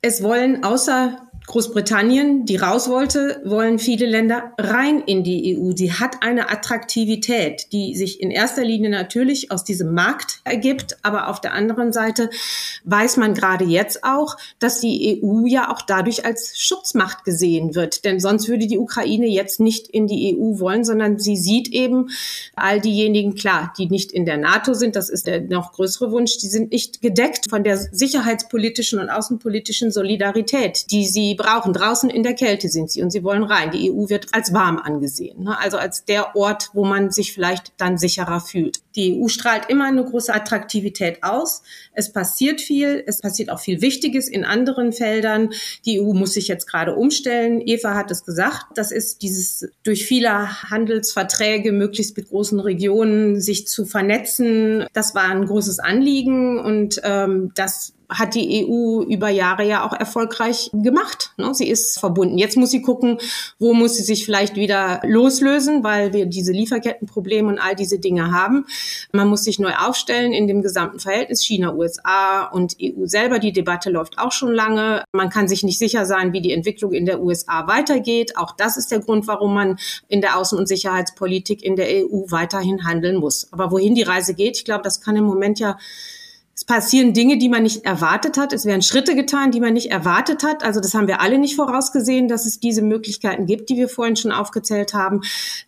Es 0.00 0.22
wollen 0.22 0.64
außer 0.64 1.30
Großbritannien, 1.46 2.46
die 2.46 2.56
raus 2.56 2.88
wollte, 2.88 3.42
wollen 3.44 3.78
viele 3.78 4.06
Länder 4.06 4.52
rein 4.58 5.02
in 5.04 5.24
die 5.24 5.56
EU. 5.56 5.72
Sie 5.76 5.92
hat 5.92 6.22
eine 6.22 6.50
Attraktivität, 6.50 7.66
die 7.70 7.94
sich 7.94 8.22
in 8.22 8.30
erster 8.30 8.64
Linie 8.64 8.88
natürlich 8.88 9.50
aus 9.50 9.62
diesem 9.62 9.92
Markt 9.92 10.40
ergibt, 10.44 10.96
aber 11.02 11.28
auf 11.28 11.42
der 11.42 11.52
anderen 11.52 11.92
Seite 11.92 12.30
weiß 12.84 13.18
man 13.18 13.34
gerade 13.34 13.64
jetzt 13.64 14.04
auch, 14.04 14.36
dass 14.58 14.80
die 14.80 15.22
EU 15.22 15.44
ja 15.46 15.70
auch 15.70 15.82
dadurch 15.82 16.24
als 16.24 16.58
Schutzmacht 16.58 17.24
gesehen 17.24 17.74
wird. 17.74 18.06
Denn 18.06 18.20
sonst 18.20 18.48
würde 18.48 18.66
die 18.66 18.78
Ukraine 18.78 19.26
jetzt 19.26 19.60
nicht 19.60 19.88
in 19.88 20.06
die 20.06 20.34
EU 20.34 20.58
wollen, 20.58 20.84
sondern 20.84 21.18
sie 21.18 21.36
sieht 21.36 21.68
eben 21.68 22.08
all 22.56 22.80
diejenigen, 22.80 23.34
klar, 23.34 23.74
die 23.76 23.86
nicht 23.90 24.12
in 24.12 24.24
der 24.24 24.38
NATO 24.38 24.72
sind, 24.72 24.96
das 24.96 25.10
ist 25.10 25.26
der 25.26 25.42
noch 25.42 25.72
größere 25.72 26.10
Wunsch, 26.10 26.38
die 26.38 26.48
sind 26.48 26.72
nicht 26.72 27.02
gedeckt 27.02 27.50
von 27.50 27.64
der 27.64 27.76
sicherheitspolitischen 27.76 28.98
und 28.98 29.10
außenpolitischen 29.10 29.92
Solidarität, 29.92 30.90
die 30.90 31.06
sie 31.06 31.33
die 31.34 31.42
brauchen. 31.42 31.72
Draußen 31.72 32.10
in 32.10 32.22
der 32.22 32.34
Kälte 32.34 32.68
sind 32.68 32.90
sie 32.90 33.02
und 33.02 33.10
sie 33.10 33.24
wollen 33.24 33.42
rein. 33.42 33.70
Die 33.70 33.90
EU 33.90 34.08
wird 34.08 34.28
als 34.32 34.52
warm 34.52 34.78
angesehen, 34.78 35.44
ne? 35.44 35.58
also 35.58 35.76
als 35.76 36.04
der 36.04 36.36
Ort, 36.36 36.70
wo 36.72 36.84
man 36.84 37.10
sich 37.10 37.32
vielleicht 37.32 37.72
dann 37.78 37.98
sicherer 37.98 38.40
fühlt. 38.40 38.80
Die 38.94 39.18
EU 39.18 39.28
strahlt 39.28 39.68
immer 39.68 39.86
eine 39.86 40.04
große 40.04 40.32
Attraktivität 40.32 41.22
aus. 41.22 41.62
Es 41.92 42.12
passiert 42.12 42.60
viel, 42.60 43.02
es 43.06 43.20
passiert 43.20 43.50
auch 43.50 43.60
viel 43.60 43.80
Wichtiges 43.80 44.28
in 44.28 44.44
anderen 44.44 44.92
Feldern. 44.92 45.50
Die 45.84 46.00
EU 46.00 46.12
muss 46.12 46.34
sich 46.34 46.48
jetzt 46.48 46.66
gerade 46.66 46.94
umstellen. 46.94 47.60
Eva 47.64 47.94
hat 47.94 48.10
es 48.10 48.24
gesagt, 48.24 48.66
das 48.76 48.92
ist 48.92 49.22
dieses 49.22 49.68
durch 49.82 50.06
viele 50.06 50.70
Handelsverträge 50.70 51.72
möglichst 51.72 52.16
mit 52.16 52.28
großen 52.28 52.60
Regionen 52.60 53.40
sich 53.40 53.66
zu 53.66 53.84
vernetzen. 53.84 54.86
Das 54.92 55.14
war 55.14 55.24
ein 55.24 55.46
großes 55.46 55.80
Anliegen 55.80 56.60
und 56.60 57.00
ähm, 57.02 57.50
das 57.54 57.94
hat 58.08 58.34
die 58.34 58.66
EU 58.66 59.02
über 59.02 59.28
Jahre 59.28 59.66
ja 59.66 59.86
auch 59.86 59.92
erfolgreich 59.92 60.70
gemacht. 60.72 61.32
Ne? 61.36 61.54
Sie 61.54 61.68
ist 61.68 61.98
verbunden. 61.98 62.38
Jetzt 62.38 62.56
muss 62.56 62.70
sie 62.70 62.82
gucken, 62.82 63.18
wo 63.58 63.74
muss 63.74 63.96
sie 63.96 64.02
sich 64.02 64.24
vielleicht 64.24 64.56
wieder 64.56 65.00
loslösen, 65.04 65.84
weil 65.84 66.12
wir 66.12 66.26
diese 66.26 66.52
Lieferkettenprobleme 66.52 67.48
und 67.48 67.58
all 67.58 67.74
diese 67.74 67.98
Dinge 67.98 68.30
haben. 68.32 68.66
Man 69.12 69.28
muss 69.28 69.44
sich 69.44 69.58
neu 69.58 69.72
aufstellen 69.74 70.32
in 70.32 70.46
dem 70.46 70.62
gesamten 70.62 70.98
Verhältnis 70.98 71.42
China, 71.42 71.74
USA 71.74 72.44
und 72.44 72.76
EU 72.80 73.06
selber. 73.06 73.38
Die 73.38 73.52
Debatte 73.52 73.90
läuft 73.90 74.18
auch 74.18 74.32
schon 74.32 74.52
lange. 74.52 75.04
Man 75.12 75.30
kann 75.30 75.48
sich 75.48 75.62
nicht 75.62 75.78
sicher 75.78 76.06
sein, 76.06 76.32
wie 76.32 76.40
die 76.40 76.52
Entwicklung 76.52 76.92
in 76.92 77.06
der 77.06 77.20
USA 77.20 77.66
weitergeht. 77.66 78.36
Auch 78.36 78.52
das 78.52 78.76
ist 78.76 78.90
der 78.90 79.00
Grund, 79.00 79.26
warum 79.26 79.54
man 79.54 79.78
in 80.08 80.20
der 80.20 80.36
Außen- 80.36 80.56
und 80.56 80.68
Sicherheitspolitik 80.68 81.62
in 81.62 81.76
der 81.76 81.86
EU 81.88 82.24
weiterhin 82.28 82.84
handeln 82.84 83.16
muss. 83.16 83.52
Aber 83.52 83.70
wohin 83.70 83.94
die 83.94 84.02
Reise 84.02 84.34
geht, 84.34 84.56
ich 84.56 84.64
glaube, 84.64 84.82
das 84.82 85.00
kann 85.00 85.16
im 85.16 85.24
Moment 85.24 85.58
ja 85.58 85.78
es 86.56 86.64
passieren 86.64 87.14
Dinge, 87.14 87.36
die 87.36 87.48
man 87.48 87.64
nicht 87.64 87.84
erwartet 87.84 88.36
hat. 88.36 88.52
Es 88.52 88.64
werden 88.64 88.82
Schritte 88.82 89.16
getan, 89.16 89.50
die 89.50 89.58
man 89.58 89.72
nicht 89.72 89.90
erwartet 89.90 90.44
hat. 90.44 90.62
Also 90.62 90.80
das 90.80 90.94
haben 90.94 91.08
wir 91.08 91.20
alle 91.20 91.38
nicht 91.38 91.56
vorausgesehen, 91.56 92.28
dass 92.28 92.46
es 92.46 92.60
diese 92.60 92.80
Möglichkeiten 92.80 93.46
gibt, 93.46 93.70
die 93.70 93.76
wir 93.76 93.88
vorhin 93.88 94.14
schon 94.14 94.30
aufgezählt 94.30 94.94
haben. 94.94 95.22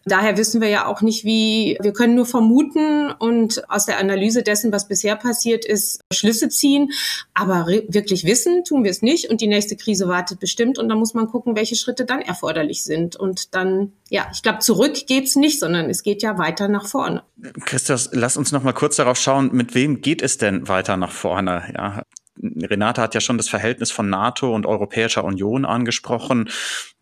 Daher 0.05 0.37
wissen 0.37 0.61
wir 0.61 0.69
ja 0.69 0.87
auch 0.87 1.03
nicht, 1.03 1.25
wie, 1.25 1.77
wir 1.81 1.93
können 1.93 2.15
nur 2.15 2.25
vermuten 2.25 3.11
und 3.11 3.69
aus 3.69 3.87
der 3.87 3.99
Analyse 3.99 4.45
dessen, 4.45 4.71
was 4.71 4.87
bisher 4.87 5.17
passiert 5.17 5.65
ist, 5.65 6.01
Schlüsse 6.13 6.51
ziehen. 6.51 6.93
Aber 7.35 7.67
wirklich 7.67 8.25
wissen 8.25 8.63
tun 8.63 8.85
wir 8.85 8.93
es 8.93 9.03
nicht. 9.03 9.29
Und 9.29 9.41
die 9.41 9.49
nächste 9.49 9.75
Krise 9.75 10.07
wartet 10.07 10.39
bestimmt. 10.39 10.79
Und 10.79 10.89
da 10.89 10.95
muss 10.95 11.15
man 11.15 11.27
gucken, 11.27 11.57
welche 11.57 11.75
Schritte 11.75 12.05
dann 12.05 12.21
erforderlich 12.21 12.85
sind. 12.85 13.17
Und 13.17 13.57
dann, 13.57 13.93
ja, 14.09 14.29
ich 14.33 14.43
glaube, 14.43 14.61
zurück 14.61 14.95
geht's 15.09 15.35
nicht, 15.35 15.59
sondern 15.59 15.91
es 15.91 16.05
geht 16.05 16.23
ja 16.23 16.39
weiter 16.39 16.69
nach 16.69 16.87
vorne. 16.87 17.25
Christus, 17.65 18.11
lass 18.13 18.37
uns 18.37 18.53
noch 18.53 18.63
mal 18.63 18.73
kurz 18.73 18.97
darauf 18.97 19.19
schauen, 19.19 19.51
mit 19.53 19.75
wem 19.75 20.01
geht 20.01 20.23
es 20.23 20.39
denn 20.39 20.69
weiter? 20.69 20.76
Weiter 20.77 20.97
nach 20.97 21.11
vorne. 21.11 21.63
Ja. 21.75 22.03
Renate 22.43 23.01
hat 23.01 23.15
ja 23.15 23.21
schon 23.21 23.39
das 23.39 23.49
Verhältnis 23.49 23.91
von 23.91 24.11
NATO 24.11 24.55
und 24.55 24.67
Europäischer 24.67 25.25
Union 25.25 25.65
angesprochen. 25.65 26.51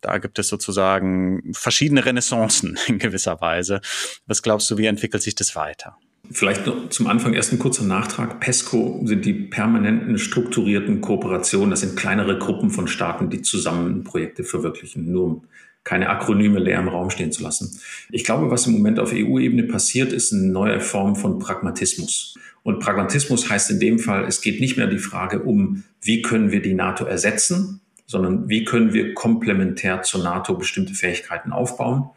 Da 0.00 0.18
gibt 0.18 0.38
es 0.38 0.46
sozusagen 0.48 1.52
verschiedene 1.52 2.04
Renaissancen 2.04 2.78
in 2.86 2.98
gewisser 2.98 3.40
Weise. 3.40 3.80
Was 4.26 4.42
glaubst 4.42 4.70
du, 4.70 4.78
wie 4.78 4.86
entwickelt 4.86 5.22
sich 5.22 5.34
das 5.34 5.56
weiter? 5.56 5.96
Vielleicht 6.30 6.66
noch 6.66 6.88
zum 6.88 7.08
Anfang 7.08 7.34
erst 7.34 7.52
ein 7.52 7.58
kurzer 7.58 7.84
Nachtrag. 7.84 8.40
PESCO 8.40 9.02
sind 9.04 9.26
die 9.26 9.34
permanenten 9.34 10.18
strukturierten 10.18 11.00
Kooperationen. 11.00 11.70
Das 11.70 11.80
sind 11.80 11.96
kleinere 11.96 12.38
Gruppen 12.38 12.70
von 12.70 12.86
Staaten, 12.86 13.28
die 13.28 13.42
zusammen 13.42 14.04
Projekte 14.04 14.44
verwirklichen. 14.44 15.10
Nur 15.12 15.24
um 15.24 15.44
keine 15.82 16.08
Akronyme 16.08 16.60
leer 16.60 16.78
im 16.78 16.88
Raum 16.88 17.10
stehen 17.10 17.30
zu 17.30 17.42
lassen. 17.42 17.78
Ich 18.10 18.24
glaube, 18.24 18.50
was 18.50 18.66
im 18.66 18.72
Moment 18.72 18.98
auf 18.98 19.12
EU-Ebene 19.12 19.64
passiert, 19.64 20.12
ist 20.14 20.32
eine 20.32 20.44
neue 20.44 20.80
Form 20.80 21.14
von 21.14 21.38
Pragmatismus. 21.38 22.38
Und 22.64 22.80
Pragmatismus 22.80 23.48
heißt 23.48 23.70
in 23.70 23.78
dem 23.78 23.98
Fall, 23.98 24.24
es 24.24 24.40
geht 24.40 24.58
nicht 24.58 24.76
mehr 24.76 24.86
die 24.86 24.98
Frage 24.98 25.42
um, 25.42 25.84
wie 26.00 26.22
können 26.22 26.50
wir 26.50 26.62
die 26.62 26.74
NATO 26.74 27.04
ersetzen, 27.04 27.82
sondern 28.06 28.48
wie 28.48 28.64
können 28.64 28.92
wir 28.92 29.14
komplementär 29.14 30.02
zur 30.02 30.24
NATO 30.24 30.54
bestimmte 30.54 30.94
Fähigkeiten 30.94 31.52
aufbauen. 31.52 32.08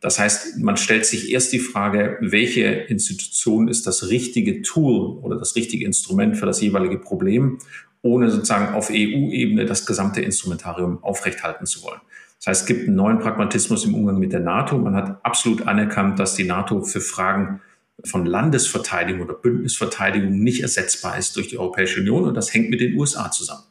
Das 0.00 0.20
heißt, 0.20 0.58
man 0.58 0.76
stellt 0.76 1.04
sich 1.04 1.32
erst 1.32 1.52
die 1.52 1.58
Frage, 1.58 2.16
welche 2.20 2.62
Institution 2.62 3.66
ist 3.66 3.88
das 3.88 4.08
richtige 4.08 4.62
Tool 4.62 5.18
oder 5.18 5.36
das 5.36 5.56
richtige 5.56 5.84
Instrument 5.84 6.36
für 6.36 6.46
das 6.46 6.60
jeweilige 6.60 6.98
Problem, 6.98 7.58
ohne 8.02 8.30
sozusagen 8.30 8.74
auf 8.74 8.90
EU-Ebene 8.90 9.66
das 9.66 9.84
gesamte 9.84 10.20
Instrumentarium 10.20 11.02
aufrechthalten 11.02 11.66
zu 11.66 11.82
wollen. 11.82 12.00
Das 12.38 12.46
heißt, 12.46 12.60
es 12.62 12.66
gibt 12.66 12.86
einen 12.86 12.96
neuen 12.96 13.18
Pragmatismus 13.18 13.84
im 13.84 13.96
Umgang 13.96 14.20
mit 14.20 14.32
der 14.32 14.40
NATO. 14.40 14.78
Man 14.78 14.94
hat 14.94 15.18
absolut 15.24 15.66
anerkannt, 15.66 16.20
dass 16.20 16.36
die 16.36 16.44
NATO 16.44 16.82
für 16.82 17.00
Fragen 17.00 17.60
von 18.04 18.26
Landesverteidigung 18.26 19.22
oder 19.22 19.34
Bündnisverteidigung 19.34 20.38
nicht 20.38 20.62
ersetzbar 20.62 21.18
ist 21.18 21.36
durch 21.36 21.48
die 21.48 21.58
Europäische 21.58 22.00
Union 22.00 22.24
und 22.24 22.34
das 22.34 22.52
hängt 22.54 22.70
mit 22.70 22.80
den 22.80 22.96
USA 22.96 23.30
zusammen. 23.30 23.64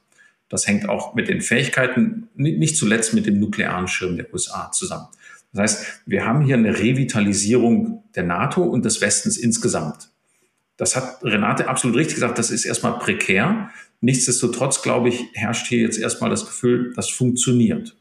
Das 0.49 0.67
hängt 0.67 0.87
auch 0.87 1.13
mit 1.13 1.27
den 1.27 1.41
Fähigkeiten, 1.41 2.29
nicht 2.35 2.77
zuletzt 2.77 3.13
mit 3.13 3.25
dem 3.25 3.39
nuklearen 3.39 3.87
Schirm 3.87 4.15
der 4.15 4.33
USA 4.33 4.71
zusammen. 4.71 5.07
Das 5.53 5.61
heißt, 5.61 6.01
wir 6.05 6.25
haben 6.25 6.41
hier 6.41 6.55
eine 6.55 6.77
Revitalisierung 6.77 8.03
der 8.15 8.23
NATO 8.23 8.63
und 8.63 8.85
des 8.85 9.01
Westens 9.01 9.37
insgesamt. 9.37 10.09
Das 10.77 10.95
hat 10.95 11.23
Renate 11.23 11.67
absolut 11.67 11.97
richtig 11.97 12.15
gesagt, 12.15 12.37
das 12.37 12.51
ist 12.51 12.65
erstmal 12.65 12.99
prekär. 12.99 13.71
Nichtsdestotrotz, 13.99 14.83
glaube 14.83 15.09
ich, 15.09 15.25
herrscht 15.33 15.67
hier 15.67 15.79
jetzt 15.79 15.97
erstmal 15.97 16.29
das 16.29 16.45
Gefühl, 16.45 16.93
das 16.95 17.09
funktioniert. 17.09 17.95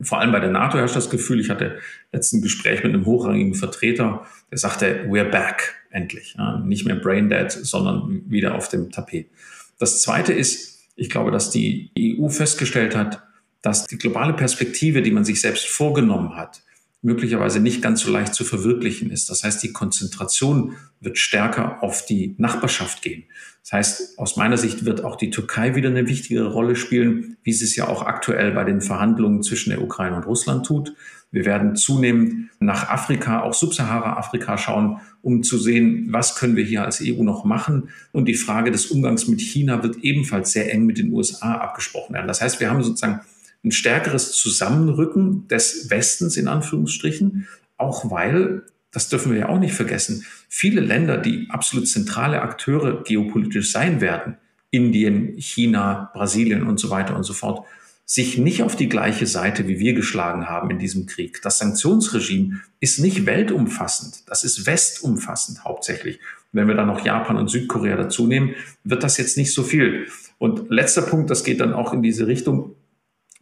Vor 0.00 0.20
allem 0.20 0.32
bei 0.32 0.40
der 0.40 0.50
NATO 0.50 0.78
herrscht 0.78 0.96
das 0.96 1.08
Gefühl, 1.08 1.40
ich 1.40 1.48
hatte 1.48 1.78
letzten 2.12 2.42
Gespräch 2.42 2.84
mit 2.84 2.92
einem 2.92 3.06
hochrangigen 3.06 3.54
Vertreter, 3.54 4.26
der 4.50 4.58
sagte, 4.58 5.06
we're 5.08 5.30
back, 5.30 5.74
endlich. 5.90 6.34
Ja, 6.36 6.58
nicht 6.58 6.84
mehr 6.84 6.96
brain 6.96 7.30
dead, 7.30 7.50
sondern 7.50 8.22
wieder 8.30 8.54
auf 8.54 8.68
dem 8.68 8.90
Tapet. 8.90 9.30
Das 9.78 10.02
zweite 10.02 10.32
ist, 10.32 10.84
ich 10.96 11.08
glaube, 11.08 11.30
dass 11.30 11.50
die 11.50 11.90
EU 11.98 12.28
festgestellt 12.28 12.94
hat, 12.94 13.22
dass 13.62 13.86
die 13.86 13.98
globale 13.98 14.34
Perspektive, 14.34 15.02
die 15.02 15.10
man 15.10 15.24
sich 15.24 15.40
selbst 15.40 15.66
vorgenommen 15.66 16.36
hat, 16.36 16.62
möglicherweise 17.02 17.60
nicht 17.60 17.82
ganz 17.82 18.00
so 18.00 18.10
leicht 18.10 18.34
zu 18.34 18.44
verwirklichen 18.44 19.10
ist. 19.10 19.30
Das 19.30 19.44
heißt, 19.44 19.62
die 19.62 19.72
Konzentration 19.72 20.76
wird 21.00 21.18
stärker 21.18 21.82
auf 21.82 22.04
die 22.04 22.34
Nachbarschaft 22.38 23.02
gehen. 23.02 23.24
Das 23.62 23.72
heißt, 23.72 24.18
aus 24.18 24.36
meiner 24.36 24.56
Sicht 24.56 24.84
wird 24.84 25.04
auch 25.04 25.16
die 25.16 25.30
Türkei 25.30 25.74
wieder 25.74 25.88
eine 25.88 26.06
wichtigere 26.06 26.52
Rolle 26.52 26.76
spielen, 26.76 27.36
wie 27.42 27.52
sie 27.52 27.64
es 27.64 27.76
ja 27.76 27.88
auch 27.88 28.02
aktuell 28.02 28.52
bei 28.52 28.64
den 28.64 28.80
Verhandlungen 28.80 29.42
zwischen 29.42 29.70
der 29.70 29.82
Ukraine 29.82 30.16
und 30.16 30.26
Russland 30.26 30.66
tut. 30.66 30.94
Wir 31.32 31.44
werden 31.44 31.76
zunehmend 31.76 32.50
nach 32.60 32.88
Afrika, 32.88 33.42
auch 33.42 33.54
Subsahara-Afrika 33.54 34.56
schauen, 34.56 35.00
um 35.20 35.42
zu 35.42 35.58
sehen, 35.58 36.08
was 36.10 36.36
können 36.36 36.56
wir 36.56 36.64
hier 36.64 36.84
als 36.84 37.02
EU 37.02 37.22
noch 37.22 37.44
machen. 37.44 37.90
Und 38.12 38.26
die 38.26 38.34
Frage 38.34 38.70
des 38.70 38.86
Umgangs 38.86 39.26
mit 39.26 39.40
China 39.40 39.82
wird 39.82 39.96
ebenfalls 39.98 40.52
sehr 40.52 40.72
eng 40.72 40.86
mit 40.86 40.98
den 40.98 41.12
USA 41.12 41.56
abgesprochen 41.56 42.14
werden. 42.14 42.28
Das 42.28 42.40
heißt, 42.40 42.60
wir 42.60 42.70
haben 42.70 42.82
sozusagen 42.82 43.20
ein 43.66 43.72
stärkeres 43.72 44.32
Zusammenrücken 44.32 45.48
des 45.48 45.90
Westens 45.90 46.36
in 46.36 46.48
Anführungsstrichen, 46.48 47.48
auch 47.76 48.10
weil 48.10 48.62
das 48.96 49.10
dürfen 49.10 49.32
wir 49.32 49.40
ja 49.40 49.48
auch 49.50 49.58
nicht 49.58 49.74
vergessen, 49.74 50.24
viele 50.48 50.80
Länder, 50.80 51.18
die 51.18 51.48
absolut 51.50 51.86
zentrale 51.86 52.40
Akteure 52.40 53.02
geopolitisch 53.02 53.70
sein 53.70 54.00
werden, 54.00 54.38
Indien, 54.70 55.34
China, 55.36 56.10
Brasilien 56.14 56.66
und 56.66 56.80
so 56.80 56.88
weiter 56.88 57.14
und 57.14 57.24
so 57.24 57.34
fort, 57.34 57.66
sich 58.06 58.38
nicht 58.38 58.62
auf 58.62 58.74
die 58.74 58.88
gleiche 58.88 59.26
Seite 59.26 59.68
wie 59.68 59.80
wir 59.80 59.92
geschlagen 59.92 60.48
haben 60.48 60.70
in 60.70 60.78
diesem 60.78 61.04
Krieg. 61.04 61.42
Das 61.42 61.58
Sanktionsregime 61.58 62.60
ist 62.80 62.98
nicht 63.00 63.26
weltumfassend, 63.26 64.22
das 64.30 64.44
ist 64.44 64.64
westumfassend 64.64 65.64
hauptsächlich. 65.64 66.18
Wenn 66.52 66.68
wir 66.68 66.74
dann 66.74 66.86
noch 66.86 67.04
Japan 67.04 67.36
und 67.36 67.48
Südkorea 67.48 67.96
dazu 67.96 68.26
nehmen, 68.26 68.54
wird 68.82 69.02
das 69.02 69.18
jetzt 69.18 69.36
nicht 69.36 69.52
so 69.52 69.62
viel. 69.62 70.06
Und 70.38 70.70
letzter 70.70 71.02
Punkt, 71.02 71.28
das 71.28 71.44
geht 71.44 71.60
dann 71.60 71.74
auch 71.74 71.92
in 71.92 72.02
diese 72.02 72.26
Richtung. 72.26 72.76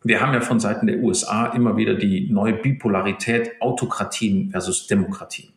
Wir 0.04 0.20
haben 0.20 0.34
ja 0.34 0.42
von 0.42 0.60
Seiten 0.60 0.86
der 0.86 0.98
USA 0.98 1.46
immer 1.46 1.76
wieder 1.78 1.94
die 1.94 2.30
neue 2.30 2.52
Bipolarität 2.52 3.60
Autokratien 3.60 4.50
versus 4.50 4.86
Demokratien. 4.86 5.48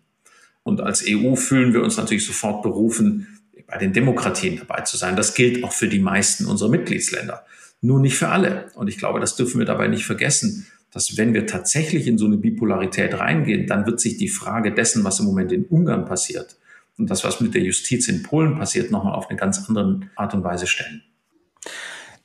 Und 0.63 0.81
als 0.81 1.03
EU 1.07 1.35
fühlen 1.35 1.73
wir 1.73 1.83
uns 1.83 1.97
natürlich 1.97 2.25
sofort 2.25 2.63
berufen, 2.63 3.39
bei 3.67 3.77
den 3.77 3.91
Demokratien 3.91 4.57
dabei 4.57 4.81
zu 4.81 4.95
sein. 4.95 5.17
Das 5.17 5.33
gilt 5.33 5.63
auch 5.63 5.73
für 5.73 5.89
die 5.89 5.99
meisten 5.99 6.45
unserer 6.45 6.69
Mitgliedsländer. 6.69 7.45
Nur 7.81 7.99
nicht 7.99 8.17
für 8.17 8.29
alle. 8.29 8.71
Und 8.75 8.87
ich 8.87 8.97
glaube, 8.97 9.19
das 9.19 9.35
dürfen 9.35 9.59
wir 9.59 9.65
dabei 9.65 9.89
nicht 9.89 10.05
vergessen, 10.05 10.65
dass 10.91 11.17
wenn 11.17 11.33
wir 11.33 11.45
tatsächlich 11.45 12.07
in 12.07 12.17
so 12.17 12.25
eine 12.25 12.37
Bipolarität 12.37 13.19
reingehen, 13.19 13.67
dann 13.67 13.85
wird 13.85 13.99
sich 13.99 14.17
die 14.17 14.29
Frage 14.29 14.73
dessen, 14.73 15.03
was 15.03 15.19
im 15.19 15.25
Moment 15.25 15.51
in 15.51 15.65
Ungarn 15.65 16.05
passiert 16.05 16.57
und 16.97 17.09
das, 17.09 17.23
was 17.23 17.41
mit 17.41 17.53
der 17.53 17.61
Justiz 17.61 18.07
in 18.07 18.23
Polen 18.23 18.57
passiert, 18.57 18.91
nochmal 18.91 19.13
auf 19.13 19.29
eine 19.29 19.37
ganz 19.37 19.67
andere 19.67 19.99
Art 20.15 20.33
und 20.33 20.43
Weise 20.43 20.67
stellen. 20.67 21.03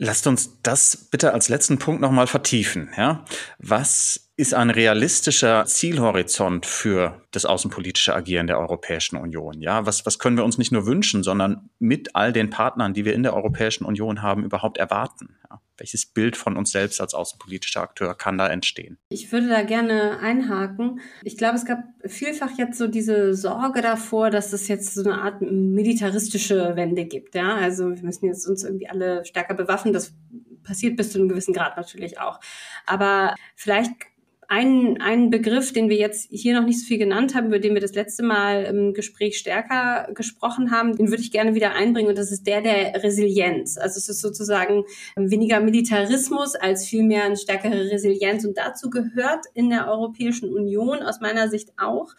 Lasst 0.05 0.27
uns 0.27 0.61
das 0.65 0.97
bitte 1.13 1.33
als 1.33 1.49
letzten 1.49 1.79
Punkt 1.79 2.01
nochmal 2.01 2.27
vertiefen. 2.27 2.91
Ja? 2.97 3.25
Was 3.61 4.33
ist 4.35 4.53
ein 4.53 4.71
realistischer 4.71 5.65
Zielhorizont 5.67 6.67
für 6.67 7.23
das 7.31 7.45
außenpolitische 7.45 8.13
Agieren 8.13 8.49
der 8.49 8.59
Europäischen 8.59 9.17
Union? 9.17 9.61
Ja, 9.61 9.87
was, 9.87 10.05
was 10.05 10.19
können 10.19 10.37
wir 10.37 10.45
uns 10.45 10.59
nicht 10.59 10.73
nur 10.73 10.87
wünschen, 10.87 11.23
sondern 11.23 11.71
mit 11.79 12.17
all 12.17 12.33
den 12.33 12.51
Partnern, 12.51 12.95
die 12.95 13.05
wir 13.05 13.15
in 13.15 13.23
der 13.23 13.33
Europäischen 13.33 13.85
Union 13.85 14.23
haben, 14.23 14.43
überhaupt 14.43 14.77
erwarten? 14.77 15.39
Ja? 15.49 15.61
Welches 15.77 16.07
Bild 16.07 16.37
von 16.37 16.57
uns 16.57 16.71
selbst 16.71 17.01
als 17.01 17.15
außenpolitischer 17.15 17.83
Akteur 17.83 18.15
kann 18.15 18.39
da 18.39 18.49
entstehen? 18.49 18.99
Ich 19.09 19.33
würde 19.33 19.49
da 19.49 19.63
gerne 19.63 20.19
einhaken. 20.21 21.01
Ich 21.23 21.37
glaube, 21.37 21.57
es 21.57 21.65
gab 21.65 21.79
vielfach 22.05 22.51
jetzt 22.59 22.79
so 22.79 22.87
diese 22.87 23.35
Sorge 23.35 23.83
davor, 23.83 24.31
dass 24.31 24.53
es 24.53 24.69
jetzt 24.69 24.95
so 24.95 25.03
eine 25.03 25.21
Art 25.21 25.41
militaristische 25.41 26.77
Wende 26.77 27.05
gibt. 27.05 27.35
Ja, 27.35 27.57
also 27.57 27.95
wir 27.95 28.03
müssen 28.03 28.27
jetzt 28.27 28.47
uns 28.47 28.65
irgendwie 28.65 28.89
alle 28.89 29.25
stärker 29.25 29.55
bewaffnen. 29.55 29.95
Das 29.95 30.13
passiert 30.63 30.97
bis 30.97 31.13
zu 31.13 31.19
einem 31.19 31.29
gewissen 31.29 31.55
Grad 31.55 31.77
natürlich 31.77 32.21
auch. 32.21 32.41
Aber 32.87 33.35
vielleicht 33.57 33.93
ein, 34.53 35.01
ein 35.01 35.31
Begriff, 35.31 35.73
den 35.73 35.89
wir 35.89 35.97
jetzt 35.97 36.29
hier 36.31 36.55
noch 36.55 36.67
nicht 36.67 36.79
so 36.79 36.87
viel 36.87 36.99
genannt 36.99 37.35
haben, 37.35 37.47
über 37.47 37.59
den 37.59 37.73
wir 37.73 37.81
das 37.81 37.95
letzte 37.95 38.23
Mal 38.23 38.65
im 38.65 38.93
Gespräch 38.93 39.39
stärker 39.39 40.13
gesprochen 40.13 40.71
haben, 40.71 40.95
den 40.95 41.09
würde 41.09 41.23
ich 41.23 41.31
gerne 41.31 41.55
wieder 41.55 41.73
einbringen 41.73 42.11
und 42.11 42.19
das 42.19 42.31
ist 42.31 42.47
der 42.47 42.61
der 42.61 43.03
Resilienz. 43.03 43.79
Also 43.79 43.97
es 43.97 44.11
ist 44.11 44.21
sozusagen 44.21 44.85
weniger 45.17 45.61
Militarismus 45.61 46.55
als 46.55 46.87
vielmehr 46.87 47.25
eine 47.25 47.39
stärkere 47.39 47.91
Resilienz 47.91 48.45
und 48.45 48.59
dazu 48.59 48.91
gehört 48.91 49.47
in 49.55 49.71
der 49.71 49.89
Europäischen 49.89 50.53
Union 50.53 50.99
aus 51.03 51.23
meiner 51.23 51.49
Sicht 51.49 51.71
auch, 51.79 52.13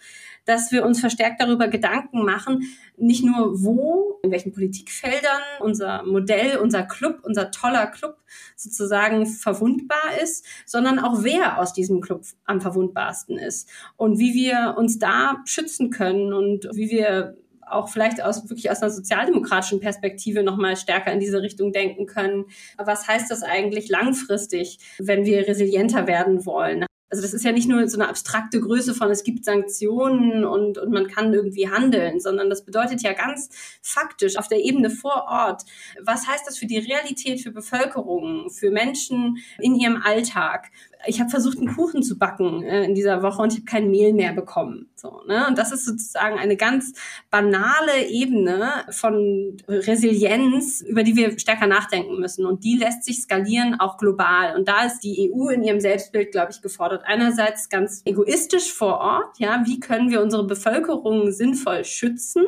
dass 0.46 0.72
wir 0.72 0.86
uns 0.86 1.00
verstärkt 1.00 1.41
darüber 1.41 1.68
Gedanken 1.68 2.24
machen, 2.26 2.64
nicht 2.98 3.24
nur 3.24 3.64
wo, 3.64 4.20
in 4.24 4.32
welchen 4.32 4.52
Politikfeldern 4.52 5.41
unser 5.60 6.04
Modell, 6.04 6.58
unser 6.58 6.84
Club, 6.84 7.20
unser 7.24 7.52
toller 7.52 7.88
Club 7.88 8.18
sozusagen 8.56 9.26
verwundbar 9.26 10.18
ist, 10.22 10.46
sondern 10.66 11.00
auch 11.00 11.24
wer 11.24 11.60
aus 11.60 11.74
diesem 11.74 12.02
Club 12.02 12.24
am 12.46 12.62
verwundbarsten 12.62 13.38
ist 13.38 13.70
und 13.98 14.20
wie 14.20 14.34
wir 14.34 14.76
uns 14.78 15.00
da 15.00 15.41
schützen 15.46 15.89
können 15.89 16.34
und 16.34 16.70
wie 16.74 16.89
wir 16.89 17.38
auch 17.66 17.89
vielleicht 17.89 18.22
aus 18.22 18.50
wirklich 18.50 18.70
aus 18.70 18.82
einer 18.82 18.91
sozialdemokratischen 18.91 19.80
Perspektive 19.80 20.44
noch 20.44 20.58
mal 20.58 20.76
stärker 20.76 21.12
in 21.12 21.20
diese 21.20 21.41
Richtung 21.41 21.72
denken 21.72 22.06
können. 22.06 22.46
Was 22.78 23.08
heißt 23.08 23.32
das 23.32 23.41
eigentlich 23.41 23.89
langfristig, 23.89 24.80
wenn 25.00 25.26
wir 25.26 25.48
resilienter 25.48 26.08
werden 26.08 26.46
wollen? 26.46 26.86
Also 27.14 27.22
das 27.22 27.36
ist 27.36 27.45
ja 27.45 27.51
nicht 27.51 27.70
nur 27.70 27.88
so 27.88 27.99
eine 27.99 28.09
abstrakte 28.09 28.59
Größe 28.59 28.95
von, 28.95 29.11
es 29.11 29.24
gibt 29.24 29.45
Sanktionen 29.45 30.43
und, 30.45 30.80
und 30.80 30.91
man 30.91 31.05
kann 31.05 31.32
irgendwie 31.32 31.70
handeln, 31.70 32.20
sondern 32.20 32.49
das 32.49 32.66
bedeutet 32.66 33.03
ja 33.03 33.14
ganz 33.14 33.49
faktisch 33.84 34.36
auf 34.36 34.47
der 34.47 34.57
Ebene 34.57 34.89
vor 34.89 35.28
Ort, 35.30 35.61
was 36.01 36.28
heißt 36.28 36.47
das 36.47 36.57
für 36.57 36.66
die 36.66 36.80
Realität, 36.80 37.41
für 37.41 37.51
Bevölkerungen, 37.51 38.49
für 38.49 38.72
Menschen 38.72 39.38
in 39.59 39.76
ihrem 39.76 40.01
Alltag? 40.01 40.72
Ich 41.06 41.20
habe 41.20 41.30
versucht, 41.30 41.58
einen 41.58 41.76
Kuchen 41.76 42.04
zu 42.04 42.18
backen 42.18 42.64
äh, 42.64 42.84
in 42.86 42.95
dieser 42.95 43.22
Woche 43.22 43.41
und 43.41 43.51
ich 43.51 43.60
habe 43.60 43.66
kein 43.66 43.89
Mehl 43.89 44.14
mehr 44.14 44.34
bekommen. 44.34 44.89
So, 44.95 45.22
ne? 45.28 45.45
Und 45.47 45.58
das 45.58 45.72
ist 45.72 45.86
sozusagen 45.86 46.38
eine 46.38 46.56
ganz 46.56 46.93
banale 47.30 48.08
Ebene 48.08 48.86
von 48.91 49.58
Resilienz, 49.68 50.82
über 50.82 51.04
die 51.04 51.16
wir 51.16 51.38
stärker 51.39 51.68
nachdenken 51.68 52.20
müssen. 52.20 52.45
Und 52.45 52.64
die 52.64 52.78
lässt 52.78 53.04
sich 53.04 53.22
skalieren, 53.22 53.80
auch 53.80 53.97
global. 53.97 54.56
Und 54.56 54.68
da 54.68 54.86
ist 54.86 54.99
die 54.99 55.32
EU 55.32 55.49
in 55.49 55.64
ihrem 55.64 55.80
Selbstbild, 55.80 56.32
glaube 56.32 56.51
ich, 56.51 56.62
gefordert. 56.62 57.04
Einerseits 57.06 57.70
ganz 57.70 58.01
egoistisch 58.06 58.72
vor 58.72 58.99
Ort, 58.99 59.39
ja, 59.39 59.64
wie 59.66 59.80
können 59.80 60.10
wir 60.10 60.22
unsere 60.22 60.45
Bevölkerung 60.45 61.32
sinnvoll 61.32 61.84
schützen? 61.84 62.43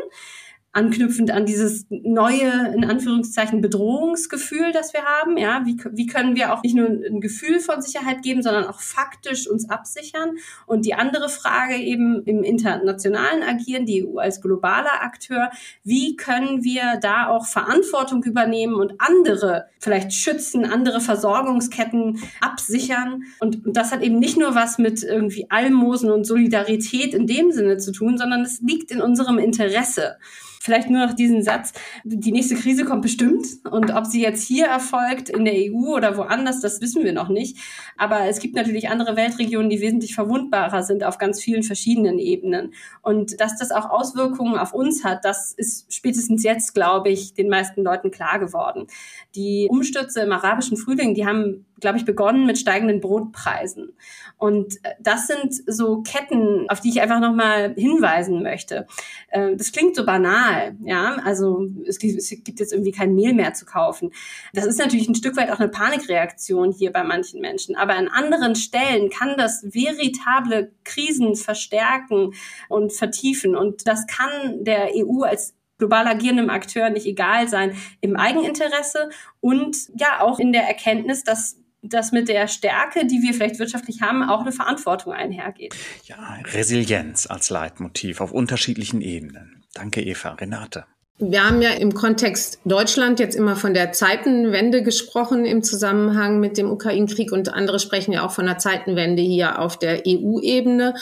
Anknüpfend 0.76 1.32
an 1.32 1.46
dieses 1.46 1.86
neue, 1.90 2.74
in 2.76 2.84
Anführungszeichen, 2.84 3.62
Bedrohungsgefühl, 3.62 4.74
das 4.74 4.94
wir 4.94 5.04
haben. 5.04 5.38
Ja, 5.38 5.62
wie, 5.66 5.78
wie 5.94 6.06
können 6.06 6.36
wir 6.36 6.54
auch 6.54 6.64
nicht 6.64 6.76
nur 6.76 6.88
ein 6.88 7.22
Gefühl 7.22 7.62
von 7.62 7.82
Sicherheit 7.82 8.24
geben, 8.24 8.44
sondern 8.44 8.66
auch 8.66 8.82
faktisch 8.82 9.48
uns 9.48 9.70
absichern? 9.70 10.32
Und 10.66 10.86
die 10.86 10.94
andere 10.94 11.30
Frage 11.30 11.78
eben 11.78 12.24
im 12.26 12.44
internationalen 12.44 13.42
Agieren, 13.42 13.86
die 13.86 14.06
EU 14.06 14.18
als 14.18 14.42
globaler 14.42 15.02
Akteur, 15.02 15.50
wie 15.86 16.18
können 16.18 16.66
wir 16.66 17.00
da 17.02 17.30
auch 17.30 17.46
Verantwortung 17.46 18.22
übernehmen 18.24 18.76
und 18.76 18.96
andere 18.98 19.68
vielleicht 19.80 20.12
schützen, 20.12 20.66
andere 20.66 21.00
Versorgungsketten 21.00 22.20
absichern? 22.42 23.24
Und, 23.40 23.62
das 23.66 23.94
hat 23.94 24.02
eben 24.02 24.20
nicht 24.20 24.38
nur 24.38 24.56
was 24.56 24.78
mit 24.78 25.04
irgendwie 25.04 25.48
Almosen 25.50 26.12
und 26.12 26.26
Solidarität 26.26 27.14
in 27.14 27.28
dem 27.28 27.54
Sinne 27.54 27.78
zu 27.78 27.94
tun, 27.94 28.18
sondern 28.18 28.42
es 28.42 28.60
liegt 28.60 28.92
in 28.92 29.00
unserem 29.00 29.38
Interesse. 29.38 30.18
Vielleicht 30.66 30.90
nur 30.90 31.06
noch 31.06 31.14
diesen 31.14 31.44
Satz, 31.44 31.74
die 32.04 32.32
nächste 32.32 32.56
Krise 32.56 32.86
kommt 32.86 33.04
bestimmt 33.04 33.46
und 33.70 33.94
ob 33.94 34.08
sie 34.08 34.20
jetzt 34.20 34.48
hier 34.48 34.66
erfolgt, 34.66 35.30
in 35.30 35.46
der 35.46 35.54
EU 35.54 35.96
oder 35.96 36.18
woanders, 36.18 36.60
das 36.60 36.82
wissen 36.82 37.04
wir 37.04 37.14
noch 37.14 37.30
nicht. 37.30 37.60
Aber 37.98 38.22
es 38.22 38.40
gibt 38.40 38.56
natürlich 38.56 38.90
andere 38.90 39.16
Weltregionen, 39.16 39.70
die 39.70 39.80
wesentlich 39.80 40.16
verwundbarer 40.16 40.82
sind 40.82 41.04
auf 41.04 41.20
ganz 41.20 41.40
vielen 41.40 41.62
verschiedenen 41.62 42.18
Ebenen. 42.18 42.74
Und 43.04 43.40
dass 43.40 43.60
das 43.60 43.70
auch 43.70 43.92
Auswirkungen 43.92 44.58
auf 44.58 44.74
uns 44.74 45.04
hat, 45.04 45.24
das 45.24 45.54
ist 45.54 45.94
spätestens 45.94 46.42
jetzt, 46.42 46.74
glaube 46.74 47.10
ich, 47.10 47.36
den 47.36 47.48
meisten 47.48 47.84
Leuten 47.84 48.10
klar 48.10 48.40
geworden. 48.40 48.88
Die 49.36 49.68
Umstürze 49.70 50.22
im 50.22 50.32
arabischen 50.32 50.78
Frühling, 50.78 51.14
die 51.14 51.28
haben 51.28 51.68
glaube 51.80 51.98
ich, 51.98 52.06
begonnen 52.06 52.46
mit 52.46 52.58
steigenden 52.58 53.02
Brotpreisen. 53.02 53.94
Und 54.38 54.76
äh, 54.84 54.92
das 55.00 55.28
sind 55.28 55.54
so 55.68 56.02
Ketten, 56.02 56.70
auf 56.70 56.82
die 56.82 56.90
ich 56.90 57.02
einfach 57.02 57.20
nochmal 57.20 57.74
hinweisen 57.76 58.44
möchte. 58.44 58.88
Äh, 59.30 59.56
das 59.56 59.72
klingt 59.72 59.96
so 59.96 60.06
banal, 60.06 60.76
ja. 60.84 61.18
Also 61.24 61.68
es 61.86 62.00
gibt 62.00 62.60
jetzt 62.60 62.74
irgendwie 62.74 62.92
kein 62.92 63.14
Mehl 63.14 63.34
mehr 63.34 63.54
zu 63.54 63.66
kaufen. 63.66 64.12
Das 64.54 64.66
ist 64.66 64.80
natürlich 64.80 65.08
ein 65.08 65.16
Stück 65.16 65.38
weit 65.38 65.52
auch 65.52 65.60
eine 65.60 65.70
Panikreaktion 65.70 66.72
hier 66.72 66.92
bei 66.92 67.04
manchen 67.04 67.42
Menschen. 67.42 67.76
Aber 67.76 67.96
an 67.96 68.08
anderen 68.08 68.56
Stellen 68.56 69.10
kann 69.10 69.36
das 69.38 69.64
veritable 69.64 70.72
Krisen 70.84 71.36
verstärken 71.36 72.34
und 72.70 72.94
vertiefen. 72.94 73.56
Und 73.56 73.88
das 73.88 74.08
kann 74.08 74.64
der 74.64 74.90
EU 74.96 75.24
als 75.24 75.56
global 75.78 76.08
agierendem 76.08 76.50
Akteur 76.50 76.90
nicht 76.90 77.06
egal 77.06 77.48
sein 77.48 77.76
im 78.02 78.16
Eigeninteresse 78.16 79.10
und 79.42 79.78
ja 80.00 80.22
auch 80.22 80.40
in 80.40 80.54
der 80.54 80.64
Erkenntnis, 80.64 81.24
dass 81.24 81.58
dass 81.90 82.12
mit 82.12 82.30
der 82.30 82.48
Stärke, 82.48 83.06
die 83.06 83.22
wir 83.22 83.34
vielleicht 83.34 83.60
wirtschaftlich 83.60 84.02
haben, 84.02 84.24
auch 84.24 84.42
eine 84.42 84.52
Verantwortung 84.52 85.14
einhergeht. 85.14 85.76
Ja, 86.06 86.38
Resilienz 86.54 87.28
als 87.28 87.50
Leitmotiv 87.50 88.22
auf 88.22 88.32
unterschiedlichen 88.32 89.02
Ebenen. 89.02 89.64
Danke, 89.74 90.02
Eva. 90.02 90.32
Renate. 90.34 90.86
Wir 91.18 91.46
haben 91.46 91.62
ja 91.62 91.72
im 91.72 91.94
Kontext 91.94 92.60
Deutschland 92.66 93.22
jetzt 93.22 93.36
immer 93.36 93.56
von 93.56 93.74
der 93.74 93.94
Zeitenwende 93.94 94.84
gesprochen 94.84 95.46
im 95.46 95.64
Zusammenhang 95.64 96.42
mit 96.42 96.58
dem 96.58 96.70
Ukraine-Krieg 96.70 97.32
und 97.32 97.54
andere 97.54 97.80
sprechen 97.80 98.12
ja 98.12 98.26
auch 98.26 98.32
von 98.32 98.46
der 98.46 98.58
Zeitenwende 98.58 99.22
hier 99.22 99.60
auf 99.60 99.80
der 99.80 100.04
EU-Ebene. 100.06 100.94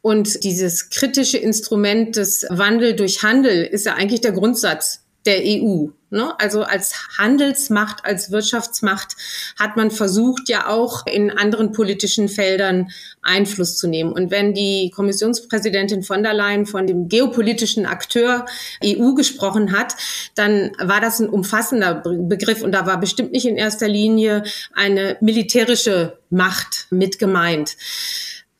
Und 0.00 0.42
dieses 0.44 0.88
kritische 0.88 1.36
Instrument 1.36 2.16
des 2.16 2.46
Wandel 2.48 2.96
durch 2.96 3.22
Handel 3.22 3.62
ist 3.62 3.84
ja 3.84 3.94
eigentlich 3.94 4.22
der 4.22 4.32
Grundsatz 4.32 5.04
der 5.26 5.42
EU. 5.44 5.88
Ne? 6.10 6.32
Also 6.38 6.62
als 6.62 6.94
Handelsmacht, 7.18 8.04
als 8.04 8.30
Wirtschaftsmacht 8.30 9.14
hat 9.58 9.76
man 9.76 9.90
versucht, 9.90 10.48
ja 10.48 10.68
auch 10.68 11.06
in 11.06 11.30
anderen 11.30 11.72
politischen 11.72 12.28
Feldern 12.28 12.88
Einfluss 13.22 13.76
zu 13.76 13.88
nehmen. 13.88 14.12
Und 14.12 14.30
wenn 14.30 14.54
die 14.54 14.90
Kommissionspräsidentin 14.94 16.02
von 16.02 16.22
der 16.22 16.32
Leyen 16.32 16.64
von 16.64 16.86
dem 16.86 17.08
geopolitischen 17.08 17.84
Akteur 17.84 18.46
EU 18.82 19.12
gesprochen 19.12 19.72
hat, 19.72 19.94
dann 20.34 20.72
war 20.78 21.00
das 21.00 21.20
ein 21.20 21.28
umfassender 21.28 21.96
Begriff 21.96 22.62
und 22.62 22.72
da 22.72 22.86
war 22.86 22.98
bestimmt 22.98 23.32
nicht 23.32 23.46
in 23.46 23.56
erster 23.56 23.88
Linie 23.88 24.44
eine 24.72 25.18
militärische 25.20 26.18
Macht 26.30 26.86
mit 26.90 27.18
gemeint. 27.18 27.76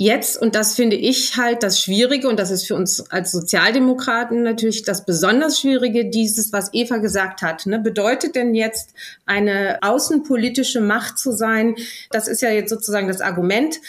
Jetzt, 0.01 0.41
und 0.41 0.55
das 0.55 0.77
finde 0.77 0.95
ich 0.95 1.37
halt 1.37 1.65
das 1.65 1.83
Schwierige, 1.83 2.29
und 2.29 2.39
das 2.39 2.53
ist 2.53 2.69
für 2.69 2.77
uns 2.77 3.11
als 3.11 3.33
Sozialdemokraten 3.33 4.45
natürlich 4.45 4.85
das 4.85 5.05
besonders 5.05 5.59
Schwierige, 5.59 6.09
dieses, 6.09 6.53
was 6.53 6.73
Eva 6.73 6.99
gesagt 6.99 7.43
hat. 7.43 7.67
Ne? 7.67 7.81
Bedeutet 7.81 8.37
denn 8.37 8.55
jetzt 8.55 8.95
eine 9.27 9.79
außenpolitische 9.83 10.81
Macht 10.81 11.19
zu 11.19 11.33
sein? 11.33 11.75
Das 12.13 12.29
ist 12.29 12.43
ja 12.43 12.51
jetzt 12.51 12.71
sozusagen 12.71 13.09
das 13.09 13.21
Argument. 13.21 13.81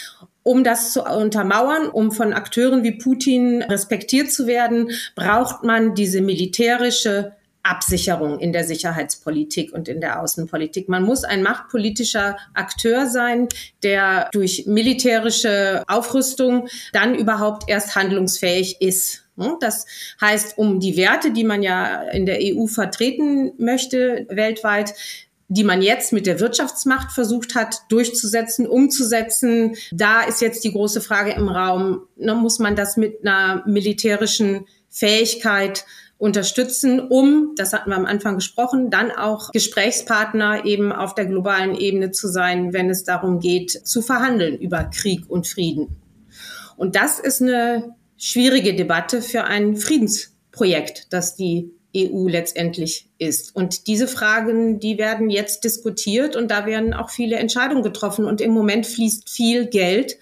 Um 0.42 0.64
das 0.64 0.92
zu 0.92 1.04
untermauern, 1.04 1.88
um 1.88 2.10
von 2.10 2.32
Akteuren 2.32 2.82
wie 2.82 2.98
Putin 2.98 3.62
respektiert 3.62 4.32
zu 4.32 4.48
werden, 4.48 4.90
braucht 5.14 5.62
man 5.62 5.94
diese 5.94 6.22
militärische 6.22 7.36
Absicherung 7.62 8.38
in 8.38 8.52
der 8.52 8.64
Sicherheitspolitik 8.64 9.72
und 9.72 9.88
in 9.88 10.00
der 10.00 10.20
Außenpolitik. 10.20 10.88
Man 10.88 11.02
muss 11.02 11.24
ein 11.24 11.42
machtpolitischer 11.42 12.36
Akteur 12.54 13.06
sein, 13.06 13.48
der 13.82 14.28
durch 14.32 14.64
militärische 14.66 15.84
Aufrüstung 15.86 16.68
dann 16.92 17.14
überhaupt 17.14 17.68
erst 17.68 17.94
handlungsfähig 17.96 18.80
ist. 18.80 19.24
Das 19.60 19.86
heißt, 20.20 20.58
um 20.58 20.80
die 20.80 20.96
Werte, 20.96 21.32
die 21.32 21.44
man 21.44 21.62
ja 21.62 22.02
in 22.02 22.26
der 22.26 22.38
EU 22.40 22.66
vertreten 22.66 23.52
möchte, 23.58 24.26
weltweit, 24.28 24.94
die 25.48 25.64
man 25.64 25.82
jetzt 25.82 26.12
mit 26.12 26.26
der 26.26 26.38
Wirtschaftsmacht 26.38 27.10
versucht 27.10 27.56
hat 27.56 27.80
durchzusetzen, 27.88 28.68
umzusetzen. 28.68 29.74
Da 29.90 30.22
ist 30.22 30.40
jetzt 30.40 30.62
die 30.62 30.72
große 30.72 31.00
Frage 31.00 31.32
im 31.32 31.48
Raum, 31.48 32.02
muss 32.16 32.58
man 32.60 32.76
das 32.76 32.96
mit 32.96 33.26
einer 33.26 33.64
militärischen 33.66 34.66
Fähigkeit 34.90 35.84
unterstützen, 36.20 37.00
um, 37.00 37.54
das 37.56 37.72
hatten 37.72 37.88
wir 37.90 37.96
am 37.96 38.04
Anfang 38.04 38.34
gesprochen, 38.36 38.90
dann 38.90 39.10
auch 39.10 39.50
Gesprächspartner 39.52 40.66
eben 40.66 40.92
auf 40.92 41.14
der 41.14 41.24
globalen 41.24 41.74
Ebene 41.74 42.10
zu 42.10 42.28
sein, 42.28 42.74
wenn 42.74 42.90
es 42.90 43.04
darum 43.04 43.40
geht, 43.40 43.70
zu 43.70 44.02
verhandeln 44.02 44.58
über 44.58 44.84
Krieg 44.84 45.24
und 45.28 45.48
Frieden. 45.48 45.96
Und 46.76 46.94
das 46.94 47.18
ist 47.18 47.40
eine 47.40 47.96
schwierige 48.18 48.74
Debatte 48.74 49.22
für 49.22 49.44
ein 49.44 49.76
Friedensprojekt, 49.76 51.06
das 51.10 51.36
die 51.36 51.72
EU 51.96 52.28
letztendlich 52.28 53.09
ist. 53.20 53.54
Und 53.54 53.86
diese 53.86 54.08
Fragen, 54.08 54.80
die 54.80 54.98
werden 54.98 55.30
jetzt 55.30 55.62
diskutiert 55.64 56.34
und 56.34 56.50
da 56.50 56.66
werden 56.66 56.94
auch 56.94 57.10
viele 57.10 57.36
Entscheidungen 57.36 57.82
getroffen. 57.82 58.24
Und 58.24 58.40
im 58.40 58.52
Moment 58.52 58.86
fließt 58.86 59.28
viel 59.28 59.66
Geld 59.66 60.16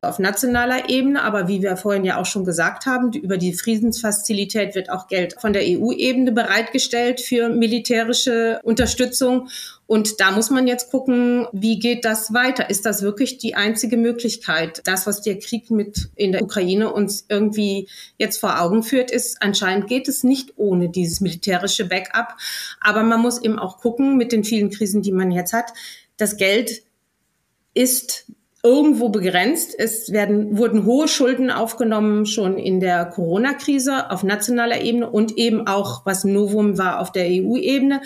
auf 0.00 0.20
nationaler 0.20 0.88
Ebene, 0.88 1.22
aber 1.22 1.48
wie 1.48 1.60
wir 1.60 1.76
vorhin 1.76 2.04
ja 2.04 2.20
auch 2.20 2.26
schon 2.26 2.44
gesagt 2.44 2.86
haben, 2.86 3.12
über 3.12 3.36
die 3.36 3.52
Friedensfazilität 3.52 4.76
wird 4.76 4.90
auch 4.90 5.08
Geld 5.08 5.34
von 5.40 5.52
der 5.52 5.62
EU-Ebene 5.64 6.30
bereitgestellt 6.30 7.20
für 7.20 7.48
militärische 7.48 8.60
Unterstützung. 8.62 9.48
Und 9.88 10.20
da 10.20 10.30
muss 10.30 10.50
man 10.50 10.66
jetzt 10.66 10.90
gucken, 10.90 11.46
wie 11.50 11.78
geht 11.78 12.04
das 12.04 12.32
weiter? 12.34 12.70
Ist 12.70 12.86
das 12.86 13.02
wirklich 13.02 13.38
die 13.38 13.54
einzige 13.54 13.96
Möglichkeit? 13.96 14.82
Das, 14.84 15.06
was 15.06 15.22
der 15.22 15.38
Krieg 15.38 15.70
mit 15.70 16.10
in 16.14 16.30
der 16.30 16.42
Ukraine 16.42 16.92
uns 16.92 17.24
irgendwie 17.28 17.88
jetzt 18.18 18.38
vor 18.38 18.60
Augen 18.60 18.82
führt, 18.82 19.10
ist, 19.10 19.40
anscheinend 19.40 19.88
geht 19.88 20.06
es 20.06 20.22
nicht 20.22 20.52
ohne 20.56 20.90
dieses 20.90 21.20
militärische 21.20 21.86
Backup. 21.86 22.36
Aber 22.80 23.02
man 23.02 23.20
muss 23.20 23.42
eben 23.42 23.58
auch 23.58 23.78
gucken 23.78 24.16
mit 24.16 24.32
den 24.32 24.44
vielen 24.44 24.70
Krisen, 24.70 25.02
die 25.02 25.12
man 25.12 25.30
jetzt 25.30 25.52
hat. 25.52 25.72
Das 26.16 26.36
Geld 26.36 26.82
ist 27.74 28.26
irgendwo 28.62 29.08
begrenzt. 29.08 29.74
Es 29.78 30.12
werden, 30.12 30.58
wurden 30.58 30.84
hohe 30.84 31.08
Schulden 31.08 31.50
aufgenommen 31.50 32.26
schon 32.26 32.58
in 32.58 32.80
der 32.80 33.06
Corona-Krise 33.06 34.10
auf 34.10 34.24
nationaler 34.24 34.80
Ebene 34.80 35.08
und 35.08 35.36
eben 35.38 35.66
auch, 35.66 36.04
was 36.04 36.24
Novum 36.24 36.76
war, 36.76 37.00
auf 37.00 37.12
der 37.12 37.26
EU-Ebene. 37.26 38.02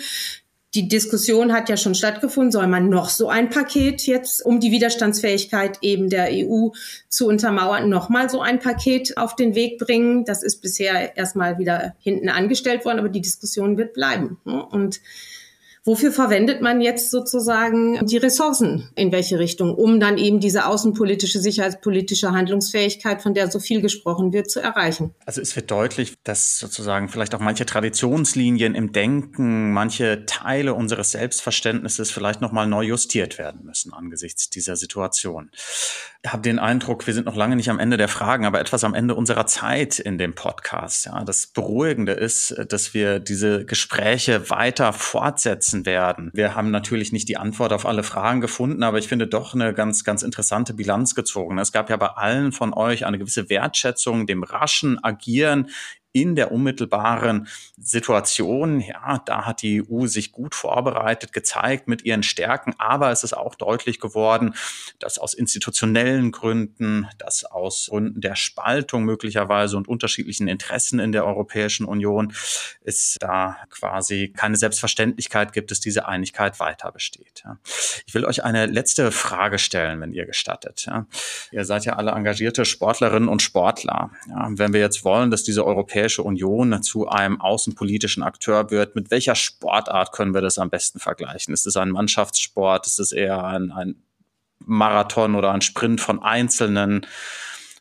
Die 0.75 0.87
Diskussion 0.87 1.53
hat 1.53 1.69
ja 1.69 1.77
schon 1.77 1.93
stattgefunden, 1.93 2.51
soll 2.51 2.65
man 2.65 2.89
noch 2.89 3.09
so 3.09 3.29
ein 3.29 3.51
Paket 3.51 4.07
jetzt, 4.07 4.43
um 4.43 4.59
die 4.59 4.71
Widerstandsfähigkeit 4.71 5.77
eben 5.81 6.09
der 6.09 6.29
EU 6.31 6.69
zu 7.09 7.27
untermauern, 7.27 7.89
nochmal 7.89 8.27
so 8.27 8.41
ein 8.41 8.59
Paket 8.59 9.17
auf 9.17 9.35
den 9.35 9.53
Weg 9.53 9.77
bringen. 9.77 10.25
Das 10.25 10.41
ist 10.41 10.61
bisher 10.61 11.15
erstmal 11.15 11.59
wieder 11.59 11.95
hinten 11.99 12.27
angestellt 12.27 12.85
worden, 12.85 12.97
aber 12.97 13.09
die 13.09 13.21
Diskussion 13.21 13.77
wird 13.77 13.93
bleiben. 13.93 14.37
Und 14.45 14.99
Wofür 15.85 16.13
verwendet 16.13 16.61
man 16.61 16.79
jetzt 16.79 17.11
sozusagen 17.11 18.05
die 18.05 18.15
Ressourcen? 18.15 18.89
In 18.95 19.11
welche 19.11 19.37
Richtung? 19.37 19.75
Um 19.75 19.99
dann 19.99 20.17
eben 20.17 20.39
diese 20.39 20.65
außenpolitische, 20.65 21.41
sicherheitspolitische 21.41 22.31
Handlungsfähigkeit, 22.31 23.21
von 23.21 23.33
der 23.33 23.51
so 23.51 23.59
viel 23.59 23.81
gesprochen 23.81 24.31
wird, 24.31 24.49
zu 24.49 24.61
erreichen. 24.61 25.13
Also 25.25 25.41
es 25.41 25.53
wird 25.57 25.69
deutlich, 25.71 26.13
dass 26.23 26.57
sozusagen 26.57 27.09
vielleicht 27.09 27.35
auch 27.35 27.41
manche 27.41 27.65
Traditionslinien 27.65 28.75
im 28.75 28.93
Denken, 28.93 29.73
manche 29.73 30.25
Teile 30.25 30.73
unseres 30.73 31.11
Selbstverständnisses 31.11 32.11
vielleicht 32.11 32.39
nochmal 32.39 32.65
neu 32.65 32.83
justiert 32.83 33.37
werden 33.37 33.65
müssen 33.65 33.91
angesichts 33.93 34.49
dieser 34.49 34.77
Situation. 34.77 35.51
Ich 36.25 36.31
habe 36.31 36.41
den 36.41 36.57
Eindruck, 36.57 37.05
wir 37.05 37.13
sind 37.13 37.25
noch 37.25 37.35
lange 37.35 37.57
nicht 37.57 37.69
am 37.69 37.79
Ende 37.79 37.97
der 37.97 38.07
Fragen, 38.07 38.45
aber 38.45 38.61
etwas 38.61 38.85
am 38.85 38.93
Ende 38.93 39.13
unserer 39.13 39.45
Zeit 39.45 39.99
in 39.99 40.17
dem 40.17 40.33
Podcast. 40.33 41.05
Ja, 41.05 41.21
das 41.25 41.47
Beruhigende 41.47 42.13
ist, 42.13 42.55
dass 42.69 42.93
wir 42.93 43.19
diese 43.19 43.65
Gespräche 43.65 44.49
weiter 44.49 44.93
fortsetzen 44.93 45.85
werden. 45.85 46.31
Wir 46.33 46.55
haben 46.55 46.71
natürlich 46.71 47.11
nicht 47.11 47.27
die 47.27 47.35
Antwort 47.35 47.73
auf 47.73 47.85
alle 47.85 48.03
Fragen 48.03 48.39
gefunden, 48.39 48.83
aber 48.83 48.99
ich 48.99 49.09
finde 49.09 49.27
doch 49.27 49.53
eine 49.53 49.73
ganz, 49.73 50.05
ganz 50.05 50.23
interessante 50.23 50.73
Bilanz 50.73 51.13
gezogen. 51.13 51.57
Es 51.57 51.73
gab 51.73 51.89
ja 51.89 51.97
bei 51.97 52.07
allen 52.07 52.53
von 52.53 52.73
euch 52.73 53.05
eine 53.05 53.19
gewisse 53.19 53.49
Wertschätzung 53.49 54.25
dem 54.25 54.43
raschen 54.43 55.03
Agieren 55.03 55.71
in 56.13 56.35
der 56.35 56.51
unmittelbaren 56.51 57.47
Situation. 57.77 58.79
Ja, 58.79 59.21
da 59.25 59.45
hat 59.45 59.61
die 59.63 59.83
EU 59.89 60.05
sich 60.05 60.31
gut 60.31 60.55
vorbereitet, 60.55 61.33
gezeigt 61.33 61.87
mit 61.87 62.05
ihren 62.05 62.23
Stärken, 62.23 62.73
aber 62.77 63.11
es 63.11 63.23
ist 63.23 63.33
auch 63.33 63.55
deutlich 63.55 63.99
geworden, 63.99 64.53
dass 64.99 65.17
aus 65.17 65.33
institutionellen 65.33 66.31
Gründen, 66.31 67.07
dass 67.17 67.43
aus 67.43 67.87
Gründen 67.89 68.21
der 68.21 68.35
Spaltung 68.35 69.03
möglicherweise 69.03 69.75
und 69.75 69.87
unterschiedlichen 69.87 70.47
Interessen 70.47 70.99
in 70.99 71.11
der 71.11 71.25
Europäischen 71.25 71.85
Union 71.85 72.33
es 72.83 73.17
da 73.19 73.57
quasi 73.69 74.31
keine 74.35 74.55
Selbstverständlichkeit 74.55 75.51
gibt, 75.51 75.71
dass 75.71 75.79
diese 75.79 76.07
Einigkeit 76.07 76.59
weiter 76.59 76.91
besteht. 76.91 77.43
Ich 78.05 78.13
will 78.13 78.25
euch 78.25 78.43
eine 78.43 78.67
letzte 78.67 79.11
Frage 79.11 79.57
stellen, 79.57 79.99
wenn 79.99 80.13
ihr 80.13 80.25
gestattet. 80.25 80.87
Ihr 81.51 81.65
seid 81.65 81.85
ja 81.85 81.93
alle 81.93 82.11
engagierte 82.11 82.65
Sportlerinnen 82.65 83.29
und 83.29 83.41
Sportler. 83.41 84.11
Wenn 84.49 84.73
wir 84.73 84.79
jetzt 84.79 85.03
wollen, 85.03 85.31
dass 85.31 85.43
diese 85.43 85.65
Europäische 85.65 86.02
Union 86.09 86.83
zu 86.83 87.07
einem 87.07 87.39
außenpolitischen 87.39 88.23
Akteur 88.23 88.71
wird, 88.71 88.95
mit 88.95 89.11
welcher 89.11 89.35
Sportart 89.35 90.11
können 90.11 90.33
wir 90.33 90.41
das 90.41 90.57
am 90.57 90.69
besten 90.69 90.99
vergleichen? 90.99 91.53
Ist 91.53 91.65
es 91.65 91.77
ein 91.77 91.89
Mannschaftssport? 91.89 92.85
Ist 92.85 92.99
es 92.99 93.11
eher 93.11 93.43
ein, 93.43 93.71
ein 93.71 93.95
Marathon 94.59 95.35
oder 95.35 95.51
ein 95.51 95.61
Sprint 95.61 96.01
von 96.01 96.21
Einzelnen? 96.21 97.05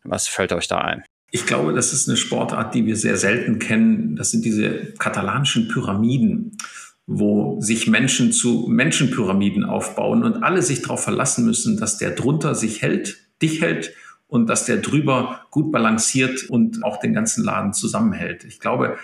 Was 0.04 0.28
fällt 0.28 0.52
euch 0.52 0.68
da 0.68 0.78
ein? 0.78 1.04
Ich 1.30 1.46
glaube, 1.46 1.72
das 1.72 1.92
ist 1.92 2.08
eine 2.08 2.16
Sportart, 2.16 2.74
die 2.74 2.86
wir 2.86 2.96
sehr 2.96 3.16
selten 3.16 3.58
kennen. 3.58 4.16
Das 4.16 4.30
sind 4.30 4.44
diese 4.44 4.92
katalanischen 4.98 5.68
Pyramiden, 5.68 6.58
wo 7.06 7.60
sich 7.60 7.86
Menschen 7.86 8.32
zu 8.32 8.66
Menschenpyramiden 8.68 9.64
aufbauen 9.64 10.24
und 10.24 10.42
alle 10.42 10.62
sich 10.62 10.82
darauf 10.82 11.02
verlassen 11.02 11.46
müssen, 11.46 11.78
dass 11.78 11.98
der 11.98 12.10
drunter 12.10 12.54
sich 12.54 12.82
hält, 12.82 13.16
dich 13.40 13.62
hält 13.62 13.92
und 14.32 14.46
dass 14.46 14.64
der 14.64 14.78
drüber 14.78 15.42
gut 15.50 15.70
balanciert 15.70 16.48
und 16.48 16.82
auch 16.84 16.98
den 16.98 17.12
ganzen 17.12 17.44
Laden 17.44 17.74
zusammenhält. 17.74 18.44
Ich 18.44 18.60
glaube, 18.60 18.96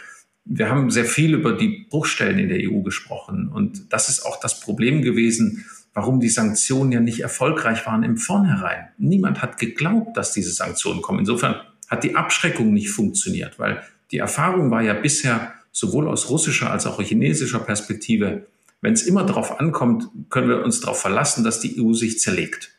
wir 0.47 0.70
haben 0.70 0.91
sehr 0.91 1.05
viel 1.05 1.35
über 1.35 1.53
die 1.53 1.87
Bruchstellen 1.91 2.39
in 2.39 2.49
der 2.49 2.61
EU 2.62 2.81
gesprochen 2.81 3.51
und 3.53 3.93
das 3.93 4.09
ist 4.09 4.24
auch 4.24 4.41
das 4.41 4.61
Problem 4.61 5.03
gewesen, 5.03 5.66
warum 5.93 6.18
die 6.18 6.31
Sanktionen 6.31 6.93
ja 6.93 7.01
nicht 7.01 7.20
erfolgreich 7.20 7.85
waren 7.85 8.05
im 8.05 8.16
Vornherein. 8.16 8.89
Niemand 8.97 9.43
hat 9.43 9.59
geglaubt, 9.59 10.16
dass 10.16 10.33
diese 10.33 10.51
Sanktionen 10.51 11.03
kommen. 11.03 11.18
Insofern 11.18 11.57
hat 11.89 12.05
die 12.05 12.16
Abschreckung 12.16 12.72
nicht 12.72 12.89
funktioniert, 12.89 13.59
weil 13.59 13.83
die 14.11 14.18
Erfahrung 14.18 14.70
war 14.70 14.81
ja 14.81 14.95
bisher 14.95 15.53
sowohl 15.72 16.09
aus 16.09 16.31
russischer 16.31 16.70
als 16.70 16.87
auch 16.87 17.03
chinesischer 17.03 17.59
Perspektive, 17.59 18.47
wenn 18.81 18.95
es 18.95 19.03
immer 19.03 19.24
darauf 19.24 19.61
ankommt, 19.61 20.09
können 20.31 20.49
wir 20.49 20.64
uns 20.64 20.81
darauf 20.81 20.99
verlassen, 20.99 21.45
dass 21.45 21.61
die 21.61 21.79
EU 21.79 21.93
sich 21.93 22.18
zerlegt. 22.18 22.78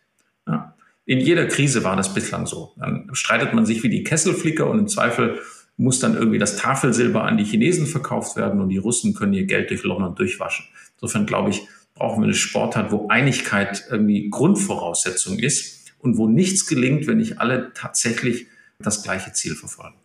In 1.09 1.21
jeder 1.21 1.47
Krise 1.47 1.83
war 1.83 1.95
das 1.95 2.13
bislang 2.13 2.45
so. 2.45 2.75
Dann 2.77 3.09
streitet 3.13 3.55
man 3.55 3.65
sich 3.65 3.81
wie 3.81 3.89
die 3.89 4.03
Kesselflicker 4.03 4.69
und 4.69 4.77
im 4.77 4.87
Zweifel 4.87 5.39
muss 5.75 5.97
dann 5.97 6.13
irgendwie 6.13 6.37
das 6.37 6.55
Tafelsilber 6.55 7.23
an 7.23 7.35
die 7.35 7.45
Chinesen 7.45 7.87
verkauft 7.87 8.35
werden 8.35 8.61
und 8.61 8.69
die 8.69 8.77
Russen 8.77 9.15
können 9.15 9.33
ihr 9.33 9.45
Geld 9.45 9.71
durch 9.71 9.81
London 9.81 10.13
durchwaschen. 10.13 10.65
Insofern 10.97 11.25
glaube 11.25 11.49
ich, 11.49 11.67
brauchen 11.95 12.21
wir 12.21 12.25
eine 12.25 12.35
Sportart, 12.35 12.91
wo 12.91 13.07
Einigkeit 13.07 13.85
irgendwie 13.89 14.29
Grundvoraussetzung 14.29 15.39
ist 15.39 15.91
und 15.97 16.17
wo 16.17 16.27
nichts 16.27 16.67
gelingt, 16.67 17.07
wenn 17.07 17.17
nicht 17.17 17.39
alle 17.39 17.71
tatsächlich 17.73 18.45
das 18.77 19.01
gleiche 19.01 19.33
Ziel 19.33 19.55
verfolgen. 19.55 19.98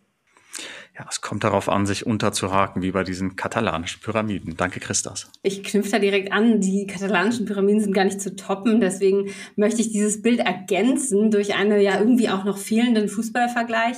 Ja, 0.97 1.05
es 1.09 1.19
kommt 1.19 1.43
darauf 1.43 1.67
an, 1.67 1.85
sich 1.85 2.05
unterzuhaken, 2.05 2.81
wie 2.81 2.91
bei 2.91 3.03
diesen 3.03 3.35
katalanischen 3.35 4.01
Pyramiden. 4.01 4.55
Danke, 4.55 4.79
Christos. 4.79 5.29
Ich 5.43 5.61
knüpfe 5.61 5.91
da 5.91 5.99
direkt 5.99 6.31
an. 6.31 6.61
Die 6.61 6.87
katalanischen 6.87 7.45
Pyramiden 7.45 7.81
sind 7.81 7.93
gar 7.93 8.05
nicht 8.05 8.21
zu 8.21 8.33
toppen. 8.37 8.79
Deswegen 8.79 9.29
möchte 9.57 9.81
ich 9.81 9.91
dieses 9.91 10.21
Bild 10.21 10.39
ergänzen 10.39 11.31
durch 11.31 11.53
einen 11.55 11.81
ja 11.81 11.99
irgendwie 11.99 12.29
auch 12.29 12.45
noch 12.45 12.57
fehlenden 12.57 13.09
Fußballvergleich. 13.09 13.97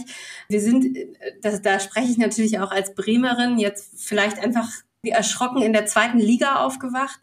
Wir 0.50 0.60
sind, 0.60 0.98
das, 1.44 1.62
da 1.62 1.80
spreche 1.80 2.10
ich 2.10 2.18
natürlich 2.18 2.60
auch 2.60 2.72
als 2.72 2.96
Bremerin, 2.96 3.60
jetzt 3.60 4.04
vielleicht 4.04 4.40
einfach 4.40 4.68
erschrocken 5.04 5.62
in 5.62 5.74
der 5.74 5.86
zweiten 5.86 6.20
Liga 6.20 6.58
aufgewacht 6.58 7.20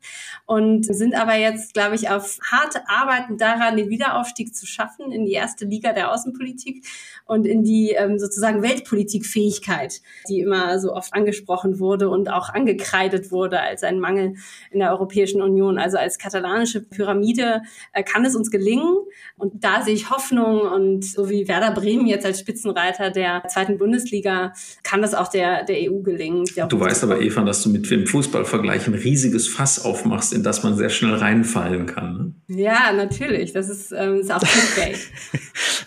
und 0.46 0.84
sind 0.84 1.14
aber 1.14 1.34
jetzt, 1.34 1.74
glaube 1.74 1.94
ich, 1.96 2.08
auf 2.08 2.38
harte 2.50 2.88
Arbeiten 2.88 3.36
daran, 3.36 3.76
den 3.76 3.90
Wiederaufstieg 3.90 4.54
zu 4.54 4.66
schaffen 4.66 5.12
in 5.12 5.24
die 5.24 5.32
erste 5.32 5.64
Liga 5.64 5.92
der 5.92 6.12
Außenpolitik 6.12 6.86
und 7.26 7.46
in 7.46 7.64
die 7.64 7.90
ähm, 7.90 8.18
sozusagen 8.18 8.62
Weltpolitikfähigkeit, 8.62 10.00
die 10.28 10.40
immer 10.40 10.78
so 10.78 10.92
oft 10.92 11.14
angesprochen 11.14 11.78
wurde 11.78 12.08
und 12.08 12.30
auch 12.30 12.50
angekreidet 12.50 13.30
wurde 13.30 13.60
als 13.60 13.82
ein 13.82 13.98
Mangel 13.98 14.34
in 14.70 14.80
der 14.80 14.90
Europäischen 14.90 15.40
Union. 15.40 15.78
Also 15.78 15.96
als 15.96 16.18
katalanische 16.18 16.82
Pyramide 16.82 17.62
äh, 17.92 18.02
kann 18.02 18.24
es 18.24 18.36
uns 18.36 18.50
gelingen 18.50 18.96
und 19.36 19.64
da 19.64 19.82
sehe 19.82 19.94
ich 19.94 20.10
Hoffnung 20.10 20.60
und 20.60 21.04
so 21.04 21.30
wie 21.30 21.48
Werder 21.48 21.72
Bremen 21.72 22.06
jetzt 22.06 22.26
als 22.26 22.40
Spitzenreiter 22.40 23.10
der 23.10 23.42
zweiten 23.48 23.78
Bundesliga 23.78 24.52
kann 24.82 25.02
das 25.02 25.14
auch 25.14 25.28
der, 25.28 25.64
der 25.64 25.90
EU 25.90 26.00
gelingen. 26.00 26.44
Du 26.68 26.80
weißt 26.80 27.04
aber, 27.04 27.20
Eva, 27.20 27.42
dass 27.42 27.62
du 27.62 27.70
mit 27.70 27.90
dem 27.90 28.06
Fußballvergleich 28.06 28.86
ein 28.86 28.94
riesiges 28.94 29.48
Fass 29.48 29.84
aufmachst, 29.84 30.32
in 30.32 30.42
das 30.42 30.62
man 30.62 30.76
sehr 30.76 30.90
schnell 30.90 31.14
reinfallen 31.14 31.86
kann. 31.86 32.34
Ne? 32.48 32.56
Ja, 32.56 32.92
natürlich. 32.92 33.52
Das 33.52 33.68
ist, 33.68 33.92
ähm, 33.92 34.20
ist 34.20 34.32
auch 34.32 34.40
Clickbait. 34.40 34.98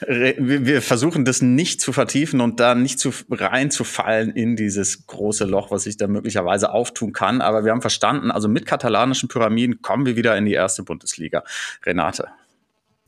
wir 0.67 0.81
versuchen 0.81 1.25
das 1.27 1.41
nicht 1.41 1.81
zu 1.81 1.93
vertiefen 1.93 2.41
und 2.41 2.59
da 2.59 2.75
nicht 2.75 2.99
zu 2.99 3.11
reinzufallen 3.29 4.31
in 4.31 4.55
dieses 4.55 5.05
große 5.07 5.45
Loch, 5.45 5.71
was 5.71 5.83
sich 5.83 5.97
da 5.97 6.07
möglicherweise 6.07 6.71
auftun 6.71 7.13
kann. 7.13 7.41
Aber 7.41 7.65
wir 7.65 7.71
haben 7.71 7.81
verstanden, 7.81 8.31
also 8.31 8.47
mit 8.47 8.65
katalanischen 8.65 9.29
Pyramiden 9.29 9.81
kommen 9.81 10.05
wir 10.05 10.15
wieder 10.15 10.37
in 10.37 10.45
die 10.45 10.53
erste 10.53 10.83
Bundesliga. 10.83 11.43
Renate. 11.85 12.29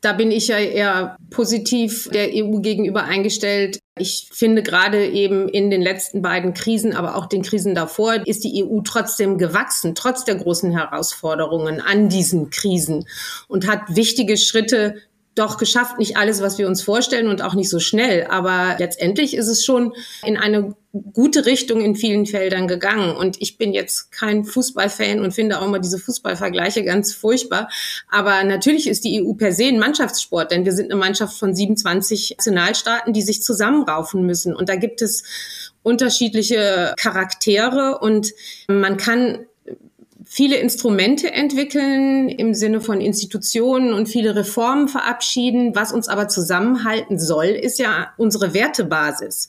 Da 0.01 0.13
bin 0.13 0.31
ich 0.31 0.47
ja 0.47 0.57
eher 0.57 1.17
positiv 1.29 2.09
der 2.13 2.29
EU 2.33 2.59
gegenüber 2.61 3.03
eingestellt. 3.03 3.79
Ich 3.97 4.29
finde 4.31 4.63
gerade 4.63 5.05
eben 5.07 5.49
in 5.49 5.69
den 5.69 5.81
letzten 5.81 6.21
beiden 6.21 6.53
Krisen, 6.53 6.95
aber 6.95 7.15
auch 7.15 7.25
den 7.25 7.41
Krisen 7.41 7.75
davor, 7.75 8.25
ist 8.25 8.45
die 8.45 8.63
EU 8.63 8.79
trotzdem 8.81 9.37
gewachsen, 9.37 9.95
trotz 9.95 10.23
der 10.23 10.35
großen 10.35 10.71
Herausforderungen 10.71 11.81
an 11.81 12.07
diesen 12.07 12.49
Krisen 12.49 13.07
und 13.49 13.67
hat 13.67 13.81
wichtige 13.89 14.37
Schritte 14.37 14.95
doch 15.39 15.57
geschafft. 15.57 15.97
Nicht 15.97 16.17
alles, 16.17 16.41
was 16.41 16.57
wir 16.57 16.67
uns 16.67 16.81
vorstellen 16.81 17.27
und 17.27 17.41
auch 17.41 17.53
nicht 17.53 17.69
so 17.69 17.79
schnell. 17.79 18.27
Aber 18.29 18.75
letztendlich 18.77 19.35
ist 19.35 19.47
es 19.47 19.63
schon 19.63 19.93
in 20.23 20.37
eine 20.37 20.75
gute 21.13 21.45
Richtung 21.45 21.81
in 21.81 21.95
vielen 21.95 22.25
Feldern 22.25 22.67
gegangen. 22.67 23.15
Und 23.15 23.41
ich 23.41 23.57
bin 23.57 23.73
jetzt 23.73 24.11
kein 24.11 24.43
Fußballfan 24.43 25.19
und 25.19 25.33
finde 25.33 25.59
auch 25.59 25.65
immer 25.65 25.79
diese 25.79 25.99
Fußballvergleiche 25.99 26.83
ganz 26.83 27.13
furchtbar. 27.13 27.69
Aber 28.09 28.43
natürlich 28.43 28.87
ist 28.87 29.03
die 29.03 29.23
EU 29.23 29.33
per 29.33 29.53
se 29.53 29.65
ein 29.65 29.79
Mannschaftssport, 29.79 30.51
denn 30.51 30.65
wir 30.65 30.73
sind 30.73 30.91
eine 30.91 30.99
Mannschaft 30.99 31.37
von 31.37 31.55
27 31.55 32.35
Nationalstaaten, 32.37 33.13
die 33.13 33.21
sich 33.21 33.43
zusammenraufen 33.43 34.25
müssen. 34.25 34.55
Und 34.55 34.69
da 34.69 34.75
gibt 34.75 35.01
es 35.01 35.23
unterschiedliche 35.83 36.93
Charaktere 36.97 37.99
und 37.99 38.33
man 38.67 38.97
kann 38.97 39.45
viele 40.31 40.57
Instrumente 40.57 41.33
entwickeln 41.33 42.29
im 42.29 42.53
Sinne 42.53 42.81
von 42.81 43.01
Institutionen 43.01 43.93
und 43.93 44.07
viele 44.07 44.35
Reformen 44.35 44.87
verabschieden. 44.87 45.73
Was 45.73 45.91
uns 45.91 46.07
aber 46.07 46.27
zusammenhalten 46.27 47.17
soll, 47.17 47.47
ist 47.47 47.79
ja 47.79 48.13
unsere 48.15 48.53
Wertebasis. 48.53 49.47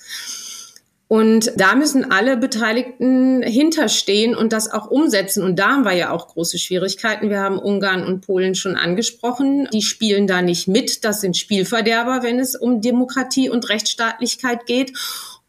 Und 1.07 1.53
da 1.57 1.75
müssen 1.75 2.11
alle 2.11 2.37
Beteiligten 2.39 3.43
hinterstehen 3.43 4.35
und 4.35 4.55
das 4.55 4.73
auch 4.73 4.91
umsetzen. 4.91 5.43
Und 5.43 5.59
da 5.59 5.71
haben 5.73 5.85
wir 5.85 5.93
ja 5.93 6.13
auch 6.13 6.29
große 6.29 6.59
Schwierigkeiten. 6.59 7.29
Wir 7.29 7.41
haben 7.41 7.59
Ungarn 7.59 8.07
und 8.07 8.25
Polen 8.25 8.55
schon 8.55 8.77
angesprochen. 8.77 9.69
Die 9.75 9.83
spielen 9.83 10.27
da 10.27 10.41
nicht 10.41 10.67
mit. 10.67 11.05
Das 11.05 11.21
sind 11.21 11.37
Spielverderber, 11.37 12.23
wenn 12.23 12.39
es 12.39 12.55
um 12.55 12.81
Demokratie 12.81 13.51
und 13.51 13.69
Rechtsstaatlichkeit 13.69 14.65
geht. 14.65 14.97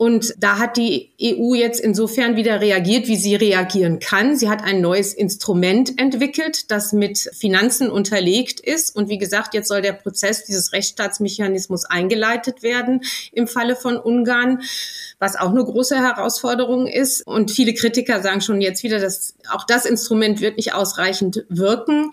Und 0.01 0.33
da 0.39 0.57
hat 0.57 0.77
die 0.77 1.11
EU 1.21 1.53
jetzt 1.53 1.79
insofern 1.79 2.35
wieder 2.35 2.59
reagiert, 2.59 3.07
wie 3.07 3.17
sie 3.17 3.35
reagieren 3.35 3.99
kann. 3.99 4.35
Sie 4.35 4.49
hat 4.49 4.63
ein 4.63 4.81
neues 4.81 5.13
Instrument 5.13 6.01
entwickelt, 6.01 6.71
das 6.71 6.91
mit 6.91 7.19
Finanzen 7.19 7.91
unterlegt 7.91 8.59
ist. 8.59 8.95
Und 8.95 9.09
wie 9.09 9.19
gesagt, 9.19 9.53
jetzt 9.53 9.67
soll 9.67 9.83
der 9.83 9.93
Prozess 9.93 10.43
dieses 10.43 10.73
Rechtsstaatsmechanismus 10.73 11.85
eingeleitet 11.85 12.63
werden 12.63 13.01
im 13.31 13.47
Falle 13.47 13.75
von 13.75 13.95
Ungarn, 13.95 14.63
was 15.19 15.35
auch 15.35 15.51
eine 15.51 15.63
große 15.63 15.97
Herausforderung 15.97 16.87
ist. 16.87 17.21
Und 17.27 17.51
viele 17.51 17.75
Kritiker 17.75 18.23
sagen 18.23 18.41
schon 18.41 18.59
jetzt 18.59 18.81
wieder, 18.81 18.97
dass 18.97 19.35
auch 19.51 19.65
das 19.67 19.85
Instrument 19.85 20.41
wird 20.41 20.57
nicht 20.57 20.73
ausreichend 20.73 21.45
wirken. 21.47 22.11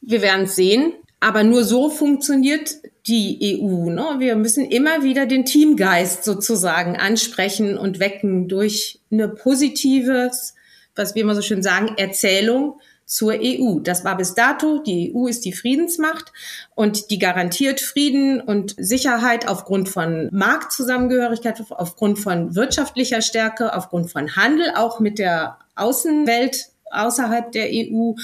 Wir 0.00 0.22
werden 0.22 0.44
es 0.44 0.54
sehen. 0.54 0.92
Aber 1.18 1.42
nur 1.42 1.64
so 1.64 1.90
funktioniert 1.90 2.76
die 3.06 3.60
EU. 3.60 3.90
Ne? 3.90 4.16
Wir 4.18 4.36
müssen 4.36 4.64
immer 4.64 5.02
wieder 5.02 5.26
den 5.26 5.44
Teamgeist 5.44 6.24
sozusagen 6.24 6.96
ansprechen 6.96 7.78
und 7.78 8.00
wecken 8.00 8.48
durch 8.48 9.00
eine 9.10 9.28
positives, 9.28 10.54
was 10.94 11.14
wir 11.14 11.22
immer 11.22 11.34
so 11.34 11.42
schön 11.42 11.62
sagen, 11.62 11.94
Erzählung 11.96 12.80
zur 13.04 13.34
EU. 13.40 13.78
Das 13.78 14.04
war 14.04 14.16
bis 14.16 14.34
dato, 14.34 14.78
die 14.78 15.14
EU 15.14 15.28
ist 15.28 15.44
die 15.44 15.52
Friedensmacht 15.52 16.32
und 16.74 17.10
die 17.10 17.20
garantiert 17.20 17.80
Frieden 17.80 18.40
und 18.40 18.74
Sicherheit 18.76 19.46
aufgrund 19.46 19.88
von 19.88 20.28
Marktzusammengehörigkeit, 20.32 21.62
aufgrund 21.70 22.18
von 22.18 22.56
wirtschaftlicher 22.56 23.22
Stärke, 23.22 23.74
aufgrund 23.74 24.10
von 24.10 24.34
Handel, 24.34 24.72
auch 24.74 24.98
mit 24.98 25.20
der 25.20 25.58
Außenwelt 25.76 26.70
außerhalb 26.90 27.52
der 27.52 27.68
EU. 27.70 28.14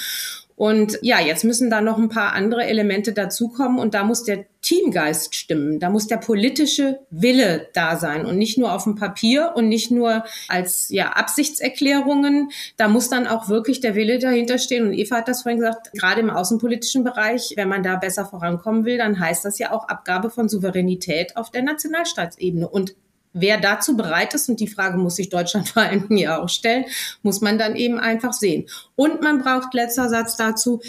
Und 0.57 0.99
ja, 1.03 1.21
jetzt 1.21 1.45
müssen 1.45 1.71
da 1.71 1.81
noch 1.81 1.99
ein 1.99 2.09
paar 2.09 2.33
andere 2.33 2.65
Elemente 2.65 3.13
dazukommen 3.13 3.79
und 3.79 3.95
da 3.95 4.05
muss 4.05 4.25
der 4.25 4.45
Teamgeist 4.63 5.35
stimmen. 5.35 5.81
Da 5.81 5.91
muss 5.91 6.07
der 6.07 6.19
politische 6.19 7.01
Wille 7.11 7.69
da 7.75 7.97
sein 7.97 8.25
und 8.25 8.39
nicht 8.39 8.59
nur 8.59 8.73
auf 8.73 8.85
dem 8.85 8.95
Papier 8.95 9.53
und 9.57 9.69
nicht 9.69 9.91
nur 9.91 10.25
als 10.49 10.89
ja, 10.89 11.11
Absichtserklärungen. 11.11 12.51
Da 12.77 12.87
muss 12.87 13.09
dann 13.09 13.27
auch 13.27 13.49
wirklich 13.49 13.81
der 13.81 13.97
Wille 13.97 14.21
dahinter 14.21 14.59
stehen. 14.59 14.87
Und 14.87 14.93
Eva 14.93 15.17
hat 15.17 15.29
das 15.29 15.43
vorhin 15.43 15.59
gesagt, 15.59 15.91
gerade 15.95 16.21
im 16.21 16.31
außenpolitischen 16.31 17.03
Bereich, 17.03 17.55
wenn 17.57 17.69
man 17.69 17.83
da 17.83 17.97
besser 17.97 18.25
vorankommen 18.25 18.85
will, 18.85 18.99
dann 18.99 19.19
heißt 19.19 19.45
das 19.45 19.59
ja 19.59 19.73
auch 19.73 19.89
Abgabe 19.89 20.31
von 20.31 20.49
Souveränität 20.49 21.37
auf 21.37 21.51
der 21.51 21.63
Nationalstaatsebene. 21.63 22.69
Und 22.69 22.95
Wer 23.33 23.61
dazu 23.61 23.97
bereit 23.97 24.35
ist, 24.35 24.49
und 24.49 24.61
die 24.61 24.69
Frage 24.69 24.99
muss 24.99 25.17
sich 25.17 25.29
Deutschland 25.29 25.69
vor 25.69 25.83
allem 25.89 26.17
ja 26.17 26.43
auch 26.43 26.49
stellen, 26.49 26.85
muss 27.23 27.41
man 27.41 27.59
dann 27.59 27.77
eben 27.77 27.99
einfach 27.99 28.33
sehen. 28.33 28.67
Und 28.97 29.23
man 29.23 29.43
braucht, 29.43 29.75
letzter 29.75 30.09
Satz 30.09 30.37
dazu, 30.37 30.81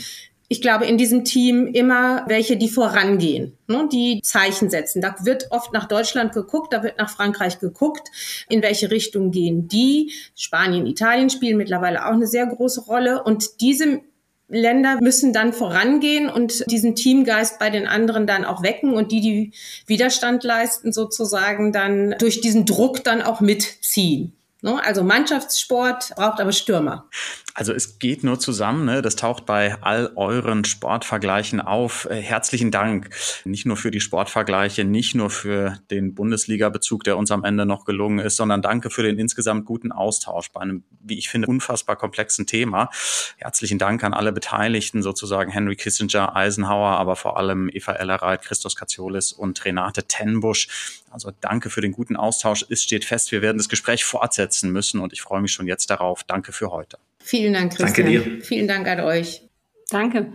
ich 0.49 0.61
glaube, 0.61 0.85
in 0.85 0.99
diesem 0.99 1.23
Team 1.23 1.65
immer 1.67 2.25
welche, 2.27 2.57
die 2.57 2.69
vorangehen, 2.69 3.57
ne, 3.67 3.89
die 3.91 4.21
Zeichen 4.21 4.69
setzen. 4.69 5.01
Da 5.01 5.15
wird 5.23 5.47
oft 5.49 5.73
nach 5.73 5.87
Deutschland 5.87 6.33
geguckt, 6.33 6.73
da 6.73 6.83
wird 6.83 6.99
nach 6.99 7.09
Frankreich 7.09 7.59
geguckt, 7.59 8.09
in 8.49 8.61
welche 8.61 8.91
Richtung 8.91 9.31
gehen 9.31 9.67
die. 9.67 10.11
Spanien, 10.35 10.85
Italien 10.85 11.31
spielen 11.31 11.57
mittlerweile 11.57 12.05
auch 12.05 12.11
eine 12.11 12.27
sehr 12.27 12.45
große 12.45 12.81
Rolle. 12.81 13.23
Und 13.23 13.61
diese 13.61 14.01
Länder 14.47 14.97
müssen 15.01 15.33
dann 15.33 15.53
vorangehen 15.53 16.29
und 16.29 16.69
diesen 16.69 16.95
Teamgeist 16.95 17.59
bei 17.59 17.69
den 17.69 17.87
anderen 17.87 18.27
dann 18.27 18.45
auch 18.45 18.61
wecken 18.61 18.93
und 18.93 19.11
die, 19.11 19.21
die 19.21 19.51
Widerstand 19.87 20.43
leisten, 20.43 20.91
sozusagen 20.91 21.71
dann 21.71 22.15
durch 22.19 22.41
diesen 22.41 22.65
Druck 22.65 23.03
dann 23.03 23.21
auch 23.21 23.41
mitziehen. 23.41 24.33
Ne? 24.61 24.81
Also 24.83 25.03
Mannschaftssport 25.03 26.13
braucht 26.15 26.39
aber 26.39 26.51
Stürmer. 26.51 27.09
Also 27.55 27.71
es 27.71 27.99
geht 27.99 28.23
nur 28.23 28.39
zusammen, 28.39 28.85
ne? 28.85 29.03
das 29.03 29.15
taucht 29.15 29.45
bei 29.45 29.75
all 29.81 30.11
euren 30.15 30.65
Sportvergleichen 30.65 31.61
auf. 31.61 32.07
Äh, 32.09 32.15
herzlichen 32.15 32.71
Dank, 32.71 33.11
nicht 33.45 33.67
nur 33.67 33.77
für 33.77 33.91
die 33.91 33.99
Sportvergleiche, 33.99 34.83
nicht 34.83 35.13
nur 35.13 35.29
für 35.29 35.77
den 35.91 36.15
Bundesliga-Bezug, 36.15 37.03
der 37.03 37.15
uns 37.15 37.29
am 37.29 37.43
Ende 37.43 37.67
noch 37.67 37.85
gelungen 37.85 38.17
ist, 38.17 38.37
sondern 38.37 38.63
danke 38.63 38.89
für 38.89 39.03
den 39.03 39.19
insgesamt 39.19 39.65
guten 39.65 39.91
Austausch 39.91 40.51
bei 40.51 40.61
einem, 40.61 40.83
wie 40.99 41.19
ich 41.19 41.29
finde, 41.29 41.47
unfassbar 41.47 41.95
komplexen 41.95 42.47
Thema. 42.47 42.89
Herzlichen 43.37 43.77
Dank 43.77 44.03
an 44.03 44.15
alle 44.15 44.31
Beteiligten, 44.31 45.03
sozusagen 45.03 45.51
Henry 45.51 45.75
Kissinger, 45.75 46.35
Eisenhower, 46.35 46.97
aber 46.97 47.15
vor 47.15 47.37
allem 47.37 47.69
Eva 47.71 47.93
Ellerreit, 47.93 48.41
Christos 48.41 48.75
Katsiolis 48.75 49.31
und 49.31 49.63
Renate 49.63 50.03
Tenbusch. 50.05 51.01
Also 51.11 51.31
danke 51.39 51.69
für 51.69 51.81
den 51.81 51.91
guten 51.91 52.15
Austausch. 52.15 52.65
Es 52.69 52.81
steht 52.81 53.05
fest, 53.05 53.31
wir 53.31 53.43
werden 53.43 53.59
das 53.59 53.69
Gespräch 53.69 54.03
fortsetzen 54.03 54.71
müssen 54.71 54.99
und 54.99 55.13
ich 55.13 55.21
freue 55.21 55.41
mich 55.41 55.51
schon 55.51 55.67
jetzt 55.67 55.91
darauf. 55.91 56.23
Danke 56.23 56.51
für 56.51 56.71
heute. 56.71 56.97
Vielen 57.23 57.53
Dank, 57.53 57.75
Christian. 57.75 58.07
Danke 58.07 58.29
dir. 58.29 58.43
Vielen 58.43 58.67
Dank 58.67 58.87
an 58.87 58.99
euch. 58.99 59.49
Danke. 59.89 60.33